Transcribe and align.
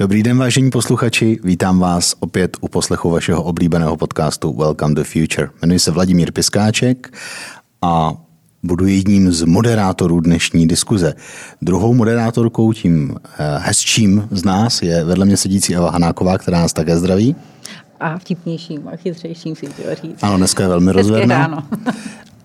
Dobrý 0.00 0.22
den, 0.22 0.38
vážení 0.38 0.70
posluchači, 0.70 1.38
vítám 1.44 1.78
vás 1.78 2.14
opět 2.20 2.56
u 2.60 2.68
poslechu 2.68 3.10
vašeho 3.10 3.42
oblíbeného 3.42 3.96
podcastu 3.96 4.52
Welcome 4.52 4.94
to 4.94 5.04
Future. 5.04 5.48
Jmenuji 5.62 5.78
se 5.78 5.90
Vladimír 5.90 6.32
Piskáček 6.32 7.16
a 7.82 8.14
budu 8.62 8.86
jedním 8.86 9.32
z 9.32 9.42
moderátorů 9.42 10.20
dnešní 10.20 10.68
diskuze. 10.68 11.14
Druhou 11.62 11.94
moderátorkou, 11.94 12.72
tím 12.72 13.16
eh, 13.24 13.58
hezčím 13.58 14.28
z 14.30 14.44
nás, 14.44 14.82
je 14.82 15.04
vedle 15.04 15.26
mě 15.26 15.36
sedící 15.36 15.76
Eva 15.76 15.90
Hanáková, 15.90 16.38
která 16.38 16.60
nás 16.60 16.72
také 16.72 16.98
zdraví. 16.98 17.36
A 18.00 18.18
vtipnějším 18.18 18.88
a 18.88 18.96
chytřejším 18.96 19.56
si 19.56 19.66
chtěla 19.66 19.94
říct. 19.94 20.18
Ano, 20.22 20.36
dneska 20.36 20.62
je 20.62 20.68
velmi 20.68 20.92
rozvedná. 20.92 21.68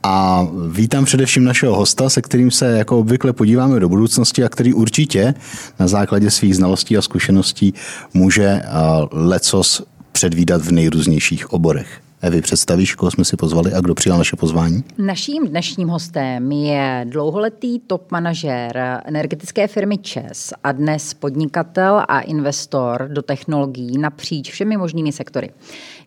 A 0.08 0.48
vítám 0.70 1.06
především 1.06 1.44
našeho 1.44 1.76
hosta, 1.76 2.10
se 2.10 2.22
kterým 2.22 2.52
se 2.52 2.78
jako 2.78 3.00
obvykle 3.00 3.34
podíváme 3.34 3.80
do 3.80 3.90
budoucnosti 3.90 4.44
a 4.44 4.50
který 4.50 4.74
určitě 4.74 5.34
na 5.80 5.88
základě 5.88 6.32
svých 6.32 6.56
znalostí 6.56 6.98
a 6.98 7.02
zkušeností 7.02 7.74
může 8.14 8.46
eh, 8.46 8.64
lecos 9.12 9.84
předvídat 10.12 10.62
v 10.62 10.72
nejrůznějších 10.72 11.54
oborech. 11.54 12.02
Evi, 12.22 12.42
představíš, 12.42 12.96
koho 12.96 13.12
jsme 13.12 13.26
si 13.26 13.38
pozvali 13.38 13.74
a 13.74 13.82
kdo 13.82 13.96
přijal 13.96 14.18
naše 14.18 14.36
pozvání? 14.36 14.84
Naším 14.98 15.48
dnešním 15.48 15.88
hostem 15.88 16.52
je 16.52 17.06
dlouholetý 17.10 17.80
top 17.80 18.12
manažér 18.12 19.02
energetické 19.06 19.68
firmy 19.68 19.98
ČES 19.98 20.54
a 20.64 20.72
dnes 20.72 21.14
podnikatel 21.14 22.04
a 22.08 22.20
investor 22.20 23.10
do 23.14 23.22
technologií 23.22 23.98
napříč 23.98 24.52
všemi 24.52 24.78
možnými 24.78 25.12
sektory. 25.12 25.50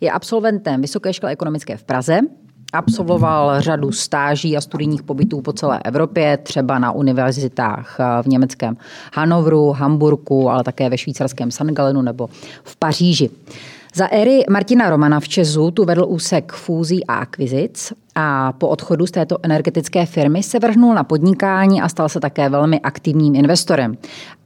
Je 0.00 0.10
absolventem 0.10 0.80
Vysoké 0.80 1.12
školy 1.12 1.32
ekonomické 1.32 1.76
v 1.76 1.82
Praze, 1.82 2.20
Absolvoval 2.72 3.60
řadu 3.60 3.92
stáží 3.92 4.56
a 4.56 4.60
studijních 4.60 5.02
pobytů 5.02 5.40
po 5.40 5.52
celé 5.52 5.80
Evropě, 5.84 6.36
třeba 6.36 6.78
na 6.78 6.92
univerzitách 6.92 7.98
v 8.22 8.26
německém 8.26 8.76
Hanovru, 9.14 9.72
Hamburku, 9.72 10.50
ale 10.50 10.64
také 10.64 10.90
ve 10.90 10.98
švýcarském 10.98 11.50
San 11.50 11.74
Galenu 11.74 12.02
nebo 12.02 12.28
v 12.64 12.76
Paříži. 12.76 13.30
Za 13.94 14.06
éry 14.06 14.44
Martina 14.50 14.90
Romana 14.90 15.20
v 15.20 15.28
Česu 15.28 15.70
tu 15.70 15.84
vedl 15.84 16.04
úsek 16.08 16.52
fúzí 16.52 17.06
a 17.06 17.14
akvizic 17.14 17.92
a 18.14 18.52
po 18.52 18.68
odchodu 18.68 19.06
z 19.06 19.10
této 19.10 19.38
energetické 19.42 20.06
firmy 20.06 20.42
se 20.42 20.58
vrhnul 20.58 20.94
na 20.94 21.04
podnikání 21.04 21.82
a 21.82 21.88
stal 21.88 22.08
se 22.08 22.20
také 22.20 22.48
velmi 22.48 22.80
aktivním 22.80 23.34
investorem. 23.36 23.96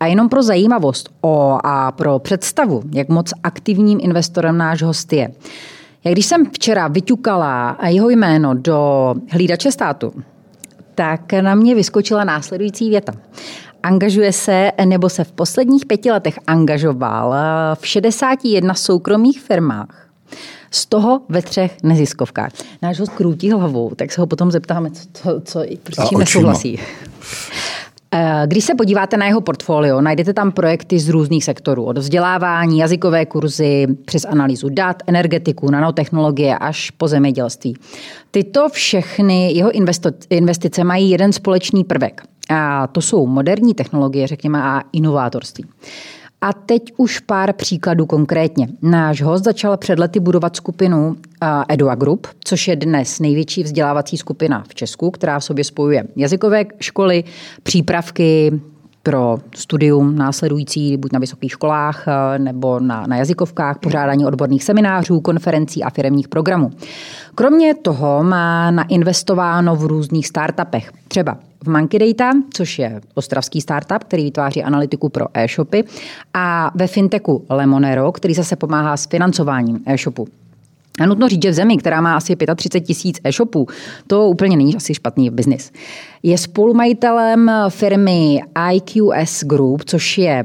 A 0.00 0.06
jenom 0.06 0.28
pro 0.28 0.42
zajímavost 0.42 1.10
o 1.20 1.58
a 1.64 1.92
pro 1.92 2.18
představu, 2.18 2.82
jak 2.92 3.08
moc 3.08 3.32
aktivním 3.42 3.98
investorem 4.02 4.58
náš 4.58 4.82
host 4.82 5.12
je. 5.12 5.28
Jak 6.04 6.14
když 6.14 6.26
jsem 6.26 6.50
včera 6.50 6.88
vyťukala 6.88 7.78
jeho 7.86 8.10
jméno 8.10 8.54
do 8.54 9.14
hlídače 9.30 9.72
státu, 9.72 10.12
tak 10.94 11.32
na 11.32 11.54
mě 11.54 11.74
vyskočila 11.74 12.24
následující 12.24 12.90
věta. 12.90 13.12
Angažuje 13.82 14.32
se 14.32 14.72
nebo 14.84 15.08
se 15.08 15.24
v 15.24 15.32
posledních 15.32 15.86
pěti 15.86 16.10
letech 16.10 16.38
angažoval 16.46 17.34
v 17.74 17.86
61 17.86 18.74
soukromých 18.74 19.40
firmách. 19.40 20.08
Z 20.70 20.86
toho 20.86 21.20
ve 21.28 21.42
třech 21.42 21.82
neziskovkách. 21.82 22.50
Náš 22.82 23.00
host 23.00 23.12
krutí 23.12 23.50
hlavou, 23.50 23.94
tak 23.96 24.12
se 24.12 24.20
ho 24.20 24.26
potom 24.26 24.50
zeptáme, 24.50 24.90
co, 24.90 25.00
co, 25.12 25.40
co 25.44 25.64
prostě 25.82 26.18
nesouhlasí. 26.18 26.80
Eh, 28.14 28.42
když 28.46 28.64
se 28.64 28.74
podíváte 28.74 29.16
na 29.16 29.26
jeho 29.26 29.40
portfolio, 29.40 30.00
najdete 30.00 30.32
tam 30.32 30.52
projekty 30.52 30.98
z 30.98 31.08
různých 31.08 31.44
sektorů. 31.44 31.84
Od 31.84 31.98
vzdělávání, 31.98 32.78
jazykové 32.78 33.26
kurzy, 33.26 33.86
přes 34.04 34.24
analýzu 34.24 34.68
dat, 34.68 35.02
energetiku, 35.06 35.70
nanotechnologie 35.70 36.58
až 36.58 36.90
po 36.90 37.08
zemědělství. 37.08 37.76
Tyto 38.30 38.68
všechny 38.68 39.52
jeho 39.52 39.70
investice 40.30 40.84
mají 40.84 41.10
jeden 41.10 41.32
společný 41.32 41.84
prvek. 41.84 42.22
A 42.50 42.86
to 42.86 43.00
jsou 43.00 43.26
moderní 43.26 43.74
technologie, 43.74 44.26
řekněme, 44.26 44.62
a 44.62 44.82
inovátorství. 44.92 45.64
A 46.42 46.52
teď 46.52 46.82
už 46.96 47.18
pár 47.18 47.52
příkladů 47.52 48.06
konkrétně. 48.06 48.68
Náš 48.82 49.22
host 49.22 49.44
začal 49.44 49.76
před 49.76 49.98
lety 49.98 50.20
budovat 50.20 50.56
skupinu 50.56 51.16
Edua 51.68 51.94
Group, 51.94 52.26
což 52.44 52.68
je 52.68 52.76
dnes 52.76 53.20
největší 53.20 53.62
vzdělávací 53.62 54.16
skupina 54.16 54.64
v 54.68 54.74
Česku, 54.74 55.10
která 55.10 55.38
v 55.38 55.44
sobě 55.44 55.64
spojuje 55.64 56.04
jazykové 56.16 56.64
školy, 56.80 57.24
přípravky, 57.62 58.60
pro 59.02 59.38
studium 59.54 60.16
následující 60.16 60.96
buď 60.96 61.12
na 61.12 61.18
vysokých 61.18 61.52
školách 61.52 62.04
nebo 62.38 62.80
na, 62.80 63.06
na 63.06 63.16
jazykovkách, 63.16 63.78
pořádání 63.78 64.26
odborných 64.26 64.64
seminářů, 64.64 65.20
konferencí 65.20 65.82
a 65.82 65.90
firmních 65.90 66.28
programů. 66.28 66.70
Kromě 67.34 67.74
toho 67.74 68.24
má 68.24 68.70
nainvestováno 68.70 69.76
v 69.76 69.84
různých 69.84 70.26
startupech. 70.26 70.92
Třeba 71.08 71.36
v 71.64 71.68
Monkey 71.68 71.98
Data, 71.98 72.38
což 72.54 72.78
je 72.78 73.00
ostravský 73.14 73.60
startup, 73.60 74.04
který 74.04 74.24
vytváří 74.24 74.62
analytiku 74.62 75.08
pro 75.08 75.26
e-shopy, 75.34 75.84
a 76.34 76.70
ve 76.74 76.86
fintechu 76.86 77.44
Lemonero, 77.50 78.12
který 78.12 78.34
zase 78.34 78.56
pomáhá 78.56 78.96
s 78.96 79.06
financováním 79.06 79.80
e-shopu. 79.86 80.28
A 81.00 81.06
nutno 81.06 81.28
říct, 81.28 81.42
že 81.42 81.50
v 81.50 81.54
zemi, 81.54 81.76
která 81.76 82.00
má 82.00 82.16
asi 82.16 82.36
35 82.56 82.86
tisíc 82.86 83.20
e-shopů, 83.24 83.66
to 84.06 84.28
úplně 84.28 84.56
není 84.56 84.76
asi 84.76 84.94
špatný 84.94 85.30
biznis. 85.30 85.72
Je 86.22 86.38
spolumajitelem 86.38 87.50
firmy 87.68 88.40
IQS 88.72 89.44
Group, 89.44 89.84
což 89.84 90.18
je 90.18 90.44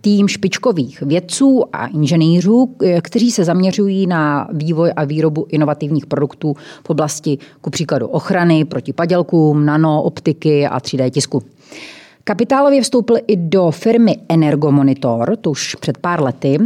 tým 0.00 0.28
špičkových 0.28 1.02
vědců 1.02 1.64
a 1.72 1.86
inženýrů, 1.86 2.74
kteří 3.02 3.30
se 3.30 3.44
zaměřují 3.44 4.06
na 4.06 4.48
vývoj 4.52 4.92
a 4.96 5.04
výrobu 5.04 5.46
inovativních 5.48 6.06
produktů 6.06 6.56
v 6.86 6.90
oblasti 6.90 7.38
ku 7.60 7.70
příkladu 7.70 8.06
ochrany 8.06 8.64
proti 8.64 8.92
padělkům, 8.92 9.66
nanooptiky 9.66 10.66
a 10.66 10.78
3D 10.78 11.10
tisku. 11.10 11.42
Kapitálově 12.24 12.82
vstoupil 12.82 13.16
i 13.26 13.36
do 13.36 13.70
firmy 13.70 14.16
Energomonitor, 14.28 15.36
to 15.40 15.50
už 15.50 15.74
před 15.74 15.98
pár 15.98 16.22
lety. 16.22 16.58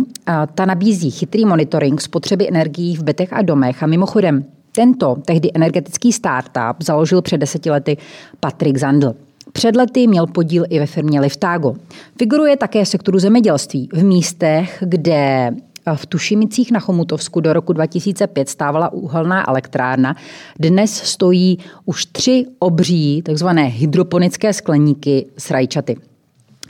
Ta 0.54 0.66
nabízí 0.66 1.10
chytrý 1.10 1.44
monitoring 1.44 2.00
spotřeby 2.00 2.48
energií 2.48 2.96
v 2.96 3.02
bytech 3.02 3.32
a 3.32 3.42
domech 3.42 3.82
a 3.82 3.86
mimochodem 3.86 4.44
tento 4.72 5.16
tehdy 5.24 5.50
energetický 5.54 6.12
startup 6.12 6.82
založil 6.82 7.22
před 7.22 7.38
deseti 7.38 7.70
lety 7.70 7.96
Patrick 8.40 8.76
Zandl. 8.76 9.14
Před 9.56 9.76
lety 9.76 10.06
měl 10.06 10.26
podíl 10.26 10.64
i 10.68 10.78
ve 10.78 10.86
firmě 10.86 11.20
Liftago. 11.20 11.74
Figuruje 12.18 12.56
také 12.56 12.84
v 12.84 12.88
sektoru 12.88 13.18
zemědělství 13.18 13.88
v 13.92 14.04
místech, 14.04 14.82
kde 14.86 15.50
v 15.94 16.06
Tušimicích 16.06 16.72
na 16.72 16.80
Chomutovsku 16.80 17.40
do 17.40 17.52
roku 17.52 17.72
2005 17.72 18.48
stávala 18.48 18.92
uhelná 18.92 19.48
elektrárna. 19.48 20.16
Dnes 20.58 20.94
stojí 20.94 21.58
už 21.84 22.06
tři 22.06 22.46
obří 22.58 23.22
takzvané 23.22 23.64
hydroponické 23.64 24.52
skleníky 24.52 25.26
s 25.38 25.50
rajčaty. 25.50 25.96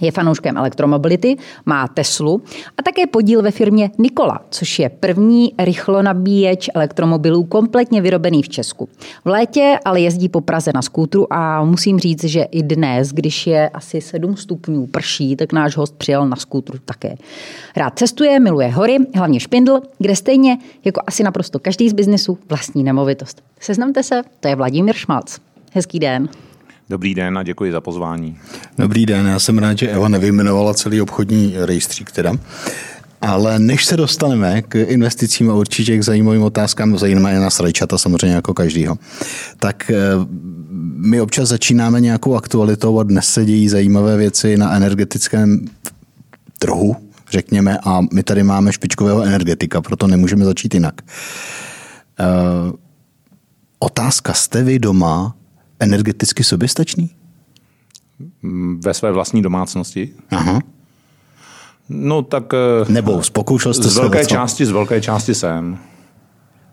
Je 0.01 0.13
fanouškem 0.13 0.57
elektromobility, 0.57 1.37
má 1.67 1.89
Teslu 1.89 2.43
a 2.79 2.83
také 2.83 3.07
podíl 3.07 3.43
ve 3.43 3.51
firmě 3.51 3.91
Nikola, 3.99 4.41
což 4.51 4.79
je 4.79 4.89
první 4.89 5.55
rychlonabíječ 5.59 6.71
elektromobilů 6.75 7.45
kompletně 7.45 8.03
vyrobený 8.03 8.43
v 8.43 8.49
Česku. 8.49 8.89
V 9.25 9.29
létě 9.29 9.79
ale 9.85 10.01
jezdí 10.01 10.29
po 10.29 10.41
Praze 10.41 10.71
na 10.75 10.83
skútru 10.83 11.33
a 11.33 11.65
musím 11.65 11.99
říct, 11.99 12.25
že 12.25 12.43
i 12.43 12.63
dnes, 12.63 13.13
když 13.13 13.47
je 13.47 13.69
asi 13.69 14.01
7 14.01 14.37
stupňů 14.37 14.87
prší, 14.87 15.37
tak 15.37 15.53
náš 15.53 15.77
host 15.77 15.95
přijel 15.99 16.29
na 16.29 16.37
skútru 16.37 16.79
také. 16.85 17.17
Rád 17.77 17.99
cestuje, 17.99 18.41
miluje 18.41 18.69
hory, 18.69 18.97
hlavně 19.15 19.41
Špindl, 19.41 19.81
kde 19.99 20.17
stejně 20.17 20.59
jako 20.85 21.01
asi 21.07 21.23
naprosto 21.23 21.59
každý 21.59 21.89
z 21.89 21.93
biznesu 21.93 22.39
vlastní 22.49 22.85
nemovitost. 22.85 23.43
Seznamte 23.61 24.03
se, 24.03 24.23
to 24.41 24.49
je 24.49 24.57
Vladimír 24.57 24.95
Šmalc. 24.95 25.39
Hezký 25.73 25.99
den. 25.99 26.29
Dobrý 26.89 27.15
den 27.15 27.39
a 27.39 27.43
děkuji 27.43 27.73
za 27.73 27.81
pozvání. 27.81 28.39
Dobrý 28.79 29.07
den, 29.07 29.27
já 29.27 29.39
jsem 29.39 29.59
rád, 29.59 29.79
že 29.79 29.89
Eva 29.89 30.09
nevyjmenovala 30.09 30.75
celý 30.75 31.01
obchodní 31.01 31.55
rejstřík 31.57 32.11
teda. 32.11 32.33
Ale 33.21 33.59
než 33.59 33.85
se 33.85 33.97
dostaneme 33.97 34.63
k 34.63 34.75
investicím 34.75 35.51
a 35.51 35.55
určitě 35.55 35.99
k 35.99 36.05
zajímavým 36.05 36.43
otázkám, 36.43 36.99
zajímá 36.99 37.31
je 37.31 37.41
nás 37.41 37.61
rajčata 37.61 37.99
samozřejmě 37.99 38.37
jako 38.37 38.55
každýho, 38.55 38.99
tak 39.59 39.91
eh, 39.91 39.95
my 40.97 41.21
občas 41.21 41.49
začínáme 41.49 42.01
nějakou 42.01 42.35
aktualitou 42.35 43.01
a 43.01 43.03
dnes 43.03 43.27
se 43.27 43.45
dějí 43.45 43.69
zajímavé 43.69 44.17
věci 44.17 44.57
na 44.57 44.77
energetickém 44.77 45.69
trhu, 46.59 46.97
řekněme, 47.31 47.79
a 47.85 48.01
my 48.13 48.23
tady 48.23 48.43
máme 48.43 48.73
špičkového 48.73 49.23
energetika, 49.23 49.81
proto 49.81 50.07
nemůžeme 50.07 50.45
začít 50.45 50.75
jinak. 50.75 50.95
Uh, 52.21 52.73
otázka, 53.79 54.33
jste 54.33 54.63
vy 54.63 54.79
doma 54.79 55.35
energeticky 55.81 56.45
soběstačný? 56.45 57.11
Ve 58.79 58.95
své 58.95 59.13
vlastní 59.13 59.43
domácnosti? 59.43 60.13
Aha. 60.31 60.61
No 61.89 62.23
tak... 62.23 62.45
Eh, 62.55 62.93
Nebo 62.93 63.23
spokoušel 63.23 63.75
jste 63.75 63.89
z 63.89 63.97
velké 63.97 64.27
části, 64.27 64.67
Z 64.67 64.71
velké 64.71 65.01
části 65.01 65.35
jsem. 65.35 65.79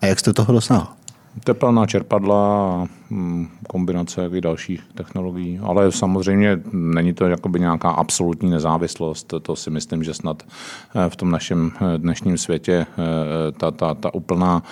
A 0.00 0.06
jak 0.06 0.18
jste 0.18 0.32
toho 0.32 0.52
dosáhl? 0.52 0.86
Teplná 1.44 1.86
čerpadla, 1.86 2.86
kombinace 3.68 4.30
i 4.32 4.40
dalších 4.40 4.82
technologií. 4.94 5.58
Ale 5.62 5.92
samozřejmě 5.92 6.60
není 6.72 7.14
to 7.14 7.26
jakoby 7.26 7.60
nějaká 7.60 7.90
absolutní 7.90 8.50
nezávislost. 8.50 9.34
To 9.42 9.56
si 9.56 9.70
myslím, 9.70 10.04
že 10.04 10.14
snad 10.14 10.42
v 11.08 11.16
tom 11.16 11.30
našem 11.30 11.72
dnešním 11.96 12.38
světě 12.38 12.86
ta, 13.58 13.70
ta, 13.70 13.94
ta 13.94 14.14
úplná 14.14 14.62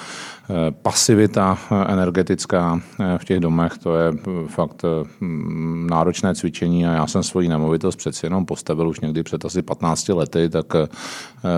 Eh, 0.51 0.71
pasivita 0.83 1.59
eh, 1.59 1.93
energetická 1.93 2.81
eh, 3.01 3.19
v 3.19 3.25
těch 3.25 3.41
domech, 3.41 3.79
to 3.79 3.97
je 3.97 4.13
fakt 4.47 4.83
mm, 5.21 5.87
náročné 5.91 6.35
cvičení 6.35 6.87
a 6.87 6.93
já 6.93 7.07
jsem 7.07 7.23
svoji 7.23 7.49
nemovitost 7.49 7.97
přeci 7.97 8.27
jenom 8.27 8.47
postavil 8.47 8.89
už 8.89 9.01
někdy 9.01 9.23
před 9.23 9.45
asi 9.45 9.63
15 9.63 10.09
lety, 10.09 10.49
tak 10.49 10.67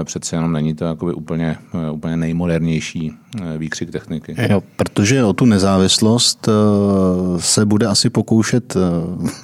přeci 0.04 0.34
jenom 0.34 0.52
není 0.52 0.74
to 0.74 0.84
jakoby 0.84 1.14
úplně, 1.14 1.56
úplně 1.92 2.16
nejmodernější 2.16 3.12
výkřik 3.58 3.90
techniky. 3.90 4.34
Jo, 4.50 4.62
protože 4.76 5.24
o 5.24 5.32
tu 5.32 5.44
nezávislost 5.44 6.48
se 7.38 7.64
bude 7.66 7.86
asi 7.86 8.10
pokoušet 8.10 8.76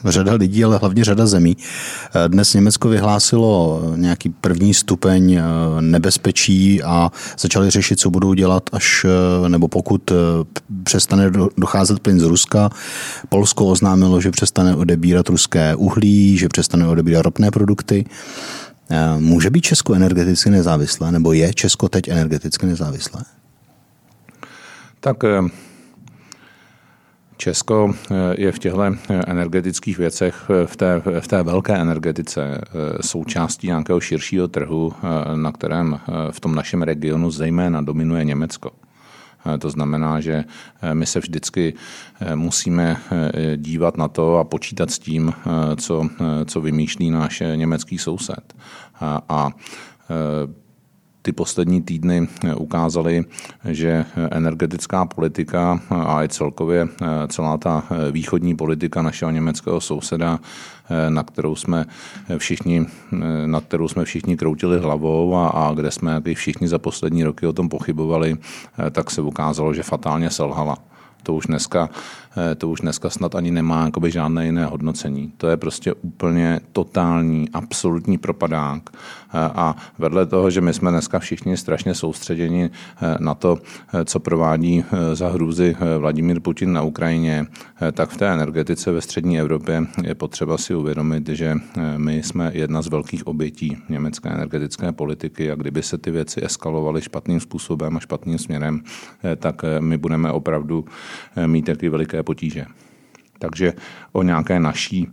řada 0.04 0.32
lidí, 0.34 0.64
ale 0.64 0.78
hlavně 0.78 1.04
řada 1.04 1.26
zemí. 1.26 1.56
Dnes 2.28 2.54
Německo 2.54 2.88
vyhlásilo 2.88 3.82
nějaký 3.96 4.28
první 4.28 4.74
stupeň 4.74 5.40
nebezpečí 5.80 6.82
a 6.82 7.10
začali 7.38 7.70
řešit, 7.70 8.00
co 8.00 8.10
budou 8.10 8.34
dělat, 8.34 8.62
až 8.72 9.06
nebo 9.48 9.68
pokud 9.68 10.10
eh, 10.10 10.14
přestane 10.82 11.30
docházet 11.56 12.00
plyn 12.00 12.20
z 12.20 12.22
Ruska. 12.22 12.70
Polsko 13.28 13.66
oznámilo, 13.66 14.20
že 14.20 14.30
přestane 14.30 14.76
odebírat 14.76 15.28
ruské 15.28 15.74
uhlí, 15.74 16.38
že 16.38 16.48
přestane 16.48 16.88
odebírat 16.88 17.24
ropné 17.24 17.50
produkty. 17.50 18.04
Eh, 18.90 19.18
může 19.18 19.50
být 19.50 19.60
Česko 19.60 19.94
energeticky 19.94 20.50
nezávislé, 20.50 21.12
nebo 21.12 21.32
je 21.32 21.54
Česko 21.54 21.88
teď 21.88 22.08
energeticky 22.08 22.66
nezávislé? 22.66 23.22
Tak 25.00 25.24
eh, 25.24 25.40
Česko 27.38 27.94
je 28.36 28.52
v 28.52 28.58
těchto 28.58 28.82
energetických 29.26 29.98
věcech, 29.98 30.50
v 30.66 30.76
té, 30.76 31.02
v 31.20 31.28
té 31.28 31.42
velké 31.42 31.76
energetice, 31.76 32.60
součástí 33.00 33.66
nějakého 33.66 34.00
širšího 34.00 34.48
trhu, 34.48 34.92
na 35.34 35.52
kterém 35.52 36.00
v 36.30 36.40
tom 36.40 36.54
našem 36.54 36.82
regionu 36.82 37.30
zejména 37.30 37.82
dominuje 37.82 38.24
Německo. 38.24 38.70
Eh, 39.46 39.58
to 39.58 39.70
znamená, 39.70 40.20
že 40.20 40.44
eh, 40.82 40.94
my 40.94 41.06
se 41.06 41.20
vždycky 41.20 41.74
eh, 42.20 42.36
musíme 42.36 42.96
dívat 43.56 43.96
na 43.96 44.08
to 44.08 44.38
a 44.38 44.44
počítat 44.44 44.90
s 44.90 44.98
tím, 44.98 45.32
co, 45.76 46.08
co 46.44 46.60
vymýšlí 46.60 47.10
náš 47.10 47.42
německý 47.54 47.98
soused. 47.98 48.54
A, 49.00 49.22
a 49.28 49.50
ty 51.28 51.32
poslední 51.32 51.82
týdny 51.82 52.28
ukázaly, 52.56 53.24
že 53.64 54.04
energetická 54.30 55.04
politika 55.04 55.80
a 55.90 56.24
i 56.24 56.28
celkově 56.28 56.88
celá 57.28 57.58
ta 57.58 57.84
východní 58.10 58.56
politika 58.56 59.02
našeho 59.02 59.30
německého 59.30 59.80
souseda, 59.80 60.40
na 61.08 61.22
kterou 61.22 61.56
jsme 61.56 61.84
všichni, 62.38 62.86
na 63.46 63.60
kterou 63.60 63.88
jsme 63.88 64.04
všichni 64.04 64.36
kroutili 64.36 64.80
hlavou 64.80 65.36
a, 65.36 65.48
a 65.48 65.74
kde 65.74 65.90
jsme 65.90 66.22
všichni 66.34 66.68
za 66.68 66.78
poslední 66.78 67.24
roky 67.24 67.46
o 67.46 67.52
tom 67.52 67.68
pochybovali, 67.68 68.36
tak 68.90 69.10
se 69.10 69.20
ukázalo, 69.20 69.74
že 69.74 69.82
fatálně 69.82 70.30
selhala. 70.30 70.76
To 71.22 71.34
už 71.34 71.46
dneska 71.46 71.90
Eh, 72.27 72.27
to 72.58 72.68
už 72.68 72.80
dneska 72.80 73.10
snad 73.10 73.34
ani 73.34 73.50
nemá 73.50 73.84
jakoby 73.84 74.10
žádné 74.10 74.46
jiné 74.46 74.66
hodnocení. 74.66 75.32
To 75.36 75.48
je 75.48 75.56
prostě 75.56 75.92
úplně 75.92 76.60
totální, 76.72 77.48
absolutní 77.52 78.18
propadák. 78.18 78.90
Eh, 79.34 79.50
a 79.54 79.76
vedle 79.98 80.26
toho, 80.26 80.50
že 80.50 80.60
my 80.60 80.74
jsme 80.74 80.90
dneska 80.90 81.18
všichni 81.18 81.56
strašně 81.56 81.94
soustředěni 81.94 82.70
eh, 83.02 83.16
na 83.20 83.34
to, 83.34 83.58
co 84.04 84.20
provádí 84.20 84.84
za 85.12 85.28
hrůzy 85.28 85.76
Vladimír 85.98 86.40
Putin 86.40 86.72
na 86.72 86.82
Ukrajině, 86.82 87.46
tak 87.92 88.10
v 88.10 88.16
té 88.16 88.28
energetice 88.28 88.92
ve 88.92 89.00
střední 89.00 89.40
Evropě 89.40 89.86
je 90.02 90.14
potřeba 90.14 90.58
si 90.58 90.74
uvědomit, 90.74 91.28
že 91.28 91.54
my 91.96 92.22
jsme 92.22 92.50
jedna 92.54 92.82
z 92.82 92.88
velkých 92.88 93.26
obětí 93.26 93.76
německé 93.88 94.28
energetické 94.28 94.92
politiky 94.92 95.50
a 95.50 95.54
kdyby 95.54 95.82
se 95.82 95.98
ty 95.98 96.10
věci 96.10 96.44
eskalovaly 96.44 97.02
špatným 97.02 97.40
způsobem 97.40 97.96
a 97.96 98.00
špatným 98.00 98.38
směrem, 98.38 98.80
tak 99.36 99.62
my 99.80 99.98
budeme 99.98 100.32
opravdu 100.32 100.84
mít 101.46 101.62
taky 101.62 101.88
veliké 101.88 102.22
potíže. 102.28 102.68
Takže 103.38 103.72
o 104.12 104.22
nějaké 104.22 104.60
naší 104.60 105.08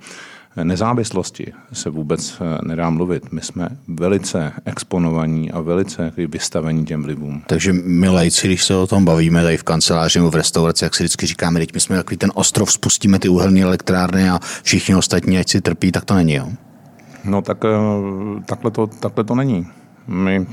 nezávislosti 0.64 1.54
se 1.74 1.90
vůbec 1.90 2.42
eh, 2.42 2.68
nedá 2.68 2.90
mluvit. 2.90 3.32
My 3.32 3.42
jsme 3.42 3.70
velice 3.88 4.52
exponovaní 4.66 5.52
a 5.52 5.62
velice 5.62 6.12
vystavení 6.18 6.86
těm 6.86 7.04
vlivům. 7.04 7.42
Takže 7.48 7.74
my 7.74 8.10
lajci, 8.10 8.48
když 8.48 8.64
se 8.64 8.76
o 8.76 8.88
tom 8.88 9.06
bavíme 9.06 9.44
tady 9.44 9.58
v 9.58 9.64
kanceláři 9.64 10.20
nebo 10.20 10.32
v 10.32 10.36
restauraci, 10.36 10.84
jak 10.84 10.96
si 10.96 11.04
vždycky 11.04 11.26
říkáme, 11.26 11.60
teď 11.60 11.74
my 11.74 11.80
jsme 11.80 11.96
takový 11.96 12.18
ten 12.18 12.32
ostrov, 12.36 12.72
spustíme 12.72 13.20
ty 13.20 13.30
uhelné 13.30 13.62
elektrárny 13.62 14.30
a 14.30 14.40
všichni 14.64 14.96
ostatní, 14.96 15.38
ať 15.38 15.50
si 15.50 15.62
trpí, 15.62 15.92
tak 15.92 16.06
to 16.06 16.14
není, 16.14 16.34
jo? 16.34 16.52
No 17.26 17.42
tak 17.42 17.66
eh, 17.66 17.70
takhle 18.46 18.72
to, 18.72 18.88
takhle 18.88 19.24
to 19.24 19.36
není. 19.36 19.68
My 20.08 20.46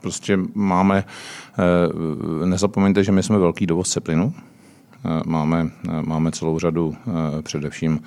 prostě 0.00 0.38
máme, 0.54 1.04
eh, 1.04 2.46
nezapomeňte, 2.46 3.04
že 3.04 3.12
my 3.12 3.22
jsme 3.22 3.38
velký 3.38 3.66
dovozce 3.66 4.00
plynu, 4.00 4.32
máme, 5.26 5.70
eh, 5.88 6.02
máme 6.02 6.30
celou 6.30 6.58
řadu 6.58 6.96
eh, 6.96 7.42
především 7.42 8.00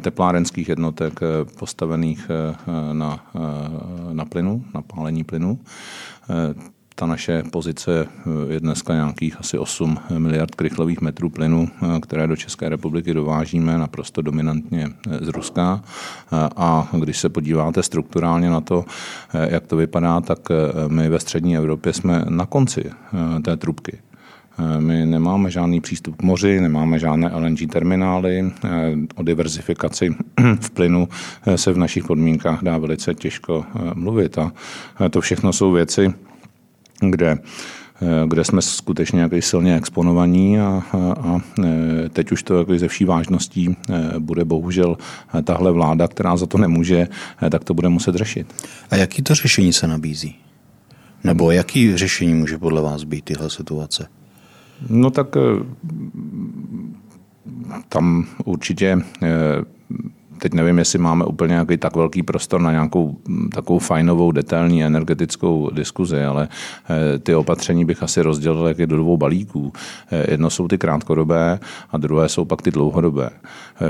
teplárenských 0.00 0.68
jednotek 0.68 1.20
postavených 1.58 2.30
na, 2.92 3.24
na 4.12 4.24
plynu, 4.24 4.64
na 4.74 4.82
pálení 4.82 5.24
plynu. 5.24 5.58
Ta 6.94 7.06
naše 7.06 7.42
pozice 7.42 8.06
je 8.48 8.60
dneska 8.60 8.94
nějakých 8.94 9.40
asi 9.40 9.58
8 9.58 9.98
miliard 10.18 10.54
krychlových 10.54 11.00
metrů 11.00 11.30
plynu, 11.30 11.68
které 12.02 12.26
do 12.26 12.36
České 12.36 12.68
republiky 12.68 13.14
dovážíme 13.14 13.78
naprosto 13.78 14.22
dominantně 14.22 14.88
z 15.20 15.28
Ruska. 15.28 15.82
A 16.56 16.88
když 16.98 17.18
se 17.18 17.28
podíváte 17.28 17.82
strukturálně 17.82 18.50
na 18.50 18.60
to, 18.60 18.84
jak 19.48 19.66
to 19.66 19.76
vypadá, 19.76 20.20
tak 20.20 20.38
my 20.88 21.08
ve 21.08 21.18
střední 21.18 21.56
Evropě 21.56 21.92
jsme 21.92 22.24
na 22.28 22.46
konci 22.46 22.90
té 23.42 23.56
trubky. 23.56 23.98
Eh, 24.60 24.80
my 24.80 25.06
nemáme 25.06 25.50
žádný 25.50 25.80
přístup 25.80 26.16
k 26.16 26.22
moři, 26.22 26.60
nemáme 26.60 26.98
žádné 26.98 27.30
LNG 27.34 27.66
terminály. 27.66 28.52
Eh, 28.64 28.68
o 29.14 29.22
diverzifikaci 29.22 30.14
v 30.60 30.70
plynu 30.70 31.08
eh, 31.46 31.58
se 31.58 31.72
v 31.72 31.78
našich 31.78 32.04
podmínkách 32.04 32.62
dá 32.62 32.78
velice 32.78 33.14
těžko 33.14 33.64
mluvit. 33.94 34.38
A 34.38 34.52
to 35.10 35.20
všechno 35.20 35.52
jsou 35.52 35.72
věci, 35.72 36.14
kde 37.00 37.38
kde 38.26 38.44
jsme 38.44 38.62
skutečně 38.62 39.20
jaký 39.20 39.42
silně 39.42 39.76
exponovaní 39.76 40.60
a, 40.60 40.82
a, 40.92 40.98
a 40.98 41.40
teď 42.12 42.32
už 42.32 42.42
to 42.42 42.58
jako 42.58 42.78
ze 42.78 42.88
vší 42.88 43.04
vážností 43.04 43.76
bude 44.18 44.44
bohužel 44.44 44.96
tahle 45.44 45.72
vláda, 45.72 46.08
která 46.08 46.36
za 46.36 46.46
to 46.46 46.58
nemůže, 46.58 47.08
tak 47.50 47.64
to 47.64 47.74
bude 47.74 47.88
muset 47.88 48.14
řešit. 48.14 48.54
A 48.90 48.96
jaký 48.96 49.22
to 49.22 49.34
řešení 49.34 49.72
se 49.72 49.86
nabízí? 49.86 50.36
Nebo 51.24 51.50
jaký 51.50 51.96
řešení 51.96 52.34
může 52.34 52.58
podle 52.58 52.82
vás 52.82 53.04
být 53.04 53.24
tyhle 53.24 53.50
situace? 53.50 54.08
No 54.88 55.10
tak 55.10 55.36
eh, 55.36 55.40
tam 57.88 58.26
určitě 58.44 58.98
eh, 59.22 59.28
teď 60.40 60.54
nevím, 60.54 60.78
jestli 60.78 60.98
máme 60.98 61.24
úplně 61.24 61.52
nějaký 61.52 61.76
tak 61.76 61.96
velký 61.96 62.22
prostor 62.22 62.60
na 62.60 62.70
nějakou 62.70 63.16
takovou 63.54 63.78
fajnovou, 63.78 64.32
detailní 64.32 64.84
energetickou 64.84 65.70
diskuzi, 65.72 66.24
ale 66.24 66.48
eh, 66.90 67.18
ty 67.18 67.34
opatření 67.34 67.84
bych 67.84 68.02
asi 68.02 68.22
rozdělil 68.22 68.66
jak 68.66 68.78
je 68.78 68.86
do 68.86 68.96
dvou 68.96 69.16
balíků. 69.16 69.72
Jedno 70.30 70.50
jsou 70.50 70.68
ty 70.68 70.78
krátkodobé 70.78 71.58
a 71.90 71.96
druhé 71.96 72.28
jsou 72.28 72.44
pak 72.44 72.62
ty 72.62 72.70
dlouhodobé. 72.70 73.30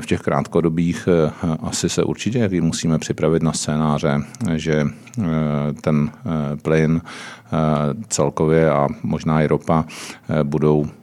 V 0.00 0.06
těch 0.06 0.20
krátkodobých 0.20 1.08
asi 1.62 1.88
se 1.88 2.04
určitě 2.04 2.48
musíme 2.60 2.98
připravit 2.98 3.42
na 3.42 3.52
scénáře, 3.52 4.20
že 4.54 4.86
ten 5.80 6.10
plyn 6.62 7.00
celkově 8.08 8.70
a 8.70 8.88
možná 9.02 9.42
i 9.42 9.46
ropa 9.46 9.84
budou 10.42 10.86
Eh, 10.86 10.99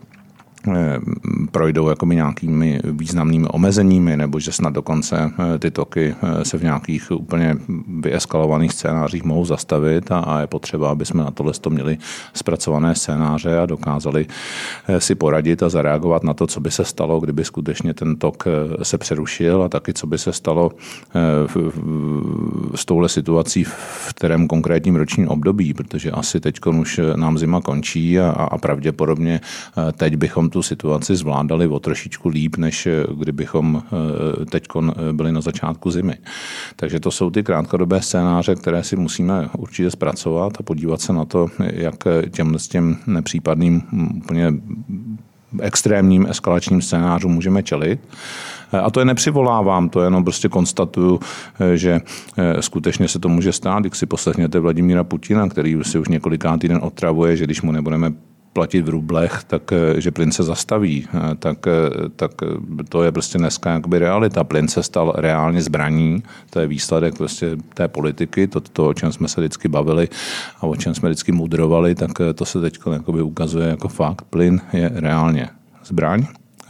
projdou 1.52 1.90
jakoby 1.90 2.16
nějakými 2.16 2.80
významnými 2.84 3.48
omezeními, 3.48 4.18
nebo 4.18 4.40
že 4.40 4.52
snad 4.52 4.74
dokonce 4.74 5.32
eh, 5.56 5.60
ty 5.60 5.72
toky 5.72 6.16
eh, 6.22 6.46
se 6.46 6.58
v 6.58 6.64
nějakých 6.64 7.12
úplně 7.12 7.56
vyeskalovaných 8.00 8.74
scénářích 8.74 9.24
mohou 9.24 9.46
zastavit 9.46 10.12
a, 10.12 10.20
a 10.20 10.40
je 10.42 10.48
potřeba, 10.48 10.92
aby 10.92 11.06
jsme 11.06 11.24
na 11.24 11.32
tohle 11.32 11.54
to 11.62 11.70
měli 11.70 11.98
zpracované 12.34 12.96
scénáře 12.96 13.60
a 13.60 13.66
dokázali 13.66 14.26
si 15.00 15.16
poradit 15.16 15.64
a 15.64 15.70
zareagovat 15.70 16.24
na 16.24 16.34
to, 16.34 16.48
co 16.48 16.60
by 16.60 16.72
se 16.72 16.86
stalo, 16.86 17.20
kdyby 17.20 17.46
skutečně 17.46 17.94
ten 17.94 18.16
tok 18.16 18.44
se 18.84 18.98
přerušil 18.98 19.64
a 19.64 19.70
taky, 19.70 19.94
co 19.94 20.08
by 20.08 20.18
se 20.18 20.34
stalo 20.34 20.72
s 22.76 22.86
touhle 22.86 23.10
situací 23.10 23.64
v 23.64 24.14
kterém 24.16 24.48
konkrétním 24.48 24.96
ročním 24.96 25.28
období, 25.28 25.74
protože 25.74 26.12
asi 26.12 26.40
teď 26.40 26.60
už 26.66 27.00
nám 27.16 27.38
zima 27.38 27.62
končí 27.62 28.20
a, 28.20 28.30
a 28.30 28.58
pravděpodobně 28.58 29.42
teď 29.98 30.16
bychom 30.16 30.50
tu 30.50 30.57
tu 30.58 30.64
situaci 30.64 31.16
zvládali 31.16 31.68
o 31.68 31.80
trošičku 31.80 32.30
líp, 32.30 32.58
než 32.58 32.88
eh, 32.88 33.06
kdybychom 33.14 33.78
eh, 33.78 34.46
teď 34.46 34.64
eh, 34.66 35.14
byli 35.14 35.32
na 35.32 35.42
začátku 35.42 35.92
zimy. 35.92 36.18
Takže 36.76 37.00
to 37.00 37.12
jsou 37.12 37.30
ty 37.30 37.44
krátkodobé 37.44 38.02
scénáře, 38.02 38.56
které 38.56 38.84
si 38.84 38.96
musíme 38.96 39.50
určitě 39.58 39.92
zpracovat 39.92 40.54
a 40.60 40.64
podívat 40.64 41.02
se 41.02 41.14
na 41.14 41.26
to, 41.26 41.48
jak 41.60 41.96
těm 42.30 42.60
s 42.60 42.68
těm 42.68 42.98
nepřípadným 43.08 43.84
hm, 43.92 44.18
úplně 44.18 44.54
extrémním 45.62 46.26
eskalačním 46.30 46.82
scénářům 46.82 47.32
můžeme 47.32 47.64
čelit. 47.64 48.00
A 48.72 48.92
to 48.92 49.00
je 49.00 49.06
nepřivolávám, 49.06 49.90
to 49.90 50.02
jenom 50.02 50.24
prostě 50.24 50.50
konstatuju, 50.50 51.20
že 51.76 52.02
skutečně 52.60 53.08
se 53.08 53.20
to 53.20 53.30
může 53.30 53.52
stát, 53.52 53.80
když 53.80 53.98
si 53.98 54.06
poslechněte 54.06 54.60
Vladimíra 54.60 55.04
Putina, 55.04 55.50
který 55.50 55.78
si 55.82 56.00
už 56.00 56.08
několikátý 56.08 56.68
den 56.68 56.80
otravuje, 56.82 57.38
že 57.38 57.46
když 57.46 57.62
mu 57.62 57.72
nebudeme 57.72 58.14
platit 58.58 58.82
v 58.82 58.90
rublech, 58.90 59.44
tak 59.48 59.70
eh, 59.72 60.02
že 60.02 60.12
plyn 60.12 60.32
se 60.32 60.44
zastaví, 60.44 61.06
eh, 61.06 61.36
tak, 61.38 61.68
eh, 61.68 62.10
tak 62.16 62.32
to 62.90 63.04
je 63.04 63.12
prostě 63.12 63.38
dneska 63.38 63.72
jakoby 63.72 64.00
realita. 64.00 64.44
Plyn 64.44 64.68
se 64.68 64.84
stal 64.84 65.14
reálně 65.16 65.62
zbraní, 65.62 66.24
to 66.50 66.60
je 66.60 66.68
výsledek 66.68 67.18
prostě 67.18 67.58
té 67.74 67.88
politiky, 67.88 68.48
to, 68.48 68.60
to, 68.60 68.88
o 68.88 68.94
čem 68.94 69.12
jsme 69.12 69.28
se 69.28 69.42
vždycky 69.42 69.68
bavili 69.68 70.10
a 70.58 70.64
o 70.64 70.76
čem 70.76 70.96
jsme 70.96 71.10
vždycky 71.10 71.32
mudrovali, 71.32 71.96
tak 71.96 72.12
to 72.36 72.46
se 72.46 72.62
teď 72.62 72.80
ukazuje 73.22 73.68
jako 73.68 73.88
fakt. 73.88 74.26
Plyn 74.30 74.62
je 74.74 74.90
reálně 74.94 75.50
zbraň 75.86 76.26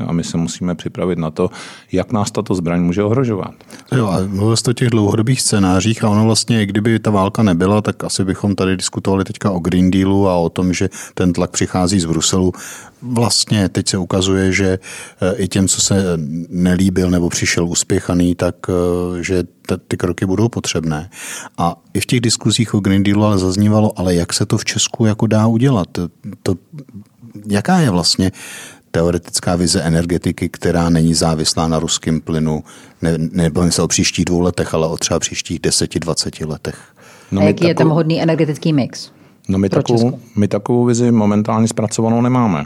a 0.08 0.12
my 0.12 0.24
se 0.24 0.38
musíme 0.38 0.76
připravit 0.76 1.20
na 1.20 1.32
to, 1.32 1.50
jak 1.92 2.12
nás 2.12 2.32
tato 2.32 2.56
zbraň 2.56 2.82
může 2.82 3.04
ohrožovat. 3.04 3.52
Jo, 3.96 4.08
a 4.08 4.20
mluvil 4.28 4.56
jste 4.56 4.72
o 4.72 4.74
těch 4.74 4.90
dlouhodobých 4.90 5.42
scénářích 5.42 6.04
a 6.04 6.10
ono 6.10 6.26
vlastně, 6.26 6.66
kdyby 6.66 7.00
ta 7.00 7.12
válka 7.12 7.44
nebyla, 7.44 7.82
tak 7.82 8.04
asi 8.04 8.26
bychom 8.26 8.56
tady 8.56 8.78
diskutovali 8.78 9.24
teďka 9.24 9.52
o 9.52 9.60
Green 9.60 9.92
Dealu 9.92 10.28
a 10.28 10.36
o 10.36 10.50
tom, 10.50 10.74
že 10.74 10.90
ten 11.14 11.34
tlak 11.34 11.52
přichází 11.52 12.00
z 12.00 12.06
Bruselu. 12.06 12.54
Vlastně 13.02 13.70
teď 13.70 13.90
se 13.90 13.98
ukazuje, 13.98 14.52
že 14.52 14.80
eh, 15.22 15.36
i 15.36 15.48
těm, 15.48 15.68
co 15.68 15.82
se 15.82 16.04
nelíbil 16.50 17.10
nebo 17.10 17.30
přišel 17.30 17.66
uspěchaný, 17.68 18.36
tak 18.36 18.56
eh, 18.70 19.24
že 19.24 19.44
ty 19.88 19.98
kroky 19.98 20.26
budou 20.26 20.50
potřebné. 20.50 21.10
A 21.58 21.76
i 21.94 22.00
v 22.00 22.06
těch 22.06 22.22
diskuzích 22.22 22.74
o 22.74 22.80
Green 22.80 23.04
Dealu 23.04 23.24
ale 23.24 23.38
zaznívalo, 23.38 24.00
ale 24.00 24.16
jak 24.16 24.34
se 24.34 24.46
to 24.46 24.58
v 24.58 24.66
Česku 24.66 25.06
jako 25.06 25.28
dá 25.28 25.48
udělat? 25.48 25.88
To, 26.44 26.56
jaká 27.48 27.80
je 27.80 27.90
vlastně 27.90 28.32
teoretická 28.92 29.56
vize 29.56 29.82
energetiky, 29.82 30.50
která 30.50 30.90
není 30.90 31.14
závislá 31.14 31.68
na 31.68 31.80
ruském 31.80 32.22
plynu. 32.22 32.64
Ne, 33.02 33.14
nebavím 33.18 33.72
se 33.72 33.82
o 33.82 33.88
příštích 33.88 34.26
dvou 34.26 34.40
letech, 34.40 34.74
ale 34.74 34.88
o 34.88 34.98
třeba 34.98 35.20
příštích 35.20 35.60
deseti, 35.60 36.00
dvaceti 36.00 36.46
letech. 36.46 36.78
No 37.32 37.42
A 37.42 37.44
jaký 37.44 37.68
je 37.68 37.76
tam 37.76 37.90
hodný 37.90 38.22
energetický 38.22 38.74
mix? 38.74 39.12
No 39.50 39.58
my, 39.58 39.70
takovou, 39.70 40.20
my 40.36 40.48
takovou 40.48 40.86
vizi 40.86 41.12
momentálně 41.12 41.68
zpracovanou 41.68 42.22
nemáme. 42.22 42.66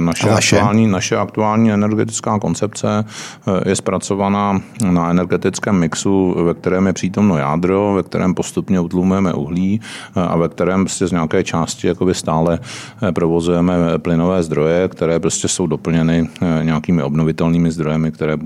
Naše 0.00 0.30
aktuální, 0.30 0.86
naše 0.86 1.16
aktuální 1.16 1.72
energetická 1.72 2.38
koncepce 2.38 3.04
eh, 3.04 3.68
je 3.68 3.76
zpracovaná 3.76 4.60
na 4.90 5.10
energetickém 5.10 5.78
mixu, 5.78 6.44
ve 6.44 6.54
kterém 6.54 6.86
je 6.86 6.92
přítomno 6.92 7.38
jádro, 7.38 7.92
ve 7.94 8.02
kterém 8.02 8.34
postupně 8.34 8.80
utlumujeme 8.80 9.32
uhlí 9.32 9.80
eh, 10.16 10.20
a 10.20 10.36
ve 10.36 10.48
kterém 10.48 10.84
prostě 10.84 11.06
z 11.06 11.12
nějaké 11.12 11.44
části 11.44 11.86
jakoby 11.86 12.14
stále 12.14 12.58
eh, 13.08 13.12
provozujeme 13.12 13.74
plynové 13.98 14.42
zdroje, 14.42 14.88
které 14.88 15.20
prostě 15.20 15.48
jsou 15.48 15.66
doplněny 15.66 16.28
nějakými 16.62 17.02
obnovitelnými 17.02 17.70
zdrojemi, 17.70 18.12
které, 18.12 18.36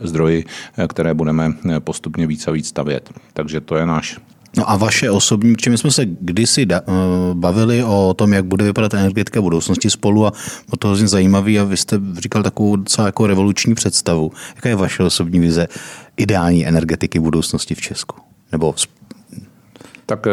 zdroji, 0.00 0.44
které 0.88 1.14
budeme 1.14 1.52
postupně 1.78 2.26
víc 2.26 2.48
a 2.48 2.50
víc 2.50 2.68
stavět. 2.68 3.10
Takže 3.32 3.60
to 3.60 3.76
je 3.76 3.86
náš 3.86 4.18
No 4.56 4.70
a 4.70 4.76
vaše 4.76 5.10
osobní, 5.10 5.56
čím 5.56 5.78
jsme 5.78 5.90
se 5.90 6.06
kdysi 6.06 6.66
da, 6.66 6.80
uh, 6.80 6.94
bavili 7.34 7.84
o 7.84 8.14
tom, 8.14 8.32
jak 8.32 8.44
bude 8.44 8.64
vypadat 8.64 8.94
energetika 8.94 9.40
budoucnosti 9.40 9.90
spolu 9.90 10.26
a 10.26 10.32
o 10.70 10.76
to 10.76 10.88
hrozně 10.88 11.08
zajímavý 11.08 11.58
a 11.60 11.64
vy 11.64 11.76
jste 11.76 12.00
říkal 12.18 12.42
takovou 12.42 12.76
docela 12.76 13.06
jako 13.06 13.26
revoluční 13.26 13.74
představu. 13.74 14.32
Jaká 14.56 14.68
je 14.68 14.76
vaše 14.76 15.02
osobní 15.02 15.40
vize 15.40 15.68
ideální 16.16 16.66
energetiky 16.66 17.18
budoucnosti 17.18 17.74
v 17.74 17.80
Česku? 17.80 18.16
Nebo 18.52 18.74
tak 20.06 20.26
eh, 20.26 20.30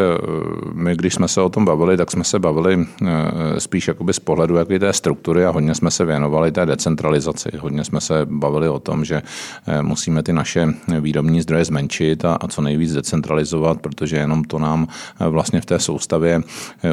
my, 0.74 0.96
když 0.96 1.14
jsme 1.14 1.28
se 1.28 1.42
o 1.42 1.50
tom 1.50 1.66
bavili, 1.66 1.98
tak 1.98 2.12
jsme 2.12 2.24
se 2.24 2.40
bavili 2.40 2.86
eh, 3.06 3.60
spíš 3.60 3.88
jakoby 3.88 4.14
z 4.14 4.20
pohledu 4.20 4.56
jaké 4.56 4.80
té 4.80 4.94
struktury 4.94 5.46
a 5.46 5.50
hodně 5.50 5.76
jsme 5.76 5.92
se 5.92 6.06
věnovali 6.06 6.52
té 6.52 6.66
decentralizaci. 6.66 7.50
Hodně 7.60 7.84
jsme 7.84 8.02
se 8.02 8.26
bavili 8.26 8.70
o 8.70 8.80
tom, 8.80 9.06
že 9.06 9.22
eh, 9.68 9.82
musíme 9.82 10.24
ty 10.24 10.34
naše 10.34 10.68
výrobní 11.00 11.42
zdroje 11.42 11.66
zmenšit 11.66 12.26
a, 12.26 12.34
a 12.34 12.48
co 12.48 12.62
nejvíc 12.62 12.94
decentralizovat, 12.94 13.82
protože 13.82 14.18
jenom 14.18 14.44
to 14.44 14.60
nám 14.60 14.88
vlastně 15.20 15.62
v 15.62 15.66
té 15.66 15.80
soustavě 15.80 16.42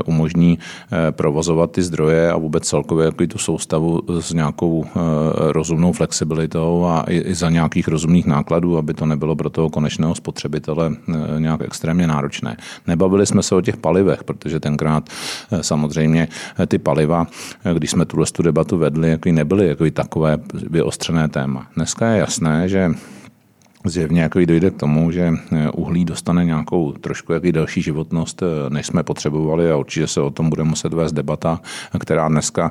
umožní 0.04 0.58
provozovat 1.10 1.70
ty 1.70 1.82
zdroje 1.82 2.32
a 2.32 2.36
vůbec 2.36 2.68
celkově 2.68 3.06
jako 3.06 3.26
tu 3.26 3.38
soustavu 3.38 4.00
s 4.20 4.32
nějakou 4.32 4.86
rozumnou 5.36 5.92
flexibilitou 5.92 6.84
a 6.84 7.04
i 7.08 7.34
za 7.34 7.50
nějakých 7.50 7.88
rozumných 7.88 8.26
nákladů, 8.26 8.78
aby 8.78 8.94
to 8.94 9.06
nebylo 9.06 9.36
pro 9.36 9.50
toho 9.50 9.70
konečného 9.70 10.14
spotřebitele 10.14 10.92
nějak 11.38 11.60
extrémně 11.60 12.06
náročné. 12.06 12.56
Nebavili 12.86 13.26
jsme 13.26 13.42
se 13.42 13.54
o 13.54 13.60
těch 13.60 13.76
palivech, 13.76 14.24
protože 14.24 14.60
tenkrát 14.60 15.08
eh, 15.52 15.62
samozřejmě 15.62 16.28
eh, 16.58 16.66
ty 16.66 16.78
paliva, 16.78 17.26
eh, 17.64 17.74
když 17.74 17.90
jsme 17.90 18.04
tuhle 18.04 18.26
tu 18.32 18.42
debatu 18.42 18.78
vedli, 18.78 19.10
jako 19.10 19.28
nebyly 19.28 19.68
jako 19.68 19.90
takové 19.90 20.38
vyostřené 20.70 21.28
téma. 21.28 21.66
Dneska 21.76 22.06
je 22.06 22.18
jasné, 22.18 22.68
že 22.68 22.90
Zjevně 23.84 24.22
jako 24.22 24.38
dojde 24.44 24.70
k 24.70 24.76
tomu, 24.76 25.10
že 25.10 25.32
uhlí 25.74 26.04
dostane 26.04 26.44
nějakou 26.44 26.92
trošku 26.92 27.32
jaký 27.32 27.52
další 27.52 27.82
životnost, 27.82 28.42
než 28.68 28.86
jsme 28.86 29.02
potřebovali 29.02 29.70
a 29.70 29.76
určitě 29.76 30.06
se 30.06 30.20
o 30.20 30.30
tom 30.30 30.50
bude 30.50 30.64
muset 30.64 30.94
vést 30.94 31.12
debata, 31.12 31.60
která 31.98 32.28
dneska, 32.28 32.70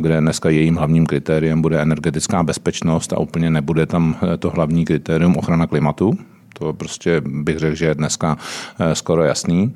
kde 0.00 0.20
dneska 0.20 0.50
jejím 0.50 0.76
hlavním 0.76 1.06
kritériem 1.06 1.62
bude 1.62 1.82
energetická 1.82 2.42
bezpečnost 2.42 3.12
a 3.12 3.18
úplně 3.18 3.50
nebude 3.50 3.86
tam 3.86 4.16
to 4.38 4.50
hlavní 4.50 4.84
kritérium 4.84 5.36
ochrana 5.36 5.66
klimatu, 5.66 6.18
to 6.58 6.72
prostě 6.72 7.22
bych 7.24 7.58
řekl, 7.58 7.74
že 7.74 7.86
je 7.86 7.94
dneska 7.94 8.36
eh, 8.78 8.94
skoro 8.94 9.22
jasný. 9.22 9.72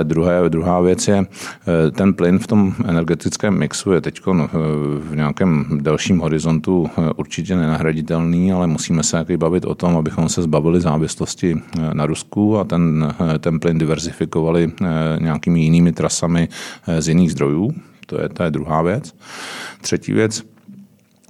Eh, 0.00 0.04
druhé, 0.04 0.48
druhá 0.48 0.80
věc 0.80 1.08
je, 1.08 1.26
eh, 1.26 1.90
ten 1.90 2.14
plyn 2.14 2.38
v 2.38 2.46
tom 2.46 2.74
energetickém 2.84 3.58
mixu 3.58 3.92
je 3.92 4.00
teď 4.00 4.20
v 4.98 5.10
nějakém 5.14 5.78
delším 5.82 6.18
horizontu 6.18 6.90
určitě 7.16 7.56
nenahraditelný, 7.56 8.52
ale 8.52 8.66
musíme 8.66 9.02
se 9.02 9.16
jaký 9.16 9.36
bavit 9.36 9.64
o 9.64 9.74
tom, 9.74 9.96
abychom 9.96 10.28
se 10.28 10.42
zbavili 10.42 10.80
závislosti 10.80 11.62
na 11.92 12.06
Rusku 12.06 12.58
a 12.58 12.64
ten, 12.64 13.14
ten 13.40 13.60
plyn 13.60 13.78
diverzifikovali 13.78 14.72
nějakými 15.18 15.60
jinými 15.60 15.92
trasami 15.92 16.48
z 16.98 17.08
jiných 17.08 17.32
zdrojů. 17.32 17.72
To 18.06 18.22
je, 18.22 18.28
to 18.28 18.42
je 18.42 18.50
druhá 18.50 18.82
věc. 18.82 19.14
Třetí 19.80 20.12
věc, 20.12 20.42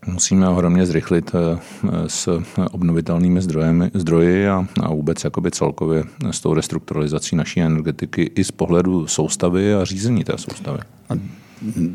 musíme 0.06 0.48
ohromně 0.48 0.86
zrychlit 0.86 1.30
eh, 1.34 1.58
s 2.06 2.40
obnovitelnými 2.70 3.42
zdrojemi, 3.42 3.90
zdroji 3.94 4.48
a, 4.48 4.66
a 4.80 4.94
vůbec 4.94 5.24
jakoby 5.24 5.50
celkově 5.50 6.04
s 6.30 6.40
tou 6.40 6.54
restrukturalizací 6.54 7.36
naší 7.36 7.60
energetiky 7.60 8.30
i 8.34 8.44
z 8.44 8.50
pohledu 8.50 9.06
soustavy 9.06 9.74
a 9.74 9.84
řízení 9.84 10.24
té 10.24 10.32
soustavy. 10.38 10.78
A 11.10 11.14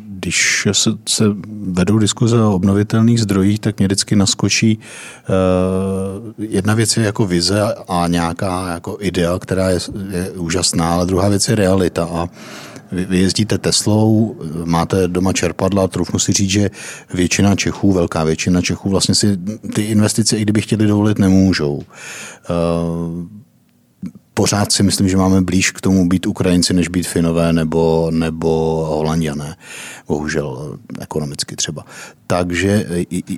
když 0.10 0.68
se, 0.72 0.90
se 1.10 1.24
vedou 1.62 1.98
diskuze 1.98 2.42
o 2.42 2.54
obnovitelných 2.56 3.22
zdrojích, 3.22 3.60
tak 3.60 3.78
mě 3.78 3.88
vždycky 3.88 4.16
naskočí 4.16 4.78
uh, 4.78 6.34
jedna 6.38 6.74
věc 6.74 6.98
je 6.98 7.04
jako 7.04 7.26
vize 7.26 7.62
a 7.88 8.08
nějaká 8.08 8.74
jako 8.74 8.98
idea, 9.00 9.40
která 9.40 9.70
je, 9.70 9.80
je 10.10 10.32
úžasná, 10.32 10.94
ale 10.94 11.06
druhá 11.06 11.30
věc 11.30 11.50
je 11.50 11.56
realita. 11.56 12.08
A 12.12 12.30
vy 12.92 13.20
jezdíte 13.20 13.58
Teslou, 13.58 14.36
máte 14.66 15.08
doma 15.08 15.34
čerpadla, 15.34 15.88
troufnu 15.88 16.20
si 16.20 16.34
říct, 16.34 16.50
že 16.50 16.70
většina 17.14 17.56
Čechů, 17.56 17.94
velká 17.94 18.24
většina 18.24 18.62
Čechů 18.62 18.90
vlastně 18.90 19.16
si 19.16 19.38
ty 19.74 19.82
investice, 19.82 20.38
i 20.38 20.42
kdyby 20.42 20.62
chtěli 20.62 20.88
dovolit, 20.88 21.20
nemůžou. 21.20 21.82
Eh, 21.82 23.42
pořád 24.34 24.72
si 24.72 24.84
myslím, 24.84 25.10
že 25.10 25.18
máme 25.18 25.42
blíž 25.42 25.72
k 25.72 25.82
tomu 25.82 26.10
být 26.10 26.26
Ukrajinci, 26.26 26.74
než 26.74 26.88
být 26.88 27.08
Finové 27.08 27.54
nebo, 27.54 28.12
nebo 28.12 28.50
Holandiané. 28.90 29.56
Bohužel 30.08 30.78
ekonomicky 31.00 31.56
třeba. 31.56 31.86
Takže 32.28 32.86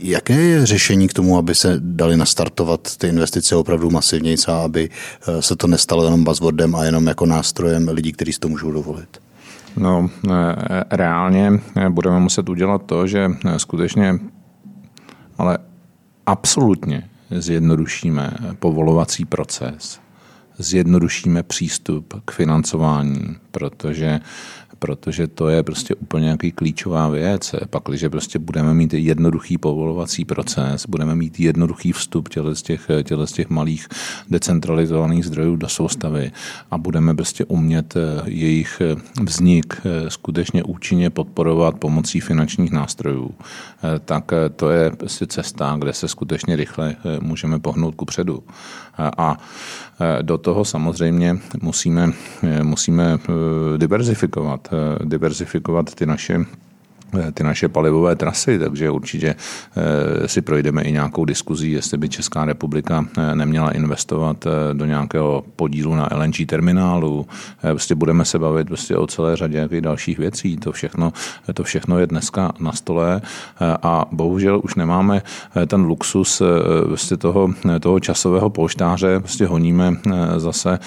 jaké 0.01 0.33
je 0.33 0.65
řešení 0.65 1.07
k 1.07 1.13
tomu, 1.13 1.37
aby 1.37 1.55
se 1.55 1.75
dali 1.79 2.17
nastartovat 2.17 2.97
ty 2.97 3.07
investice 3.07 3.55
opravdu 3.55 3.89
masivněji 3.89 4.37
a 4.47 4.51
aby 4.53 4.89
eh, 4.89 5.41
se 5.41 5.55
to 5.55 5.67
nestalo 5.67 6.03
jenom 6.03 6.23
buzzwordem 6.23 6.75
a 6.75 6.83
jenom 6.83 7.07
jako 7.07 7.25
nástrojem 7.25 7.87
lidí, 7.87 8.11
kteří 8.11 8.33
si 8.33 8.39
to 8.39 8.49
můžou 8.49 8.71
dovolit? 8.71 9.17
No, 9.77 10.09
eh, 10.29 10.31
reálně 10.91 11.51
eh, 11.75 11.89
budeme 11.89 12.19
muset 12.19 12.49
udělat 12.49 12.85
to, 12.85 13.07
že 13.07 13.29
eh, 13.45 13.59
skutečně, 13.59 14.19
ale 15.37 15.57
absolutně 16.25 17.09
zjednodušíme 17.31 18.33
povolovací 18.59 19.25
proces, 19.25 19.99
zjednodušíme 20.57 21.43
přístup 21.43 22.13
k 22.25 22.31
financování, 22.31 23.35
protože 23.51 24.19
protože 24.83 25.27
to 25.27 25.49
je 25.49 25.63
prostě 25.63 25.95
úplně 25.95 26.23
nějaký 26.23 26.51
klíčová 26.51 27.09
věc. 27.09 27.55
Pak, 27.69 27.83
když 27.87 28.05
prostě 28.09 28.39
budeme 28.39 28.73
mít 28.73 28.93
jednoduchý 28.93 29.57
povolovací 29.57 30.25
proces, 30.25 30.85
budeme 30.85 31.15
mít 31.15 31.39
jednoduchý 31.39 31.91
vstup 31.91 32.29
těle 32.29 32.55
z 32.55 32.61
těch, 32.61 32.87
těle 33.03 33.27
z 33.27 33.31
těch 33.31 33.49
malých 33.49 33.87
decentralizovaných 34.29 35.25
zdrojů 35.25 35.55
do 35.55 35.67
soustavy 35.69 36.31
a 36.71 36.77
budeme 36.77 37.15
prostě 37.15 37.45
umět 37.45 37.95
eh, 37.95 38.21
jejich 38.25 38.81
eh, 38.81 38.95
vznik 39.23 39.81
eh, 39.85 40.09
skutečně 40.09 40.63
účinně 40.63 41.09
podporovat 41.09 41.79
pomocí 41.79 42.19
finančních 42.19 42.71
nástrojů, 42.71 43.31
tak 44.05 44.31
to 44.55 44.69
je 44.69 44.91
prostě 44.91 45.27
cesta, 45.27 45.75
kde 45.79 45.93
se 45.93 46.07
skutečně 46.07 46.55
rychle 46.55 46.95
můžeme 47.21 47.59
pohnout 47.59 47.95
ku 47.95 48.05
předu. 48.05 48.43
A 48.97 49.37
do 50.21 50.37
toho 50.37 50.65
samozřejmě 50.65 51.37
musíme, 51.61 52.09
musíme 52.63 53.17
diverzifikovat, 53.77 54.67
diverzifikovat 55.03 55.95
ty 55.95 56.05
naše 56.05 56.39
Eh, 56.39 56.62
ty 57.33 57.43
naše 57.43 57.67
palivové 57.67 58.15
trasy, 58.15 58.59
takže 58.59 58.89
určitě 58.89 59.35
eh, 59.35 60.27
si 60.27 60.41
projdeme 60.41 60.81
i 60.81 60.91
nějakou 60.91 61.25
diskuzí, 61.25 61.71
jestli 61.71 61.97
by 61.97 62.09
Česká 62.09 62.45
republika 62.45 63.05
eh, 63.17 63.35
neměla 63.35 63.71
investovat 63.71 64.45
do 64.73 64.85
nějakého 64.85 65.43
podílu 65.55 65.95
na 65.95 66.09
LNG 66.15 66.35
terminálu. 66.47 67.27
Prostě 67.61 67.95
budeme 67.95 68.25
se 68.25 68.39
bavit 68.39 68.67
prostě 68.67 68.97
o 68.97 69.07
celé 69.07 69.35
řadě 69.35 69.67
dalších 69.79 70.19
věcí. 70.19 70.57
To 70.57 70.71
všechno, 70.71 71.13
to 71.53 71.63
všechno 71.63 71.99
je 71.99 72.07
dneska 72.07 72.51
na 72.59 72.71
stole 72.71 73.21
a 73.83 74.05
bohužel 74.11 74.61
už 74.63 74.75
nemáme 74.75 75.21
ten 75.67 75.81
luxus 75.81 76.41
prostě 76.85 77.17
toho, 77.17 77.49
toho 77.79 77.99
časového 77.99 78.49
polštáře. 78.49 79.19
Prostě 79.19 79.45
honíme 79.45 79.93
zase 80.37 80.79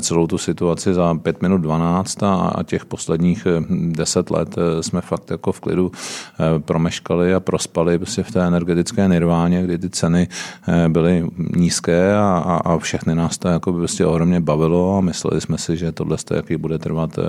celou 0.00 0.26
tu 0.26 0.38
situaci 0.38 0.94
za 0.94 1.14
5 1.14 1.42
minut 1.42 1.58
12 1.58 2.22
a 2.22 2.62
těch 2.64 2.84
posledních 2.84 3.46
10 3.70 4.30
let 4.30 4.56
jsme 4.80 5.00
fakt 5.00 5.30
jako 5.30 5.52
v 5.52 5.60
klidu 5.62 5.92
eh, 5.94 6.58
promeškali 6.58 7.34
a 7.34 7.40
prospali 7.40 7.98
prostě 7.98 8.22
v 8.22 8.30
té 8.30 8.46
energetické 8.46 9.08
nirváně, 9.08 9.62
kdy 9.62 9.78
ty 9.78 9.90
ceny 9.90 10.28
eh, 10.28 10.88
byly 10.88 11.26
nízké 11.56 12.14
a, 12.14 12.42
a, 12.46 12.56
a 12.56 12.78
všechny 12.78 13.14
nás 13.14 13.38
to 13.38 13.48
jako 13.48 13.72
prostě 13.72 14.06
ohromně 14.06 14.40
bavilo 14.40 14.98
a 14.98 15.00
mysleli 15.00 15.40
jsme 15.40 15.58
si, 15.58 15.76
že 15.76 15.92
tohle 15.92 16.16
jaký 16.34 16.56
bude 16.56 16.78
trvat 16.78 17.18
eh, 17.18 17.22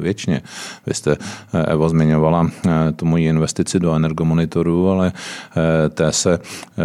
věčně. 0.00 0.42
Vy 0.86 0.94
jste, 0.94 1.16
Evo, 1.66 1.88
zmiňovala 1.88 2.50
tu 2.96 3.06
moji 3.06 3.26
investici 3.26 3.80
do 3.80 3.94
energomonitoru, 3.94 4.90
ale 4.90 5.12
té 5.90 6.12
se 6.12 6.38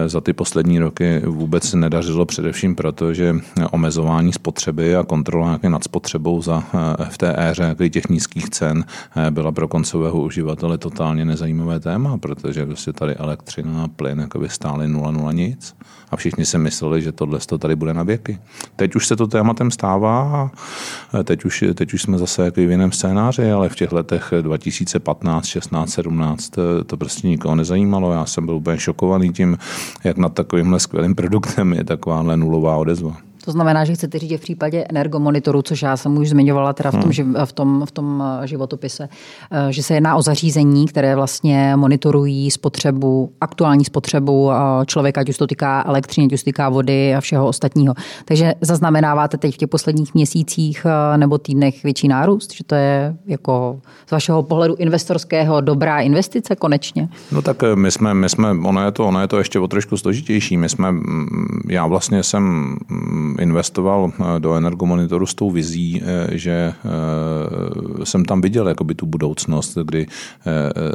za 0.08 0.22
ty 0.22 0.34
poslední 0.34 0.80
roky 0.80 1.22
vůbec 1.26 1.74
nedařilo 1.74 2.26
především 2.26 2.76
proto, 2.76 3.14
že 3.14 3.36
omezování 3.72 4.34
spotřeby 4.34 4.96
a 4.96 5.04
kontrola 5.04 5.60
nad 5.68 5.84
spotřebou 5.84 6.42
za, 6.42 6.64
v 7.10 7.18
té 7.18 7.36
éře 7.38 7.76
těch 7.90 8.10
nízkých 8.10 8.50
cen 8.50 8.86
byla 9.30 9.52
pro 9.52 9.68
koncového 9.68 10.22
uživatele 10.22 10.78
totálně 10.90 11.26
nezajímavé 11.26 11.80
téma, 11.80 12.18
protože 12.18 12.66
prostě 12.66 12.94
tady 12.94 13.16
elektřina 13.16 13.84
a 13.84 13.88
plyn 13.88 14.20
jako 14.20 14.40
by 14.40 14.50
stály 14.50 14.88
0,0 14.88 15.34
nic 15.34 15.76
a 16.12 16.16
všichni 16.16 16.46
si 16.46 16.58
mysleli, 16.58 17.02
že 17.02 17.12
tohle 17.12 17.40
to 17.40 17.58
tady 17.58 17.76
bude 17.76 17.94
na 17.94 18.04
věky. 18.04 18.40
Teď 18.76 18.96
už 18.96 19.08
se 19.08 19.16
to 19.16 19.28
tématem 19.28 19.72
stává 19.72 20.52
a 21.14 21.24
teď 21.24 21.46
už, 21.46 21.64
teď 21.74 21.94
už 21.94 22.02
jsme 22.02 22.18
zase 22.18 22.46
jako 22.46 22.62
v 22.62 22.72
jiném 22.72 22.92
scénáři, 22.92 23.52
ale 23.52 23.70
v 23.70 23.76
těch 23.76 23.92
letech 23.92 24.34
2015, 24.42 25.46
16, 25.46 25.90
17 25.90 26.52
to 26.86 26.98
prostě 26.98 27.28
nikoho 27.28 27.56
nezajímalo. 27.56 28.14
Já 28.14 28.26
jsem 28.26 28.46
byl 28.46 28.56
úplně 28.56 28.80
šokovaný 28.80 29.34
tím, 29.34 29.58
jak 30.04 30.18
nad 30.18 30.34
takovýmhle 30.34 30.80
skvělým 30.80 31.16
produktem 31.16 31.74
je 31.74 31.84
takováhle 31.84 32.38
nulová 32.38 32.76
odezva. 32.76 33.18
To 33.48 33.52
znamená, 33.52 33.86
že 33.86 33.96
chcete 33.96 34.20
říct, 34.20 34.30
že 34.30 34.38
v 34.38 34.42
případě 34.42 34.86
energomonitoru, 34.90 35.62
což 35.62 35.82
já 35.82 35.98
jsem 35.98 36.18
už 36.18 36.30
zmiňovala 36.30 36.74
teda 36.74 36.92
v 36.92 36.98
tom, 37.02 37.12
hmm. 37.12 37.36
v 37.46 37.54
tom, 37.54 37.86
v 37.86 37.92
tom 37.92 38.24
eh, 38.44 38.48
životopise, 38.48 39.10
eh, 39.52 39.74
že 39.74 39.84
se 39.84 39.94
jedná 39.94 40.16
o 40.16 40.22
zařízení, 40.22 40.88
které 40.88 41.16
vlastně 41.16 41.76
monitorují 41.76 42.52
spotřebu, 42.52 43.32
aktuální 43.42 43.86
spotřebu 43.86 44.52
eh, 44.52 44.56
člověka, 44.86 45.22
ať 45.22 45.30
už 45.30 45.38
to 45.38 45.48
týká 45.48 45.84
elektřiny, 45.88 46.28
ať 46.28 46.34
už 46.34 46.42
to 46.42 46.46
týká 46.46 46.70
vody 46.70 47.16
a 47.16 47.22
všeho 47.22 47.48
ostatního. 47.48 47.94
Takže 48.26 48.54
zaznamenáváte 48.62 49.38
teď 49.38 49.54
v 49.54 49.58
těch 49.58 49.70
posledních 49.70 50.14
měsících 50.14 50.86
nebo 51.18 51.38
týdnech 51.38 51.84
větší 51.84 52.08
nárůst, 52.08 52.54
že 52.54 52.64
to 52.64 52.76
je 52.76 53.16
jako 53.26 53.80
z 54.08 54.12
vašeho 54.12 54.44
pohledu 54.44 54.76
investorského 54.76 55.62
dobrá 55.62 56.00
investice 56.00 56.56
konečně? 56.56 57.10
No 57.32 57.42
tak 57.42 57.64
my 57.76 57.92
jsme, 57.92 58.14
my 58.14 58.30
jsme 58.30 58.52
ono, 58.52 58.86
je 58.86 58.92
to, 58.92 59.06
ono 59.06 59.22
je 59.22 59.28
to 59.28 59.38
ještě 59.38 59.60
o 59.60 59.68
trošku 59.68 59.98
složitější. 59.98 60.58
My 60.58 60.70
jsme, 60.70 60.92
mm, 60.92 61.62
já 61.70 61.88
vlastně 61.88 62.24
jsem 62.24 62.44
mm, 62.90 63.37
investoval 63.40 64.12
eh, 64.12 64.40
do 64.40 64.56
energomonitoru 64.56 65.26
s 65.26 65.34
tou 65.34 65.52
vizí, 65.52 66.02
eh, 66.02 66.38
že 66.38 66.74
eh, 66.74 68.06
jsem 68.06 68.26
tam 68.26 68.42
viděl 68.42 68.68
jakoby 68.68 68.96
tu 68.96 69.06
budoucnost, 69.06 69.78
kdy 69.84 70.08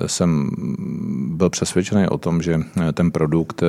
jsem 0.07 0.51
byl 1.37 1.51
přesvědčený 1.51 2.09
o 2.09 2.19
tom, 2.19 2.43
že 2.43 2.61
ten 2.93 3.11
produkt 3.11 3.63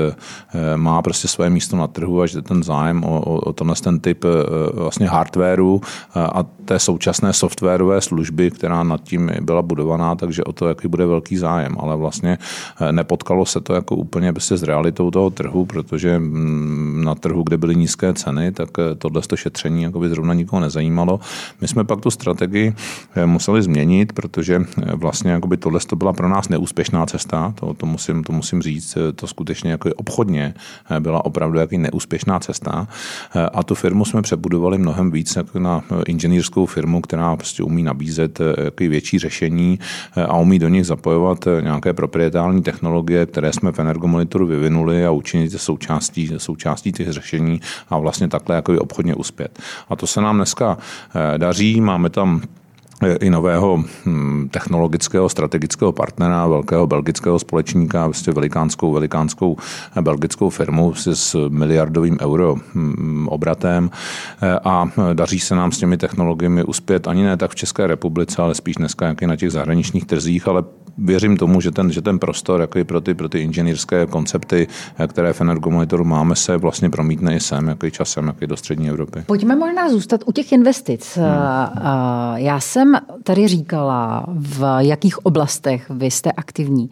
má 0.75 1.01
prostě 1.01 1.27
své 1.27 1.49
místo 1.49 1.77
na 1.77 1.87
trhu 1.87 2.21
a 2.21 2.25
že 2.25 2.41
ten 2.41 2.63
zájem 2.63 3.03
o, 3.03 3.21
o 3.21 3.53
tenhle 3.53 3.75
ten 3.75 3.99
typ 3.99 4.25
vlastně 4.73 5.07
hardwareu 5.09 5.81
a 6.15 6.43
té 6.65 6.79
současné 6.79 7.33
softwarové 7.33 8.01
služby, 8.01 8.51
která 8.51 8.83
nad 8.83 9.03
tím 9.03 9.31
byla 9.41 9.61
budovaná, 9.61 10.15
takže 10.15 10.43
o 10.43 10.53
to, 10.53 10.67
jaký 10.67 10.87
bude 10.87 11.05
velký 11.05 11.37
zájem. 11.37 11.75
Ale 11.79 11.95
vlastně 11.97 12.37
nepotkalo 12.91 13.45
se 13.45 13.61
to 13.61 13.73
jako 13.73 13.95
úplně 13.95 14.33
prostě 14.33 14.57
s 14.57 14.63
realitou 14.63 15.11
toho 15.11 15.29
trhu, 15.29 15.65
protože 15.65 16.19
mm, 16.19 17.03
na 17.03 17.15
trhu, 17.15 17.43
kde 17.43 17.57
byly 17.57 17.75
nízké 17.75 18.13
ceny, 18.13 18.51
tak 18.51 18.69
eh, 18.79 18.95
tohle 18.95 19.21
šetření 19.35 19.83
jako 19.83 19.99
by 19.99 20.09
zrovna 20.09 20.33
nikoho 20.33 20.59
nezajímalo. 20.59 21.19
My 21.61 21.67
jsme 21.67 21.83
pak 21.83 22.01
tu 22.01 22.11
strategii 22.11 22.73
eh, 23.15 23.25
museli 23.25 23.63
změnit, 23.63 24.13
protože 24.13 24.61
eh, 24.61 24.95
vlastně 24.95 25.31
jako 25.31 25.47
by 25.47 25.57
tohle 25.57 25.79
to 25.87 25.95
byla 25.95 26.13
pro 26.13 26.29
nás 26.29 26.49
neúspěšná 26.49 27.05
cesta, 27.05 27.53
to, 27.59 27.73
to, 27.73 27.85
musím, 27.85 28.23
to 28.23 28.33
musím 28.33 28.61
říct, 28.61 28.97
to 29.15 29.27
skutečně 29.27 29.71
jako 29.71 29.89
obchodně 29.95 30.53
byla 30.99 31.25
opravdu 31.25 31.59
jaký 31.59 31.77
neúspěšná 31.77 32.39
cesta 32.39 32.87
a 33.53 33.63
tu 33.63 33.75
firmu 33.75 34.05
jsme 34.05 34.21
přebudovali 34.21 34.77
mnohem 34.77 35.11
víc 35.11 35.35
jako 35.35 35.59
na 35.59 35.83
inženýrskou 36.07 36.52
firmu, 36.65 37.01
která 37.01 37.35
prostě 37.35 37.63
umí 37.63 37.83
nabízet 37.83 38.39
jaký 38.63 38.87
větší 38.87 39.19
řešení 39.19 39.79
a 40.15 40.37
umí 40.37 40.59
do 40.59 40.69
nich 40.69 40.85
zapojovat 40.85 41.47
nějaké 41.61 41.93
proprietární 41.93 42.61
technologie, 42.61 43.25
které 43.25 43.53
jsme 43.53 43.71
v 43.71 43.79
Energomonitoru 43.79 44.47
vyvinuli 44.47 45.05
a 45.05 45.11
učinit 45.11 45.51
součástí, 45.51 46.29
součástí 46.37 46.91
těch 46.91 47.11
řešení 47.11 47.61
a 47.89 47.97
vlastně 47.97 48.27
takhle 48.27 48.55
jako 48.55 48.73
obchodně 48.79 49.15
uspět. 49.15 49.59
A 49.89 49.95
to 49.95 50.07
se 50.07 50.21
nám 50.21 50.35
dneska 50.35 50.77
eh, 51.15 51.37
daří, 51.37 51.81
máme 51.81 52.09
tam 52.09 52.41
eh, 52.43 52.62
i 53.07 53.29
nového 53.29 53.83
hm, 54.05 54.49
technologického 54.51 55.29
strategického 55.29 55.91
partnera, 55.91 56.47
velkého 56.47 56.87
belgického 56.87 57.39
společníka, 57.39 58.07
vlastně 58.07 58.33
velikánskou, 58.33 58.91
velikánskou 58.91 59.57
eh, 59.97 60.01
belgickou 60.01 60.49
firmu 60.49 60.93
s 60.95 61.47
miliardovým 61.49 62.17
euro 62.21 62.55
hm, 62.75 63.27
obratem 63.27 63.89
a 64.63 64.89
daří 65.13 65.39
se 65.39 65.55
nám 65.55 65.71
s 65.71 65.77
těmi 65.77 65.97
technologiemi 65.97 66.63
uspět 66.63 67.07
ani 67.07 67.23
ne 67.23 67.37
tak 67.37 67.51
v 67.51 67.55
České 67.55 67.87
republice, 67.87 68.41
ale 68.41 68.55
spíš 68.55 68.75
dneska 68.75 69.07
jak 69.07 69.21
i 69.21 69.27
na 69.27 69.35
těch 69.35 69.51
zahraničních 69.51 70.05
trzích, 70.05 70.47
ale 70.47 70.63
věřím 70.97 71.37
tomu, 71.37 71.61
že 71.61 71.71
ten, 71.71 71.91
že 71.91 72.01
ten 72.01 72.19
prostor 72.19 72.61
jako 72.61 72.79
i 72.79 72.83
pro 72.83 73.01
ty, 73.01 73.13
pro 73.13 73.29
ty 73.29 73.39
inženýrské 73.39 74.05
koncepty, 74.05 74.67
které 75.07 75.33
v 75.33 75.41
Energomonitoru 75.41 76.03
máme, 76.03 76.35
se 76.35 76.57
vlastně 76.57 76.89
promítne 76.89 77.35
i 77.35 77.39
sem, 77.39 77.67
jako 77.67 77.85
i 77.85 77.91
časem, 77.91 78.27
jako 78.27 78.37
i 78.41 78.47
do 78.47 78.57
střední 78.57 78.89
Evropy. 78.89 79.23
Pojďme 79.25 79.55
možná 79.55 79.89
zůstat 79.89 80.21
u 80.25 80.31
těch 80.31 80.51
investic. 80.51 81.17
Hmm. 81.17 81.27
Já 82.35 82.59
jsem 82.59 82.92
tady 83.23 83.47
říkala, 83.47 84.25
v 84.27 84.77
jakých 84.79 85.25
oblastech 85.25 85.89
vy 85.89 86.11
jste 86.11 86.31
aktivní. 86.31 86.89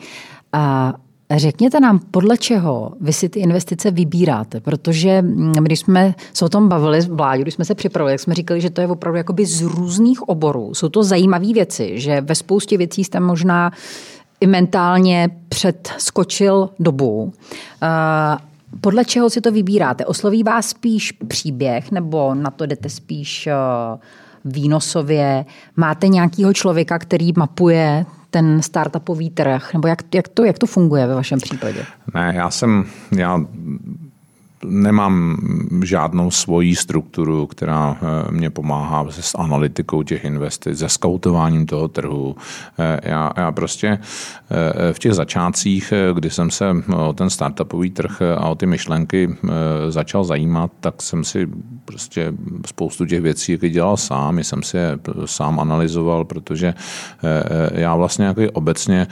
Řekněte 1.36 1.80
nám, 1.80 2.00
podle 2.00 2.38
čeho 2.38 2.92
vy 3.02 3.14
si 3.14 3.30
ty 3.30 3.40
investice 3.40 3.92
vybíráte, 3.92 4.60
protože 4.60 5.22
mm, 5.22 5.54
když 5.54 5.80
jsme 5.80 6.16
se 6.34 6.46
o 6.46 6.50
tom 6.50 6.70
bavili 6.70 7.02
v 7.02 7.08
vládě, 7.08 7.42
když 7.42 7.54
jsme 7.54 7.66
se 7.66 7.76
připravili, 7.76 8.14
tak 8.14 8.20
jsme 8.20 8.34
říkali, 8.34 8.62
že 8.62 8.70
to 8.70 8.82
je 8.82 8.88
opravdu 8.88 9.18
jakoby 9.18 9.46
z 9.46 9.62
různých 9.62 10.30
oborů. 10.30 10.74
Jsou 10.74 10.90
to 10.90 11.04
zajímavé 11.04 11.54
věci, 11.54 12.00
že 12.00 12.22
ve 12.22 12.36
spoustě 12.36 12.78
věcí 12.78 13.04
jste 13.04 13.20
možná 13.20 13.72
i 14.40 14.48
mentálně 14.48 15.30
předskočil 15.50 16.70
dobu. 16.80 17.34
Podle 18.82 19.06
čeho 19.06 19.30
si 19.30 19.42
to 19.42 19.52
vybíráte? 19.52 20.06
Osloví 20.06 20.44
vás 20.44 20.68
spíš 20.68 21.12
příběh 21.12 21.92
nebo 21.92 22.34
na 22.36 22.52
to 22.52 22.66
jdete 22.66 22.90
spíš 22.90 23.50
výnosově? 24.46 25.46
Máte 25.76 26.08
nějakého 26.08 26.54
člověka, 26.54 27.00
který 27.00 27.32
mapuje 27.38 28.06
ten 28.30 28.62
startupový 28.62 29.30
trh? 29.30 29.74
Nebo 29.74 29.88
jak, 29.88 30.16
jak, 30.16 30.28
to, 30.28 30.44
jak 30.44 30.60
to 30.60 30.66
funguje 30.66 31.08
ve 31.08 31.16
vašem 31.16 31.40
případě? 31.40 31.86
Ne, 32.14 32.34
já 32.36 32.50
jsem, 32.50 32.86
já 33.18 33.40
nemám 34.66 35.38
žádnou 35.84 36.32
svoji 36.32 36.76
strukturu, 36.76 37.48
která 37.48 37.98
eh, 38.02 38.32
mě 38.32 38.50
pomáhá 38.50 39.08
s 39.10 39.38
analytikou 39.38 40.04
těch 40.04 40.26
investic, 40.26 40.80
se 40.80 40.90
skautováním 40.90 41.66
toho 41.66 41.88
trhu. 41.88 42.36
Eh, 42.80 43.00
já, 43.04 43.32
já 43.38 43.52
prostě 43.52 43.88
eh, 43.90 44.94
v 44.94 45.00
těch 45.00 45.14
začátcích, 45.14 45.94
kdy 46.14 46.30
jsem 46.30 46.52
se 46.52 46.76
o 46.96 47.14
ten 47.14 47.30
startupový 47.30 47.90
trh 47.90 48.22
a 48.38 48.50
o 48.50 48.56
ty 48.56 48.66
myšlenky 48.66 49.36
začal 49.90 50.24
zajímat, 50.24 50.72
tak 50.80 51.02
jsem 51.02 51.24
si 51.24 51.48
prostě 51.86 52.34
spoustu 52.66 53.06
těch 53.06 53.22
věcí 53.22 53.58
dělal 53.58 53.98
sám, 53.98 54.40
jsem 54.40 54.64
si 54.64 54.78
je 54.78 55.00
sám 55.26 55.60
analyzoval, 55.60 56.26
protože 56.26 56.74
já 57.74 57.96
vlastně 57.96 58.26
jako 58.26 58.42
obecně 58.54 59.08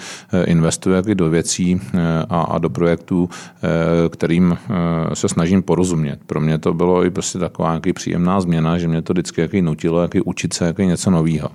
investuji 0.46 1.16
do 1.16 1.30
věcí 1.30 1.82
a, 2.30 2.42
a 2.42 2.58
do 2.58 2.70
projektů, 2.70 3.30
kterým 4.10 4.58
se 5.14 5.30
snažím 5.30 5.39
porozumět. 5.66 6.20
Pro 6.26 6.42
mě 6.42 6.58
to 6.58 6.74
bylo 6.74 7.06
i 7.06 7.10
prostě 7.10 7.40
taková 7.40 7.74
jaký 7.74 7.94
příjemná 7.94 8.42
změna, 8.42 8.78
že 8.78 8.88
mě 8.88 9.02
to 9.02 9.14
vždycky 9.14 9.42
jaký 9.42 9.62
nutilo 9.62 10.02
jaký 10.02 10.22
učit 10.22 10.54
se 10.54 10.66
jaký 10.66 10.86
něco 10.86 11.12
nového. 11.12 11.50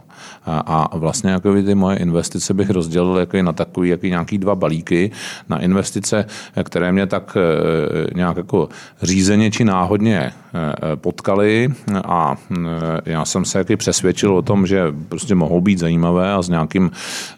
A, 0.47 0.59
a 0.59 0.97
vlastně 0.97 1.31
jako 1.31 1.55
ty 1.55 1.75
moje 1.75 1.97
investice 1.97 2.55
bych 2.55 2.71
rozdělil 2.71 3.17
jaký 3.17 3.43
na 3.43 3.53
takový 3.53 3.89
jaký 3.89 4.11
nějaký 4.11 4.39
dva 4.39 4.55
balíky 4.55 5.11
na 5.49 5.61
investice, 5.61 6.27
které 6.63 6.93
mě 6.93 7.07
tak 7.07 7.37
e, 7.37 8.15
nějak 8.15 8.37
jako 8.37 8.69
řízeně 9.03 9.51
či 9.51 9.65
náhodně 9.65 10.19
e, 10.19 10.33
potkali 10.97 11.69
a 12.05 12.37
já 13.05 13.25
jsem 13.25 13.45
se 13.45 13.59
jaký 13.59 13.77
přesvědčil 13.77 14.37
o 14.37 14.43
tom, 14.43 14.67
že 14.67 14.95
prostě 15.09 15.35
mohou 15.35 15.61
být 15.61 15.79
zajímavé 15.79 16.33
a 16.33 16.43
s, 16.43 16.49
nějakým, 16.49 16.91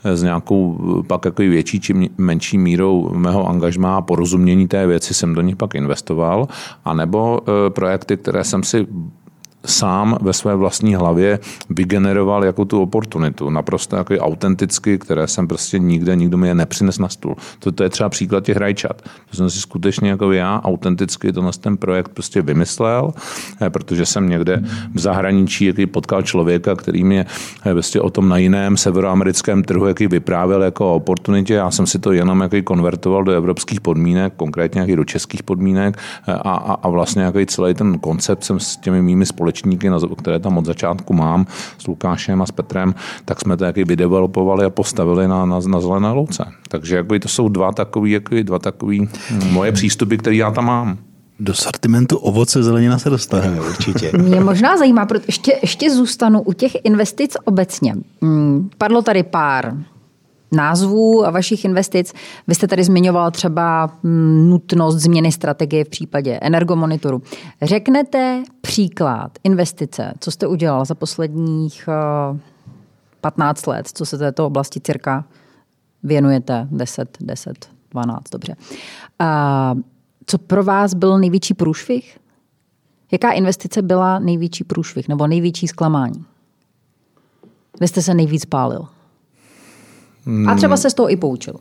s 0.04 0.22
nějakou 0.22 0.78
pak 1.06 1.24
jako 1.24 1.42
větší 1.42 1.80
či 1.80 2.10
menší 2.18 2.58
mírou 2.58 3.10
mého 3.14 3.48
angažmá 3.48 3.96
a 3.96 4.02
porozumění 4.02 4.68
té 4.68 4.86
věci 4.86 5.14
jsem 5.14 5.34
do 5.34 5.40
nich 5.40 5.56
pak 5.56 5.74
investoval, 5.74 6.35
anebo 6.84 7.40
projekty, 7.68 8.16
které 8.16 8.44
jsem 8.44 8.62
si 8.62 8.86
sám 9.66 10.18
ve 10.22 10.32
své 10.32 10.56
vlastní 10.56 10.94
hlavě 10.94 11.38
vygeneroval 11.70 12.44
jako 12.44 12.64
tu 12.64 12.82
oportunitu, 12.82 13.50
naprosto 13.50 13.96
jako 13.96 14.14
autenticky, 14.14 14.98
které 14.98 15.26
jsem 15.26 15.48
prostě 15.48 15.78
nikde, 15.78 16.16
nikdo 16.16 16.36
mi 16.36 16.48
je 16.48 16.54
nepřines 16.54 16.98
na 16.98 17.08
stůl. 17.08 17.36
To, 17.58 17.72
to 17.72 17.82
je 17.82 17.88
třeba 17.88 18.08
příklad 18.08 18.44
těch 18.44 18.56
rajčat. 18.56 19.02
To 19.30 19.36
jsem 19.36 19.50
si 19.50 19.60
skutečně 19.60 20.10
jako 20.10 20.32
já 20.32 20.60
autenticky 20.64 21.32
to 21.32 21.50
ten 21.60 21.76
projekt 21.76 22.08
prostě 22.08 22.42
vymyslel, 22.42 23.12
eh, 23.60 23.70
protože 23.70 24.06
jsem 24.06 24.28
někde 24.28 24.62
v 24.94 24.98
zahraničí 24.98 25.64
jaký 25.64 25.86
potkal 25.86 26.22
člověka, 26.22 26.74
který 26.74 27.04
mě 27.04 27.26
eh, 27.66 27.72
prostě 27.72 28.00
o 28.00 28.10
tom 28.10 28.28
na 28.28 28.38
jiném 28.38 28.76
severoamerickém 28.76 29.62
trhu 29.62 29.86
jaký 29.86 30.06
vyprávěl 30.06 30.62
jako 30.62 30.92
o 30.92 30.94
oportunitě. 30.94 31.54
Já 31.54 31.70
jsem 31.70 31.86
si 31.86 31.98
to 31.98 32.12
jenom 32.12 32.40
jaký 32.40 32.62
konvertoval 32.62 33.24
do 33.24 33.32
evropských 33.32 33.80
podmínek, 33.80 34.32
konkrétně 34.36 34.80
jaký 34.80 34.96
do 34.96 35.04
českých 35.04 35.42
podmínek 35.42 35.98
eh, 36.28 36.32
a, 36.32 36.38
a, 36.38 36.72
a 36.72 36.88
vlastně 36.88 37.22
jaký 37.22 37.46
celý 37.46 37.74
ten 37.74 37.98
koncept 37.98 38.44
jsem 38.44 38.60
s 38.60 38.76
těmi 38.76 39.02
mými 39.02 39.26
společnostmi 39.26 39.55
společníky, 39.56 39.90
které 40.16 40.38
tam 40.38 40.58
od 40.58 40.66
začátku 40.66 41.14
mám, 41.14 41.46
s 41.78 41.86
Lukášem 41.86 42.42
a 42.42 42.46
s 42.46 42.50
Petrem, 42.50 42.94
tak 43.24 43.40
jsme 43.40 43.56
to 43.56 43.64
jaký 43.64 43.84
vydevelopovali 43.84 44.64
a 44.64 44.70
postavili 44.70 45.28
na, 45.28 45.46
na, 45.46 45.60
na 45.66 45.80
zelené 45.80 46.10
louce. 46.10 46.44
Takže 46.68 46.96
jako 46.96 47.18
to 47.18 47.28
jsou 47.28 47.48
dva 47.48 47.72
takový, 47.72 48.10
jako 48.10 48.34
dva 48.42 48.58
takový 48.58 49.08
moje 49.50 49.72
přístupy, 49.72 50.16
které 50.16 50.36
já 50.36 50.50
tam 50.50 50.64
mám. 50.64 50.98
Do 51.40 51.54
sortimentu 51.54 52.16
ovoce 52.16 52.62
zelenina 52.62 52.98
se 52.98 53.10
dostaneme 53.10 53.60
určitě. 53.60 54.10
Mě 54.18 54.40
možná 54.40 54.76
zajímá, 54.76 55.06
protože 55.06 55.24
ještě, 55.26 55.52
ještě 55.62 55.90
zůstanu 55.90 56.42
u 56.42 56.52
těch 56.52 56.72
investic 56.84 57.36
obecně. 57.44 57.94
Hmm, 58.22 58.70
padlo 58.78 59.02
tady 59.02 59.22
pár 59.22 59.74
názvů 60.52 61.26
a 61.26 61.30
vašich 61.30 61.64
investic. 61.64 62.12
Vy 62.46 62.54
jste 62.54 62.68
tady 62.68 62.84
zmiňoval 62.84 63.30
třeba 63.30 63.90
mm, 64.02 64.50
nutnost 64.50 64.96
změny 64.96 65.32
strategie 65.32 65.84
v 65.84 65.88
případě 65.88 66.38
energomonitoru. 66.42 67.22
Řeknete 67.62 68.42
příklad 68.60 69.38
investice, 69.44 70.14
co 70.20 70.30
jste 70.30 70.46
udělal 70.46 70.84
za 70.84 70.94
posledních 70.94 71.88
15 73.20 73.68
eh, 73.68 73.70
let, 73.70 73.88
co 73.94 74.06
se 74.06 74.18
této 74.18 74.46
oblasti 74.46 74.80
cirka 74.80 75.24
věnujete, 76.02 76.68
10, 76.70 77.18
10, 77.20 77.68
12, 77.90 78.30
dobře. 78.30 78.56
A 79.18 79.74
co 80.26 80.38
pro 80.38 80.64
vás 80.64 80.94
byl 80.94 81.18
největší 81.18 81.54
průšvih? 81.54 82.18
Jaká 83.12 83.32
investice 83.32 83.82
byla 83.82 84.18
největší 84.18 84.64
průšvih 84.64 85.08
nebo 85.08 85.26
největší 85.26 85.68
zklamání? 85.68 86.24
Vy 87.80 87.88
jste 87.88 88.02
se 88.02 88.14
nejvíc 88.14 88.44
pálil. 88.44 88.88
A 90.48 90.54
třeba 90.54 90.76
se 90.76 90.90
z 90.90 90.94
toho 90.94 91.10
i 91.10 91.16
poučil. 91.16 91.54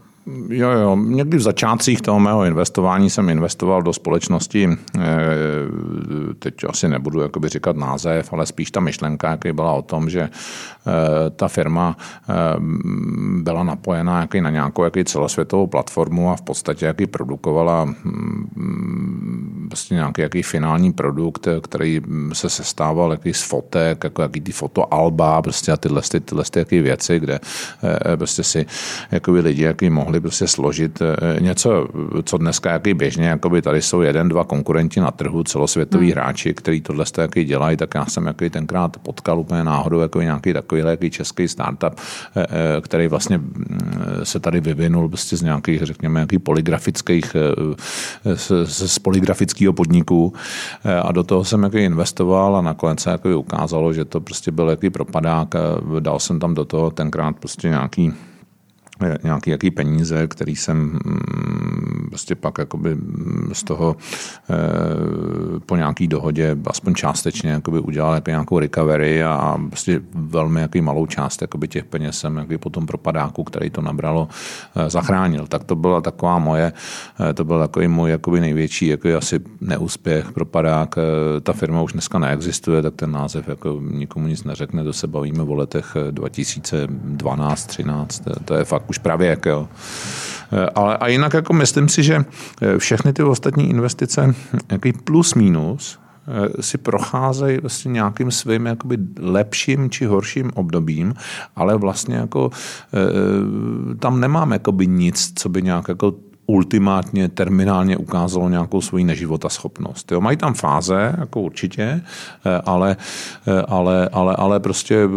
Jo, 0.49 0.69
jo. 0.69 0.95
Někdy 0.95 1.37
v 1.37 1.41
začátcích 1.41 2.01
toho 2.01 2.19
mého 2.19 2.43
investování 2.43 3.09
jsem 3.09 3.29
investoval 3.29 3.81
do 3.81 3.93
společnosti, 3.93 4.69
eh, 4.69 5.01
teď 6.39 6.53
asi 6.69 6.87
nebudu 6.87 7.21
jakoby 7.21 7.49
říkat 7.49 7.75
název, 7.75 8.33
ale 8.33 8.45
spíš 8.45 8.71
ta 8.71 8.79
myšlenka, 8.79 9.29
jaký 9.29 9.51
byla 9.51 9.73
o 9.73 9.81
tom, 9.81 10.09
že 10.09 10.21
eh, 10.21 10.29
ta 11.29 11.47
firma 11.47 11.97
eh, 12.29 12.33
byla 13.41 13.63
napojena 13.63 14.21
jaký 14.21 14.41
na 14.41 14.49
nějakou 14.49 14.83
jaký 14.83 15.03
celosvětovou 15.03 15.67
platformu 15.67 16.31
a 16.31 16.35
v 16.35 16.41
podstatě 16.41 16.85
jaký 16.85 17.05
produkovala 17.07 17.85
mm, 17.85 19.67
prostě 19.69 19.95
nějaký 19.95 20.21
jaký 20.21 20.43
finální 20.43 20.93
produkt, 20.93 21.47
který 21.61 22.01
se 22.33 22.49
sestával 22.49 23.11
jaký 23.11 23.33
z 23.33 23.43
fotek, 23.43 24.03
jako 24.03 24.21
jaký 24.21 24.41
ty 24.41 24.51
fotoalba 24.51 25.41
prostě 25.41 25.71
a 25.71 25.77
tyhle, 25.77 26.01
tyhle, 26.01 26.21
tyhle 26.21 26.43
jaký 26.55 26.79
věci, 26.79 27.19
kde 27.19 27.39
prostě 28.15 28.43
si 28.43 28.65
jakoby 29.11 29.39
lidi 29.39 29.63
jaký 29.63 29.89
mohli 29.89 30.14
mohli 30.15 30.21
prostě 30.21 30.47
složit 30.47 31.01
eh, 31.01 31.39
něco, 31.41 31.87
co 32.23 32.37
dneska 32.37 32.71
jaký 32.71 32.93
běžně, 32.93 33.25
jakoby 33.27 33.61
tady 33.61 33.81
jsou 33.81 34.01
jeden, 34.01 34.29
dva 34.29 34.43
konkurenti 34.43 34.99
na 34.99 35.11
trhu, 35.11 35.43
celosvětoví 35.43 36.05
hmm. 36.05 36.15
hráči, 36.15 36.53
kteří 36.53 36.81
tohle 36.81 37.05
jaký 37.17 37.43
dělají, 37.43 37.77
tak 37.77 37.95
já 37.95 38.05
jsem 38.05 38.25
jaký 38.25 38.49
tenkrát 38.49 38.97
potkal 38.97 39.39
úplně 39.39 39.63
náhodou 39.63 39.99
jako 39.99 40.21
nějaký 40.21 40.53
takový 40.53 40.81
jaký 40.85 41.09
český 41.09 41.47
startup, 41.47 41.93
eh, 42.35 42.45
eh, 42.49 42.81
který 42.81 43.07
vlastně 43.07 43.37
mm, 43.37 44.23
se 44.23 44.39
tady 44.39 44.61
vyvinul 44.61 45.09
prostě 45.09 45.37
z 45.37 45.41
nějakých, 45.41 45.81
řekněme, 45.83 46.19
nějakých 46.19 46.39
poligrafických, 46.39 47.35
z, 48.35 48.51
z 48.65 48.99
poligrafického 48.99 49.73
podniku 49.73 50.33
a 51.01 51.11
do 51.11 51.23
toho 51.23 51.43
jsem 51.43 51.63
jaký 51.63 51.77
investoval 51.77 52.55
a 52.55 52.61
nakonec 52.61 52.99
se 52.99 53.09
jaký 53.09 53.33
ukázalo, 53.33 53.93
že 53.93 54.05
to 54.05 54.21
prostě 54.21 54.51
byl 54.51 54.69
jaký 54.69 54.89
propadák. 54.89 55.55
Dal 55.99 56.19
jsem 56.19 56.39
tam 56.39 56.53
do 56.53 56.65
toho 56.65 56.91
tenkrát 56.91 57.35
prostě 57.39 57.69
nějaký 57.69 58.13
nějaký 59.23 59.49
jaký 59.49 59.71
peníze, 59.71 60.27
který 60.27 60.55
jsem 60.55 60.77
mm, 60.77 62.07
prostě 62.09 62.35
pak 62.35 62.57
jakoby 62.57 62.97
z 63.53 63.63
toho 63.63 63.95
eh, 64.49 64.55
po 65.65 65.75
nějaký 65.75 66.07
dohodě 66.07 66.57
aspoň 66.67 66.95
částečně 66.95 67.49
jakoby 67.49 67.79
udělal 67.79 68.13
jako 68.13 68.29
nějakou 68.29 68.59
recovery 68.59 69.23
a 69.23 69.57
prostě 69.67 70.01
velmi 70.13 70.61
jaký 70.61 70.81
malou 70.81 71.05
část 71.05 71.41
jakoby 71.41 71.67
těch 71.67 71.85
peněz 71.85 72.19
jsem 72.19 72.37
jaký 72.37 72.57
potom 72.57 72.85
propadáku, 72.85 73.43
který 73.43 73.69
to 73.69 73.81
nabralo, 73.81 74.27
eh, 74.75 74.89
zachránil. 74.89 75.47
Tak 75.47 75.63
to 75.63 75.75
byla 75.75 76.01
taková 76.01 76.39
moje, 76.39 76.73
eh, 77.29 77.33
to 77.33 77.43
byl 77.43 77.59
takový 77.59 77.87
můj 77.87 78.11
jakoby 78.11 78.39
největší 78.39 78.87
jako 78.87 79.17
asi 79.17 79.39
neúspěch, 79.61 80.31
propadák. 80.31 80.95
Ta 81.43 81.53
firma 81.53 81.81
už 81.81 81.93
dneska 81.93 82.19
neexistuje, 82.19 82.81
tak 82.81 82.95
ten 82.95 83.11
název 83.11 83.47
jako 83.47 83.81
nikomu 83.91 84.27
nic 84.27 84.43
neřekne, 84.43 84.83
to 84.83 84.93
se 84.93 85.07
bavíme 85.07 85.43
o 85.43 85.53
letech 85.53 85.97
2012, 86.11 87.65
13, 87.65 88.23
to 88.45 88.53
je 88.53 88.63
fakt 88.63 88.84
už 88.87 88.97
pravěk. 88.97 89.45
Jo. 89.45 89.67
Eh, 90.51 90.69
ale 90.75 90.97
a 90.97 91.07
jinak 91.07 91.33
jako 91.33 91.53
myslím 91.53 91.89
si, 91.89 92.03
že 92.03 92.25
eh, 92.61 92.77
všechny 92.77 93.13
ty 93.13 93.23
ostatní 93.23 93.69
investice, 93.69 94.35
jaký 94.71 94.93
plus 94.93 95.33
minus, 95.33 95.99
eh, 96.27 96.61
si 96.61 96.77
procházejí 96.77 97.57
vlastně 97.57 97.91
nějakým 97.91 98.31
svým 98.31 98.65
jakoby 98.65 98.97
lepším 99.19 99.89
či 99.89 100.05
horším 100.05 100.51
obdobím, 100.55 101.13
ale 101.55 101.77
vlastně 101.77 102.15
jako 102.15 102.49
tam 103.99 104.19
nemám 104.19 104.51
jakoby 104.51 104.87
nic, 104.87 105.33
co 105.35 105.49
by 105.49 105.61
nějak 105.61 105.87
jako 105.87 106.13
ultimátně, 106.47 107.29
terminálně 107.29 107.97
ukázalo 107.97 108.49
nějakou 108.49 108.81
svoji 108.81 109.03
neživotaschopnost. 109.03 110.11
Jo, 110.11 110.21
mají 110.21 110.37
tam 110.37 110.53
fáze, 110.53 111.15
jako 111.17 111.41
určitě, 111.41 112.01
eh, 112.45 112.61
ale, 112.65 112.97
eh, 113.47 113.61
ale, 113.67 114.09
ale, 114.11 114.35
ale 114.35 114.59
prostě 114.59 114.95
eh, 114.95 115.07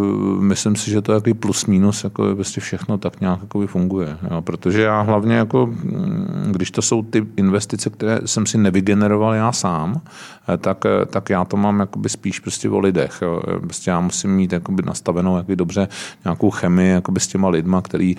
myslím 0.41 0.77
si, 0.77 0.91
že 0.91 1.03
to 1.03 1.13
je 1.13 1.35
plus 1.35 1.67
minus, 1.67 2.05
jako 2.05 2.35
prostě 2.35 2.61
všechno 2.61 2.99
tak 2.99 3.21
nějak 3.21 3.41
jako 3.41 3.67
funguje. 3.67 4.19
Jo, 4.31 4.43
protože 4.43 4.83
já 4.83 5.01
hlavně, 5.01 5.35
jako, 5.35 5.67
mm, 5.67 6.49
když 6.53 6.71
to 6.71 6.83
jsou 6.83 7.03
ty 7.03 7.27
investice, 7.37 7.91
které 7.91 8.19
jsem 8.25 8.47
si 8.47 8.59
nevygeneroval 8.59 9.35
já 9.35 9.53
sám, 9.53 10.01
tak, 10.59 10.85
tak 11.07 11.31
já 11.31 11.45
to 11.45 11.57
mám 11.57 11.81
jakoby 11.81 12.09
spíš 12.09 12.41
prostě 12.41 12.71
o 12.71 12.79
lidech. 12.79 13.19
Jo. 13.23 13.43
Prostě 13.61 13.91
já 13.91 14.01
musím 14.01 14.31
mít 14.31 14.53
jakoby 14.53 14.83
nastavenou 14.87 15.37
jakoby 15.37 15.57
dobře 15.57 15.89
nějakou 16.25 16.51
chemii 16.51 16.91
jakoby 16.91 17.21
s 17.21 17.27
těma 17.27 17.49
lidma, 17.49 17.83
který 17.83 18.17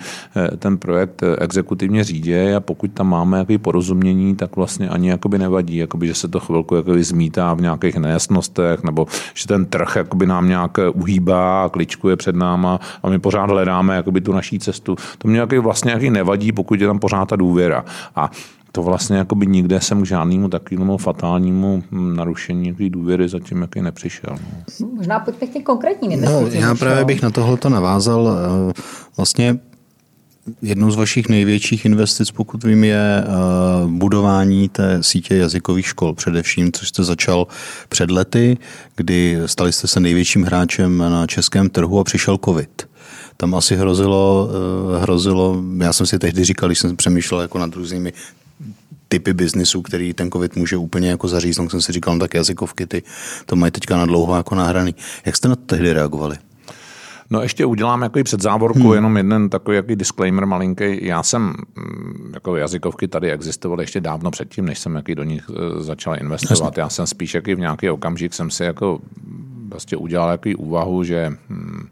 ten 0.58 0.78
projekt 0.78 1.22
exekutivně 1.38 2.04
řídí 2.04 2.34
a 2.34 2.60
pokud 2.60 2.90
tam 3.00 3.08
máme 3.08 3.38
jaký 3.38 3.58
porozumění, 3.58 4.36
tak 4.36 4.56
vlastně 4.56 4.88
ani 4.88 5.08
jakoby 5.08 5.38
nevadí, 5.38 5.76
jakoby, 5.76 6.06
že 6.06 6.14
se 6.14 6.28
to 6.28 6.40
chvilku 6.40 6.74
jakoby 6.74 7.04
zmítá 7.04 7.54
v 7.54 7.60
nějakých 7.60 7.96
nejasnostech, 7.96 8.84
nebo 8.84 9.06
že 9.34 9.46
ten 9.46 9.66
trh 9.66 9.96
jakoby 9.96 10.26
nám 10.26 10.48
nějak 10.48 10.78
uhýbá 10.94 11.64
a 11.64 11.68
kličkuje 11.68 12.16
před 12.16 12.36
náma 12.36 12.80
a 13.02 13.08
my 13.08 13.18
pořád 13.18 13.50
hledáme 13.50 13.96
jakoby 13.96 14.20
tu 14.20 14.32
naší 14.32 14.58
cestu. 14.58 14.96
To 15.18 15.28
mě 15.28 15.40
jaký 15.40 15.58
vlastně 15.58 15.92
jaký 15.92 16.10
nevadí, 16.10 16.52
pokud 16.52 16.80
je 16.80 16.86
tam 16.86 16.98
pořád 16.98 17.28
ta 17.28 17.36
důvěra. 17.36 17.84
A 18.16 18.30
to 18.72 18.82
vlastně 18.82 19.16
jakoby 19.16 19.46
nikde 19.46 19.80
jsem 19.80 20.02
k 20.02 20.06
žádnému 20.06 20.48
takovému 20.48 20.96
fatálnímu 20.96 21.82
narušení 21.90 22.76
důvěry 22.88 23.28
zatím 23.28 23.62
jaký 23.62 23.82
nepřišel. 23.82 24.36
No. 24.80 24.88
Možná 24.96 25.20
pojďme 25.20 25.46
k 25.46 25.52
těm 25.52 25.62
konkrétním 25.62 26.20
no, 26.20 26.46
Já 26.50 26.74
právě 26.74 27.04
bych 27.04 27.22
na 27.22 27.30
tohle 27.30 27.58
navázal. 27.68 28.28
Eh, 28.28 28.72
vlastně 29.16 29.58
Jednou 30.62 30.90
z 30.90 30.96
vašich 30.96 31.28
největších 31.28 31.84
investic, 31.84 32.30
pokud 32.30 32.64
vím, 32.64 32.84
je 32.84 33.24
eh, 33.24 33.26
budování 33.86 34.68
té 34.68 35.02
sítě 35.02 35.36
jazykových 35.36 35.86
škol 35.86 36.14
především, 36.14 36.72
což 36.72 36.88
jste 36.88 37.04
začal 37.04 37.46
před 37.88 38.10
lety, 38.10 38.58
kdy 38.96 39.38
stali 39.46 39.72
jste 39.72 39.88
se 39.88 40.00
největším 40.00 40.42
hráčem 40.42 40.98
na 40.98 41.26
českém 41.26 41.70
trhu 41.70 42.00
a 42.00 42.04
přišel 42.04 42.38
covid. 42.44 42.88
Tam 43.36 43.54
asi 43.54 43.76
hrozilo, 43.76 44.50
eh, 44.50 45.00
hrozilo, 45.02 45.62
já 45.78 45.92
jsem 45.92 46.06
si 46.06 46.18
tehdy 46.18 46.44
říkal, 46.44 46.68
když 46.68 46.78
jsem 46.78 46.96
přemýšlel 46.96 47.40
jako 47.40 47.58
nad 47.58 47.74
různými 47.74 48.12
typy 49.08 49.32
biznisu, 49.32 49.82
který 49.82 50.14
ten 50.14 50.30
covid 50.30 50.56
může 50.56 50.76
úplně 50.76 51.10
jako 51.10 51.28
zaříznout, 51.28 51.70
jsem 51.70 51.82
si 51.82 51.92
říkal, 51.92 52.14
no 52.14 52.20
tak 52.20 52.34
jazykovky, 52.34 52.86
ty 52.86 53.02
to 53.46 53.56
mají 53.56 53.72
teďka 53.72 53.96
na 53.96 54.06
dlouho 54.06 54.36
jako 54.36 54.54
nahraný. 54.54 54.94
Jak 55.26 55.36
jste 55.36 55.48
na 55.48 55.56
to 55.56 55.62
tehdy 55.62 55.92
reagovali? 55.92 56.36
No 57.30 57.42
ještě 57.42 57.66
udělám 57.66 58.02
jako 58.02 58.22
před 58.24 58.42
závorku 58.42 58.82
hmm. 58.82 58.92
jenom 58.92 59.16
jeden 59.16 59.50
takový 59.50 59.76
jaký 59.76 59.96
disclaimer 59.96 60.46
malinký. 60.46 61.06
Já 61.06 61.22
jsem, 61.22 61.42
mm, 61.76 62.30
jako 62.34 62.56
jazykovky 62.56 63.08
tady 63.08 63.30
existovaly 63.32 63.82
ještě 63.82 64.00
dávno 64.00 64.30
předtím, 64.30 64.64
než 64.64 64.78
jsem 64.78 64.94
jaký 64.94 65.14
do 65.14 65.24
nich 65.24 65.50
e, 65.50 65.82
začal 65.82 66.16
investovat. 66.20 66.78
Já 66.78 66.88
jsem 66.88 67.06
spíš 67.06 67.34
jaký 67.34 67.54
v 67.54 67.58
nějaký 67.58 67.90
okamžik 67.90 68.34
jsem 68.34 68.50
si 68.50 68.64
jako 68.64 68.98
vlastně 69.68 69.96
udělal 69.96 70.30
jaký 70.30 70.54
úvahu, 70.54 71.04
že 71.04 71.32
hmm, 71.48 71.88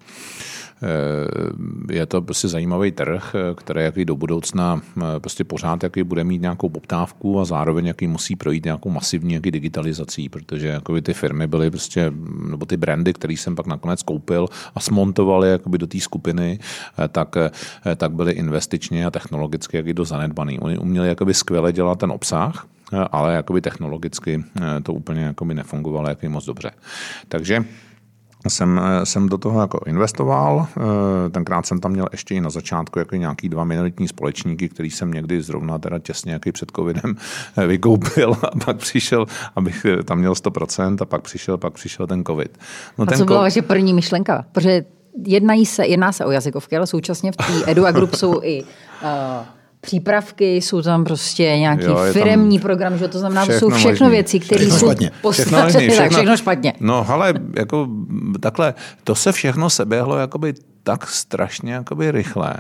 je 1.91 2.07
to 2.07 2.23
prostě 2.23 2.49
zajímavý 2.49 2.93
trh, 2.93 3.35
eh, 3.35 3.55
který 3.55 3.83
jaký 3.83 4.05
do 4.05 4.17
budoucna 4.17 4.81
eh, 4.97 5.21
prostě 5.21 5.45
pořád 5.45 5.83
jaký 5.83 6.03
bude 6.03 6.25
mít 6.25 6.43
nějakou 6.43 6.69
poptávku 6.69 7.41
a 7.41 7.45
zároveň 7.45 7.87
jaký 7.87 8.07
musí 8.07 8.37
projít 8.37 8.65
nějakou 8.65 8.91
masivní 8.91 9.35
jaký 9.35 9.51
digitalizací, 9.51 10.29
protože 10.29 10.69
jako 10.69 11.01
ty 11.01 11.15
firmy 11.15 11.47
byly 11.47 11.71
prostě, 11.71 12.13
nebo 12.51 12.67
ty 12.67 12.77
brandy, 12.77 13.13
které 13.13 13.33
jsem 13.33 13.57
pak 13.57 13.67
nakonec 13.67 14.03
koupil 14.03 14.49
a 14.75 14.81
smontovali 14.81 15.51
jakoby 15.51 15.79
do 15.79 15.87
té 15.87 16.01
skupiny, 16.01 16.59
tak, 17.09 17.37
tak 17.97 18.13
byly 18.13 18.33
investičně 18.33 19.07
a 19.07 19.11
technologicky 19.11 19.77
jaký 19.77 19.93
do 19.93 20.05
zanedbaný. 20.05 20.59
Oni 20.59 20.79
uměli 20.79 21.09
jakoby 21.09 21.35
skvěle 21.35 21.73
dělat 21.73 21.99
ten 21.99 22.11
obsah, 22.11 22.67
ale 23.11 23.35
jakoby 23.35 23.61
technologicky 23.61 24.45
to 24.83 24.93
úplně 24.93 25.23
jakoby 25.23 25.55
nefungovalo 25.55 26.09
jaký 26.09 26.29
moc 26.29 26.45
dobře. 26.45 26.71
Takže 27.29 27.65
jsem, 28.49 28.81
jsem 29.05 29.29
do 29.29 29.39
toho 29.39 29.61
jako 29.61 29.81
investoval. 29.87 30.67
Eh, 30.77 31.31
tenkrát 31.31 31.67
jsem 31.67 31.81
tam 31.81 31.93
měl 31.93 32.07
ještě 32.13 32.35
i 32.35 32.41
na 32.41 32.51
začátku 32.51 32.99
jako 32.99 33.17
nějaký 33.17 33.49
dva 33.49 33.65
minoritní 33.65 34.09
společníky, 34.09 34.69
který 34.69 34.91
jsem 34.91 35.13
někdy 35.13 35.43
zrovna 35.43 35.79
teda 35.79 35.99
těsně 35.99 36.33
jaký 36.33 36.53
před 36.53 36.73
covidem 36.77 37.17
eh, 37.57 37.67
vykoupil 37.67 38.37
a 38.43 38.65
pak 38.65 38.77
přišel, 38.77 39.27
abych 39.57 39.87
tam 40.05 40.19
měl 40.19 40.33
100% 40.33 40.97
a 41.01 41.05
pak 41.05 41.23
přišel, 41.23 41.59
pak 41.59 41.73
přišel 41.73 42.07
ten 42.07 42.25
covid. 42.25 42.59
No 42.99 43.03
a 43.03 43.07
ten 43.07 43.19
co 43.19 43.25
byla 43.25 43.41
vaše 43.41 43.63
první 43.63 43.95
myšlenka? 43.95 44.45
Protože 44.53 44.85
jednají 45.27 45.67
se, 45.67 45.87
jedná 45.87 46.13
se 46.13 46.25
o 46.25 46.31
jazykovky, 46.31 46.77
ale 46.77 46.87
současně 46.87 47.33
v 47.33 47.37
té 47.37 47.45
Edu 47.67 47.87
a 47.87 47.91
Group 47.91 48.15
jsou 48.15 48.41
i 48.43 48.63
uh, 48.63 49.58
přípravky, 49.81 50.57
jsou 50.57 50.83
tam 50.83 51.05
prostě 51.05 51.43
nějaký 51.43 51.85
jo, 51.85 51.99
firemní 52.13 52.59
program, 52.59 52.99
že 52.99 53.09
to 53.09 53.19
znamená, 53.19 53.43
všechno 53.43 53.61
jsou 53.61 53.71
všechno 53.77 54.05
možný. 54.07 54.17
věci, 54.17 54.41
které 54.41 54.65
jsou 54.65 54.77
špatně. 54.87 55.11
Všechno, 55.31 55.59
možný, 55.63 55.89
všechno, 55.89 56.17
všechno 56.17 56.37
špatně. 56.37 56.73
No, 56.81 57.07
ale 57.11 57.35
jako 57.57 57.89
takhle, 58.41 58.75
to 59.05 59.15
se 59.15 59.33
všechno 59.33 59.71
seběhlo 59.71 60.17
jakoby 60.17 60.55
tak 60.83 61.07
strašně 61.07 61.73
jakoby 61.73 62.11
rychle, 62.11 62.55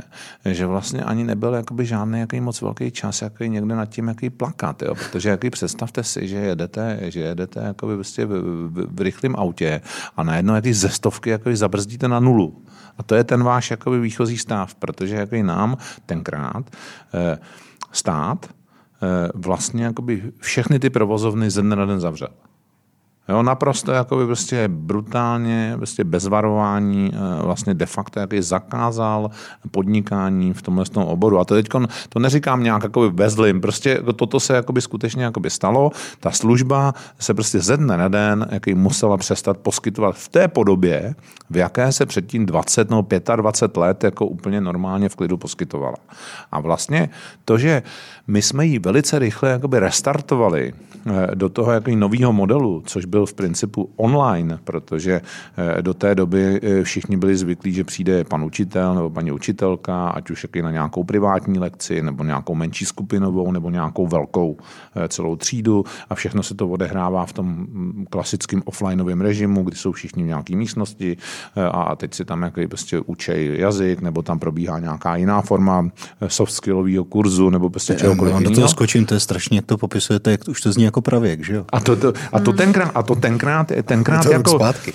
že 0.44 0.66
vlastně 0.66 1.02
ani 1.02 1.24
nebyl 1.24 1.54
jakoby 1.54 1.86
žádný 1.86 2.20
jaký 2.20 2.40
moc 2.40 2.60
velký 2.60 2.90
čas 2.90 3.22
jaký 3.22 3.48
někde 3.48 3.74
nad 3.74 3.86
tím 3.86 4.08
jaký 4.08 4.30
plakat, 4.30 4.82
jo? 4.82 4.94
protože 4.94 5.28
jaký 5.28 5.50
představte 5.50 6.04
si, 6.04 6.28
že 6.28 6.36
jedete, 6.36 6.98
že 7.02 7.20
jedete 7.20 7.60
jakoby 7.60 7.94
prostě 7.94 8.26
v, 8.26 8.30
v, 8.32 8.86
v 8.96 9.00
rychlém 9.00 9.36
autě 9.36 9.80
a 10.16 10.22
najednou 10.22 10.54
jaký 10.54 10.72
ze 10.72 10.88
stovky 10.88 11.30
jakoby 11.30 11.56
zabrzdíte 11.56 12.08
na 12.08 12.20
nulu. 12.20 12.62
A 12.98 13.02
to 13.02 13.14
je 13.14 13.24
ten 13.24 13.42
váš 13.42 13.70
jakoby 13.70 14.00
výchozí 14.00 14.38
stav, 14.38 14.74
protože 14.74 15.16
jaký 15.16 15.42
nám 15.42 15.76
tenkrát 16.06 16.70
eh, 17.14 17.38
stát 17.92 18.46
eh, 18.46 19.28
vlastně 19.34 19.84
jakoby 19.84 20.32
všechny 20.40 20.78
ty 20.78 20.90
provozovny 20.90 21.50
ze 21.50 21.62
dne 21.62 21.76
na 21.76 21.86
den 21.86 22.00
zavřel. 22.00 22.28
Jo, 23.28 23.42
naprosto 23.42 23.92
jakoby 23.92 24.26
prostě 24.26 24.68
brutálně, 24.68 25.74
prostě 25.76 26.04
bez 26.04 26.26
varování, 26.26 27.10
eh, 27.14 27.42
vlastně 27.42 27.74
de 27.74 27.86
facto 27.86 28.20
jaký 28.20 28.42
zakázal 28.42 29.30
podnikání 29.70 30.52
v 30.52 30.62
tomhle 30.62 30.84
tom 30.84 31.02
oboru. 31.02 31.38
A 31.38 31.44
to 31.44 31.54
teď 31.54 31.68
to 32.08 32.18
neříkám 32.18 32.62
nějak 32.62 32.82
jakoby 32.82 33.10
bezlim, 33.10 33.60
prostě 33.60 33.90
jako 33.90 34.12
toto 34.12 34.40
se 34.40 34.54
jakoby 34.54 34.80
skutečně 34.80 35.24
jakoby 35.24 35.50
stalo. 35.50 35.90
Ta 36.20 36.30
služba 36.30 36.94
se 37.18 37.34
prostě 37.34 37.60
ze 37.60 37.76
dne 37.76 37.96
na 37.96 38.08
den 38.08 38.48
jaký 38.50 38.74
musela 38.74 39.16
přestat 39.16 39.58
poskytovat 39.58 40.16
v 40.16 40.28
té 40.28 40.48
podobě, 40.48 41.14
v 41.50 41.56
jaké 41.56 41.92
se 41.92 42.06
předtím 42.06 42.46
20 42.46 42.90
nebo 42.90 43.06
25 43.36 43.80
let 43.80 44.04
jako 44.04 44.26
úplně 44.26 44.60
normálně 44.60 45.08
v 45.08 45.16
klidu 45.16 45.36
poskytovala. 45.36 45.96
A 46.52 46.60
vlastně 46.60 47.08
to, 47.44 47.58
že 47.58 47.82
my 48.26 48.42
jsme 48.42 48.66
ji 48.66 48.78
velice 48.78 49.18
rychle 49.18 49.50
jakoby 49.50 49.78
restartovali 49.78 50.72
eh, 51.06 51.34
do 51.34 51.48
toho 51.48 51.72
jaký 51.72 51.96
nového 51.96 52.32
modelu, 52.32 52.82
což 52.86 53.04
byl 53.04 53.17
v 53.26 53.34
principu 53.34 53.90
online, 53.96 54.58
protože 54.64 55.20
eh, 55.78 55.82
do 55.82 55.94
té 55.94 56.14
doby 56.14 56.60
eh, 56.62 56.84
všichni 56.84 57.16
byli 57.16 57.36
zvyklí, 57.36 57.72
že 57.72 57.84
přijde 57.84 58.24
pan 58.24 58.44
učitel 58.44 58.94
nebo 58.94 59.10
paní 59.10 59.32
učitelka, 59.32 60.08
ať 60.08 60.30
už 60.30 60.42
jaký 60.42 60.62
na 60.62 60.70
nějakou 60.70 61.04
privátní 61.04 61.58
lekci, 61.58 62.02
nebo 62.02 62.24
nějakou 62.24 62.54
menší 62.54 62.84
skupinovou, 62.84 63.52
nebo 63.52 63.70
nějakou 63.70 64.06
velkou 64.06 64.56
celou 65.08 65.36
třídu. 65.36 65.84
A 66.10 66.14
všechno 66.14 66.42
se 66.42 66.54
to 66.54 66.68
odehrává 66.68 67.26
v 67.26 67.32
tom 67.32 67.46
mm, 67.46 68.06
klasickém 68.10 68.62
offlineovém 68.64 69.20
režimu, 69.20 69.62
kdy 69.62 69.76
jsou 69.76 69.92
všichni 69.92 70.24
v 70.24 70.26
nějaké 70.26 70.56
místnosti 70.56 71.16
a 71.70 71.96
teď 71.96 72.14
si 72.14 72.24
tam 72.24 72.42
jaký 72.42 72.66
prostě 72.66 73.00
učej 73.00 73.60
jazyk, 73.60 74.00
nebo 74.00 74.22
tam 74.22 74.38
probíhá 74.38 74.78
nějaká 74.78 75.16
jiná 75.16 75.40
forma 75.40 75.88
soft 76.28 76.52
skillového 76.52 77.04
kurzu, 77.04 77.50
nebo 77.50 77.70
prostě 77.70 77.94
čeho 77.94 78.16
cokoliv 78.18 78.48
do 78.48 78.54
toho 78.54 78.68
skočím, 78.68 79.06
to 79.06 79.14
je 79.14 79.20
strašně, 79.20 79.58
jak 79.58 79.66
to 79.66 79.78
popisujete, 79.78 80.30
jak 80.30 80.44
to, 80.44 80.50
už 80.50 80.60
to 80.60 80.72
zní 80.72 80.84
jako 80.84 81.00
pravěk, 81.00 81.44
že 81.44 81.54
jo? 81.54 81.64
A 81.72 81.80
to, 81.80 81.96
to, 81.96 82.12
a 82.32 82.40
to 82.40 82.52
tenkrát, 82.52 82.90
a 82.94 83.02
to 83.08 83.20
tenkrát, 83.20 83.72
tenkrát 83.82 84.22
to 84.22 84.32
jako... 84.32 84.50
zpátky. 84.50 84.92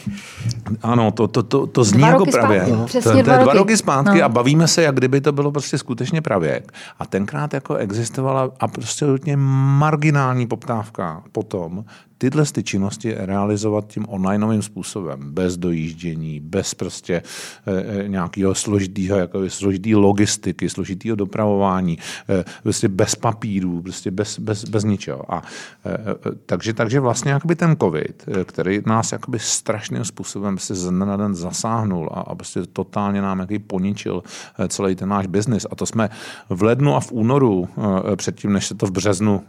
Ano, 0.81 1.11
to, 1.11 1.27
to, 1.27 1.43
to, 1.43 1.67
to 1.67 1.83
zní 1.83 1.99
dva 1.99 2.07
jako 2.07 2.25
pravěk. 2.25 2.67
No. 2.67 2.85
Přesně 2.85 3.11
to, 3.11 3.17
to 3.17 3.23
dva, 3.23 3.33
roky. 3.37 3.43
dva 3.43 3.53
roky 3.53 3.77
zpátky 3.77 4.19
no. 4.19 4.25
a 4.25 4.29
bavíme 4.29 4.67
se, 4.67 4.81
jak 4.83 4.95
kdyby 4.95 5.21
to 5.21 5.31
bylo 5.31 5.51
prostě 5.51 5.77
skutečně 5.77 6.21
pravěk. 6.21 6.71
A 6.99 7.05
tenkrát 7.05 7.53
jako 7.53 7.75
existovala 7.75 8.49
a 8.59 8.67
prostě 8.67 9.05
marginální 9.35 10.47
poptávka 10.47 11.23
potom, 11.31 11.85
tyhle 12.29 12.45
ty 12.45 12.63
činnosti 12.63 13.15
realizovat 13.17 13.87
tím 13.87 14.05
onlineovým 14.09 14.61
způsobem, 14.61 15.19
bez 15.33 15.57
dojíždění, 15.57 16.39
bez 16.39 16.73
prostě 16.73 17.21
e, 17.67 18.07
nějakého 18.07 18.55
složitého, 18.55 19.17
jako 19.17 19.49
složitý 19.49 19.95
logistiky, 19.95 20.69
složitého 20.69 21.15
dopravování, 21.15 21.99
e, 22.29 22.45
prostě 22.63 22.87
bez 22.87 23.15
papírů, 23.15 23.81
prostě 23.81 24.11
bez, 24.11 24.39
bez, 24.39 24.63
bez 24.63 24.83
ničeho. 24.83 25.33
A, 25.33 25.43
takže, 26.45 26.73
takže 26.73 26.99
vlastně 26.99 27.31
jakoby 27.31 27.55
ten 27.55 27.75
covid, 27.81 28.25
který 28.45 28.81
nás 28.85 29.11
jakoby 29.11 29.39
strašným 29.39 30.05
způsobem 30.05 30.57
se 30.57 30.75
z 30.75 30.91
na 30.91 31.17
den 31.17 31.35
zasáhnul 31.35 32.09
a, 32.11 32.19
a 32.19 32.35
prostě 32.35 32.61
totálně 32.73 33.21
nám 33.21 33.39
jaký 33.39 33.59
poničil 33.59 34.23
celý 34.67 34.95
ten 34.95 35.09
náš 35.09 35.27
biznis. 35.27 35.67
A 35.71 35.75
to 35.75 35.85
jsme 35.85 36.09
v 36.49 36.63
lednu 36.63 36.95
a 36.95 36.99
v 36.99 37.11
únoru, 37.11 37.67
předtím, 38.15 38.53
než 38.53 38.67
se 38.67 38.75
to 38.75 38.85
v 38.85 38.91
březnu 38.91 39.43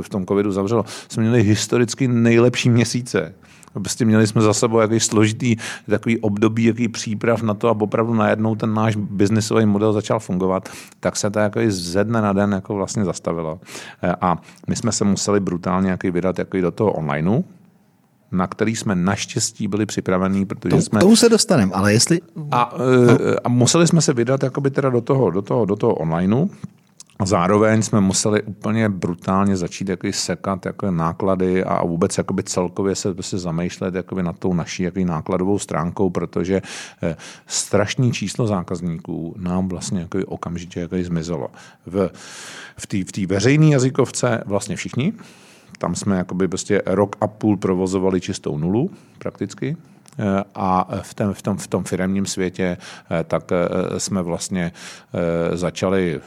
v 0.00 0.08
tom 0.08 0.26
covidu 0.26 0.52
zavřelo, 0.52 0.84
jsme 1.08 1.22
měli 1.22 1.42
historicky 1.42 1.93
vždycky 1.94 2.08
nejlepší 2.08 2.70
měsíce. 2.70 3.34
Prostě 3.72 4.04
měli 4.04 4.26
jsme 4.26 4.42
za 4.42 4.54
sebou 4.54 4.78
jaký 4.78 5.00
složitý 5.00 5.56
takový 5.90 6.18
období, 6.18 6.64
jaký 6.64 6.88
příprav 6.88 7.42
na 7.42 7.54
to 7.54 7.68
a 7.68 7.76
opravdu 7.80 8.14
najednou 8.14 8.54
ten 8.54 8.74
náš 8.74 8.96
biznisový 8.96 9.66
model 9.66 9.92
začal 9.92 10.20
fungovat, 10.20 10.68
tak 11.00 11.16
se 11.16 11.30
to 11.30 11.38
jako 11.38 11.60
ze 11.68 12.04
dne 12.04 12.22
na 12.22 12.32
den 12.32 12.52
jako 12.52 12.74
vlastně 12.74 13.04
zastavilo. 13.04 13.60
A 14.20 14.38
my 14.68 14.76
jsme 14.76 14.92
se 14.92 15.04
museli 15.04 15.40
brutálně 15.40 15.90
jaký 15.90 16.10
vydat 16.10 16.38
jaký 16.38 16.60
do 16.60 16.70
toho 16.70 16.92
onlineu, 16.92 17.42
na 18.32 18.46
který 18.46 18.76
jsme 18.76 18.94
naštěstí 18.94 19.68
byli 19.68 19.86
připravení, 19.86 20.46
protože 20.46 20.76
to, 20.76 20.82
jsme... 20.82 21.00
Tomu 21.00 21.16
se 21.16 21.28
dostaneme, 21.28 21.72
ale 21.74 21.92
jestli... 21.92 22.20
A, 22.50 22.74
no. 22.78 22.84
a 23.44 23.48
museli 23.48 23.86
jsme 23.86 24.00
se 24.00 24.12
vydat 24.12 24.42
jakoby 24.42 24.70
teda 24.70 24.90
do 24.90 25.00
toho, 25.00 25.30
do 25.30 25.42
toho, 25.42 25.64
do 25.64 25.76
toho 25.76 25.94
onlineu, 25.94 26.46
a 27.18 27.26
zároveň 27.26 27.82
jsme 27.82 28.00
museli 28.00 28.42
úplně 28.42 28.88
brutálně 28.88 29.56
začít 29.56 29.88
jaký 29.88 30.12
sekat 30.12 30.66
jako 30.66 30.90
náklady 30.90 31.64
a 31.64 31.84
vůbec 31.84 32.18
jakoby 32.18 32.42
celkově 32.42 32.94
se 32.94 33.14
prostě 33.14 33.38
zamýšlet 33.38 33.94
jakoby 33.94 34.22
nad 34.22 34.38
tou 34.38 34.54
naší 34.54 34.82
jaký 34.82 35.04
nákladovou 35.04 35.58
stránkou, 35.58 36.10
protože 36.10 36.62
eh, 37.02 37.16
strašný 37.46 38.12
číslo 38.12 38.46
zákazníků 38.46 39.34
nám 39.38 39.68
vlastně 39.68 40.00
jako 40.00 40.18
okamžitě 40.26 40.80
jako 40.80 40.96
zmizelo. 41.02 41.48
V, 41.86 42.10
v 42.76 42.86
té 42.86 43.26
v 43.26 43.26
veřejné 43.26 43.66
jazykovce 43.66 44.42
vlastně 44.46 44.76
všichni, 44.76 45.12
tam 45.78 45.94
jsme 45.94 46.16
jakoby 46.16 46.48
prostě 46.48 46.82
rok 46.86 47.16
a 47.20 47.26
půl 47.26 47.56
provozovali 47.56 48.20
čistou 48.20 48.58
nulu 48.58 48.90
prakticky, 49.18 49.76
a 50.54 50.88
v, 51.02 51.14
tom, 51.14 51.34
v, 51.34 51.42
tom, 51.42 51.56
v 51.56 51.66
tom 51.66 51.84
firemním 51.84 52.26
světě 52.26 52.76
eh, 53.10 53.24
tak 53.24 53.52
eh, 53.52 54.00
jsme 54.00 54.22
vlastně 54.22 54.72
začali 55.52 56.20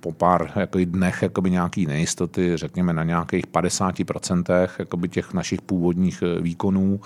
po 0.00 0.12
pár 0.12 0.52
jako 0.56 0.78
dnech 0.84 1.22
jakoby 1.22 1.50
nějaký 1.50 1.86
nejistoty, 1.86 2.56
řekněme 2.56 2.92
na 2.92 3.04
nějakých 3.04 3.46
50% 3.46 4.68
jakoby 4.78 5.08
těch 5.08 5.34
našich 5.34 5.62
původních 5.62 6.22
výkonů. 6.40 7.00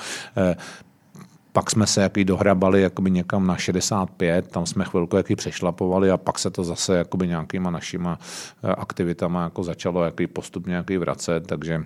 Pak 1.53 1.71
jsme 1.71 1.87
se 1.87 2.03
jaký 2.03 2.25
dohrabali 2.25 2.83
jakoby 2.83 3.11
někam 3.11 3.47
na 3.47 3.57
65, 3.57 4.49
tam 4.49 4.67
jsme 4.67 4.85
chvilku 4.85 5.17
jaký 5.17 5.37
přešlapovali 5.37 6.11
a 6.11 6.17
pak 6.17 6.39
se 6.39 6.51
to 6.51 6.65
zase 6.65 6.97
jakoby 6.97 7.29
nějakýma 7.29 7.71
našima 7.71 8.19
aktivitama 8.63 9.43
jako 9.43 9.63
začalo 9.63 10.05
jaký 10.05 10.27
postupně 10.27 10.75
jaký 10.75 10.97
vracet, 10.97 11.47
takže 11.47 11.85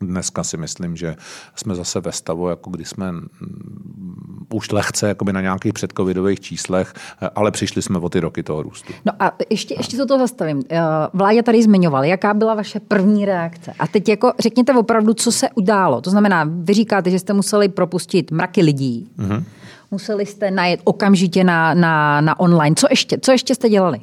Dneska 0.00 0.44
si 0.44 0.56
myslím, 0.56 0.96
že 0.96 1.16
jsme 1.54 1.74
zase 1.74 2.00
ve 2.00 2.12
stavu, 2.12 2.48
jako 2.48 2.70
kdy 2.70 2.84
jsme 2.84 3.12
mm, 3.12 4.46
už 4.52 4.72
lehce 4.72 5.08
jakoby 5.08 5.32
na 5.32 5.40
nějakých 5.40 5.72
předcovidových 5.72 6.40
číslech, 6.40 6.94
ale 7.34 7.50
přišli 7.50 7.82
jsme 7.82 7.98
o 7.98 8.08
ty 8.08 8.20
roky 8.20 8.42
toho 8.42 8.62
růstu. 8.62 8.92
No 9.04 9.12
a 9.20 9.32
ještě, 9.50 9.74
ještě 9.74 9.96
to, 9.96 10.18
zastavím. 10.18 10.62
Eh, 10.70 10.80
Vládě 11.12 11.42
tady 11.42 11.62
zmiňoval, 11.62 12.04
jaká 12.04 12.34
byla 12.34 12.54
vaše 12.54 12.80
první 12.80 13.24
reakce? 13.24 13.72
A 13.78 13.86
teď 13.86 14.08
jako 14.08 14.32
řekněte 14.38 14.72
opravdu, 14.72 15.14
co 15.14 15.32
se 15.32 15.48
událo. 15.54 16.00
To 16.00 16.10
znamená, 16.10 16.48
vy 16.50 16.74
říkáte, 16.74 17.10
že 17.10 17.18
jste 17.18 17.32
museli 17.32 17.68
propustit 17.68 18.30
mraky 18.30 18.62
lidí. 18.62 19.10
Mm-hmm 19.18 19.44
Museli 19.90 20.26
jste 20.26 20.50
najet 20.50 20.80
okamžitě 20.84 21.44
na, 21.44 21.74
na, 21.74 22.20
na 22.20 22.40
online. 22.40 22.76
Co 22.76 22.86
ještě? 22.90 23.18
Co 23.22 23.32
ještě 23.32 23.54
jste 23.54 23.68
dělali? 23.68 24.00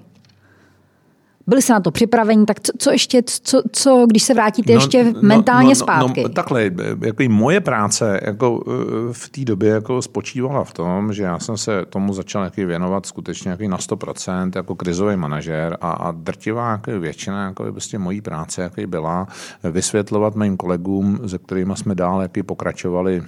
Byli 1.51 1.61
jste 1.61 1.73
na 1.73 1.79
to 1.79 1.91
připraveni, 1.91 2.45
tak 2.45 2.59
co, 2.59 2.71
co 2.77 2.91
ještě, 2.91 3.23
co, 3.25 3.61
co, 3.71 4.05
když 4.09 4.23
se 4.23 4.33
vrátíte 4.33 4.73
no, 4.73 4.79
ještě 4.79 5.03
no, 5.03 5.19
mentálně 5.21 5.63
no, 5.63 5.69
no, 5.69 5.75
zpátky? 5.75 6.23
No, 6.23 6.29
takhle, 6.29 6.71
jako 7.01 7.23
moje 7.27 7.61
práce 7.61 8.19
jako 8.23 8.63
e, 8.67 9.13
v 9.13 9.29
té 9.29 9.41
době 9.41 9.69
jako 9.69 10.01
spočívala 10.01 10.63
v 10.63 10.73
tom, 10.73 11.13
že 11.13 11.23
já 11.23 11.39
jsem 11.39 11.57
se 11.57 11.85
tomu 11.89 12.13
začal 12.13 12.43
jaký 12.43 12.65
věnovat 12.65 13.05
skutečně 13.05 13.51
jaký 13.51 13.67
na 13.67 13.77
100% 13.77 14.51
jako 14.55 14.75
krizový 14.75 15.15
manažer 15.15 15.77
a, 15.81 15.91
a 15.91 16.11
drtivá 16.11 16.71
jako 16.71 16.99
většina 16.99 17.45
jako 17.45 17.71
prostě 17.71 17.97
mojí 17.99 18.21
práce 18.21 18.61
jaký 18.61 18.85
byla 18.85 19.27
vysvětlovat 19.63 20.35
mým 20.35 20.57
kolegům, 20.57 21.19
se 21.27 21.37
kterými 21.37 21.73
jsme 21.75 21.95
dál 21.95 22.21
jaký 22.21 22.43
pokračovali 22.43 23.17
e, 23.17 23.23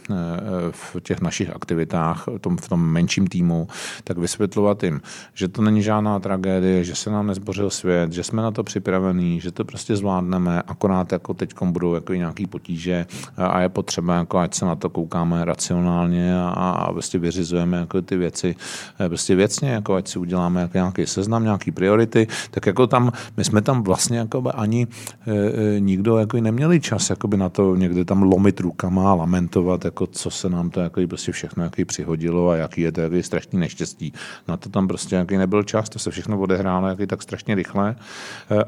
v 0.71 0.95
těch 1.01 1.21
našich 1.21 1.55
aktivitách, 1.55 2.27
v 2.27 2.39
tom, 2.39 2.57
v 2.57 2.69
tom 2.69 2.91
menším 2.91 3.27
týmu, 3.27 3.67
tak 4.03 4.17
vysvětlovat 4.17 4.83
jim, 4.83 5.01
že 5.33 5.47
to 5.47 5.61
není 5.61 5.81
žádná 5.81 6.19
tragédie, 6.19 6.83
že 6.83 6.95
se 6.95 7.09
nám 7.09 7.27
nezbořil 7.27 7.69
svět, 7.69 8.12
že 8.13 8.23
jsme 8.23 8.41
na 8.41 8.51
to 8.51 8.63
připravení, 8.63 9.39
že 9.39 9.51
to 9.51 9.65
prostě 9.65 9.95
zvládneme, 9.95 10.61
akorát 10.61 11.11
jako 11.11 11.33
teď 11.33 11.53
budou 11.63 11.93
jako 11.93 12.13
nějaký 12.13 12.47
potíže 12.47 13.05
a 13.37 13.61
je 13.61 13.69
potřeba, 13.69 14.15
jako 14.15 14.37
ať 14.37 14.53
se 14.53 14.65
na 14.65 14.75
to 14.75 14.89
koukáme 14.89 15.45
racionálně 15.45 16.35
a, 16.39 16.49
a 16.49 16.91
prostě 16.91 17.19
vyřizujeme 17.19 17.77
jako 17.77 18.01
ty 18.01 18.17
věci 18.17 18.55
eh, 18.99 19.09
prostě 19.09 19.35
věcně, 19.35 19.69
jako 19.69 19.95
ať 19.95 20.07
si 20.07 20.19
uděláme 20.19 20.61
jako 20.61 20.77
nějaký 20.77 21.05
seznam, 21.05 21.43
nějaký 21.43 21.71
priority, 21.71 22.27
tak 22.51 22.65
jako 22.65 22.87
tam, 22.87 23.11
my 23.37 23.43
jsme 23.43 23.61
tam 23.61 23.83
vlastně 23.83 24.17
jako 24.17 24.43
ani 24.53 24.87
e, 25.27 25.79
nikdo 25.79 26.17
jako 26.17 26.37
neměli 26.37 26.79
čas 26.79 27.09
jako 27.09 27.27
na 27.27 27.49
to 27.49 27.75
někde 27.75 28.05
tam 28.05 28.23
lomit 28.23 28.59
rukama 28.59 29.11
a 29.11 29.13
lamentovat, 29.13 29.85
jako 29.85 30.07
co 30.07 30.29
se 30.29 30.49
nám 30.49 30.69
to 30.69 30.79
jako 30.79 31.01
prostě 31.07 31.31
všechno 31.31 31.63
jako 31.63 31.81
přihodilo 31.85 32.49
a 32.49 32.55
jaký 32.55 32.81
je 32.81 32.91
to 32.91 33.01
jaký 33.01 33.23
strašný 33.23 33.59
neštěstí. 33.59 34.13
Na 34.47 34.57
to 34.57 34.69
tam 34.69 34.87
prostě 34.87 35.15
jaký 35.15 35.37
nebyl 35.37 35.63
čas, 35.63 35.89
to 35.89 35.99
se 35.99 36.11
všechno 36.11 36.39
odehrálo 36.39 36.87
jaký 36.87 37.07
tak 37.07 37.21
strašně 37.21 37.55
rychle 37.55 37.92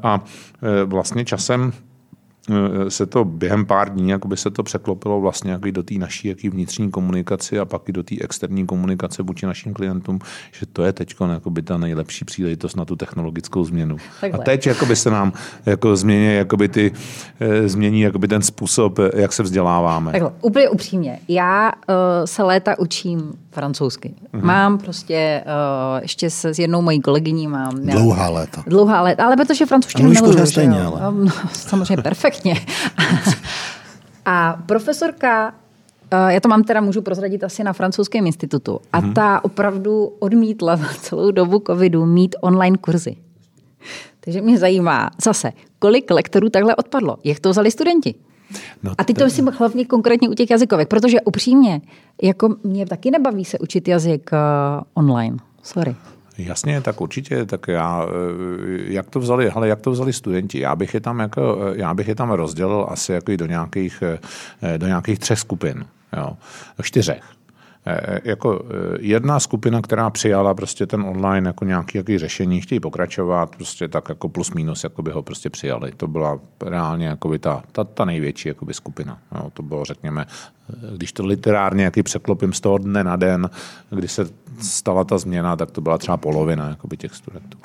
a 0.02 0.20
e, 0.62 0.84
vlastně 0.84 1.24
časem 1.24 1.72
se 2.88 3.06
to 3.06 3.24
během 3.24 3.66
pár 3.66 3.92
dní 3.92 4.14
by 4.26 4.36
se 4.36 4.50
to 4.50 4.62
překlopilo 4.62 5.20
vlastně 5.20 5.52
jaký 5.52 5.72
do 5.72 5.82
té 5.82 5.94
naší 5.94 6.28
jaký 6.28 6.48
vnitřní 6.48 6.90
komunikaci 6.90 7.58
a 7.58 7.64
pak 7.64 7.88
i 7.88 7.92
do 7.92 8.02
té 8.02 8.14
externí 8.20 8.66
komunikace 8.66 9.22
vůči 9.22 9.46
našim 9.46 9.74
klientům, 9.74 10.18
že 10.52 10.66
to 10.66 10.82
je 10.82 10.92
teď 10.92 11.14
by 11.48 11.62
ta 11.62 11.78
nejlepší 11.78 12.24
příležitost 12.24 12.76
na 12.76 12.84
tu 12.84 12.96
technologickou 12.96 13.64
změnu. 13.64 13.96
Takhle. 14.20 14.40
A 14.40 14.42
teď 14.42 14.82
by 14.88 14.96
se 14.96 15.10
nám 15.10 15.32
jako 15.66 15.96
změní, 15.96 16.44
by 16.56 16.68
ty, 16.68 16.92
eh, 17.40 17.68
změní 17.68 18.06
by 18.18 18.28
ten 18.28 18.42
způsob, 18.42 18.98
eh, 18.98 19.10
jak 19.20 19.32
se 19.32 19.42
vzděláváme. 19.42 20.12
Takhle, 20.12 20.32
úplně 20.42 20.68
upřímně. 20.68 21.18
Já 21.28 21.72
uh, 21.88 21.94
se 22.24 22.42
léta 22.42 22.78
učím 22.78 23.32
francouzsky. 23.50 24.08
Mm-hmm. 24.08 24.44
Mám 24.44 24.78
prostě, 24.78 25.44
uh, 25.46 26.02
ještě 26.02 26.30
se 26.30 26.54
s 26.54 26.58
jednou 26.58 26.82
mojí 26.82 27.00
kolegyní 27.00 27.46
mám. 27.48 27.74
Dlouhá 27.80 28.28
léta. 28.28 28.62
Dlouhá 28.66 29.02
léta, 29.02 29.26
ale 29.26 29.36
protože 29.36 29.66
francouzštinu 29.66 30.10
miluju. 30.10 30.46
stejně, 30.46 30.82
ale. 30.82 31.00
No, 31.00 31.32
samozřejmě 31.52 32.02
perfektně. 32.42 32.66
A 34.24 34.62
profesorka 34.66 35.54
eh, 36.10 36.34
já 36.34 36.40
to 36.40 36.48
mám 36.48 36.62
teda, 36.62 36.80
můžu 36.80 37.02
prozradit 37.02 37.44
asi 37.44 37.64
na 37.64 37.72
francouzském 37.72 38.26
institutu. 38.26 38.80
A 38.92 39.00
mm-hmm. 39.00 39.12
ta 39.12 39.44
opravdu 39.44 40.04
odmítla 40.18 40.80
celou 41.00 41.30
dobu 41.30 41.62
covidu 41.66 42.06
mít 42.06 42.36
online 42.40 42.76
kurzy. 42.76 43.16
Takže 44.20 44.40
mě 44.40 44.58
zajímá 44.58 45.10
zase, 45.24 45.52
kolik 45.78 46.10
lektorů 46.10 46.48
takhle 46.48 46.76
odpadlo? 46.76 47.16
Jak 47.24 47.40
to 47.40 47.50
vzali 47.50 47.70
studenti? 47.70 48.14
No, 48.82 48.94
a 48.98 49.04
ty 49.04 49.14
to 49.14 49.24
myslím 49.24 49.46
hlavně 49.58 49.84
konkrétně 49.84 50.28
u 50.28 50.34
těch 50.34 50.50
jazykovek, 50.50 50.88
protože 50.88 51.20
upřímně, 51.20 51.80
jako 52.22 52.56
mě 52.64 52.86
taky 52.86 53.10
nebaví 53.10 53.44
se 53.44 53.58
učit 53.58 53.88
jazyk 53.88 54.30
uh, 54.32 54.82
online. 54.94 55.36
Sorry. 55.62 55.96
Jasně, 56.38 56.80
tak 56.80 57.00
určitě, 57.00 57.44
tak 57.44 57.68
já, 57.68 58.06
eh, 58.06 58.92
jak 58.92 59.10
to 59.10 59.20
vzali, 59.20 59.50
hele, 59.50 59.68
jak 59.68 59.80
to 59.80 59.90
vzali 59.90 60.12
studenti? 60.12 60.60
Já 60.60 60.76
bych 60.76 60.94
je 60.94 61.00
tam, 61.00 61.18
jako, 61.18 61.58
eh, 61.60 61.78
já 61.78 61.94
bych 61.94 62.08
je 62.08 62.14
tam 62.14 62.30
rozdělil 62.30 62.86
asi 62.90 63.12
jako 63.12 63.36
do 63.36 63.46
nějakých, 63.46 64.02
do 64.76 64.86
nějakých 64.86 65.18
třech 65.18 65.38
skupin, 65.38 65.84
jo, 66.16 66.36
čtyřech. 66.82 67.35
Eh, 67.88 68.20
jako 68.24 68.64
eh, 68.64 68.98
jedna 69.00 69.40
skupina, 69.40 69.82
která 69.82 70.10
přijala 70.10 70.54
prostě 70.54 70.86
ten 70.86 71.02
online 71.02 71.48
jako 71.48 71.64
nějaký 71.64 71.98
jaký 71.98 72.18
řešení, 72.18 72.60
chtějí 72.60 72.80
pokračovat, 72.80 73.56
prostě 73.56 73.88
tak 73.88 74.08
jako 74.08 74.28
plus 74.28 74.50
minus, 74.50 74.84
jako 74.84 75.02
by 75.02 75.10
ho 75.10 75.22
prostě 75.22 75.50
přijali. 75.50 75.92
To 75.96 76.06
byla 76.06 76.38
reálně 76.64 77.06
jako 77.06 77.28
by 77.28 77.38
ta, 77.38 77.62
ta, 77.72 77.84
ta 77.84 78.04
největší 78.04 78.48
jako 78.48 78.64
by 78.64 78.74
skupina. 78.74 79.18
No, 79.32 79.50
to 79.50 79.62
bylo, 79.62 79.84
řekněme, 79.84 80.26
eh, 80.70 80.96
když 80.96 81.12
to 81.12 81.26
literárně 81.26 81.84
jaký 81.84 82.02
překlopím 82.02 82.52
z 82.52 82.60
toho 82.60 82.78
dne 82.78 83.04
na 83.04 83.16
den, 83.16 83.50
kdy 83.90 84.08
se 84.08 84.26
stala 84.60 85.04
ta 85.04 85.18
změna, 85.18 85.56
tak 85.56 85.70
to 85.70 85.80
byla 85.80 85.98
třeba 85.98 86.16
polovina 86.16 86.68
jako 86.68 86.88
by 86.88 86.96
těch 86.96 87.14
studentů. 87.14 87.58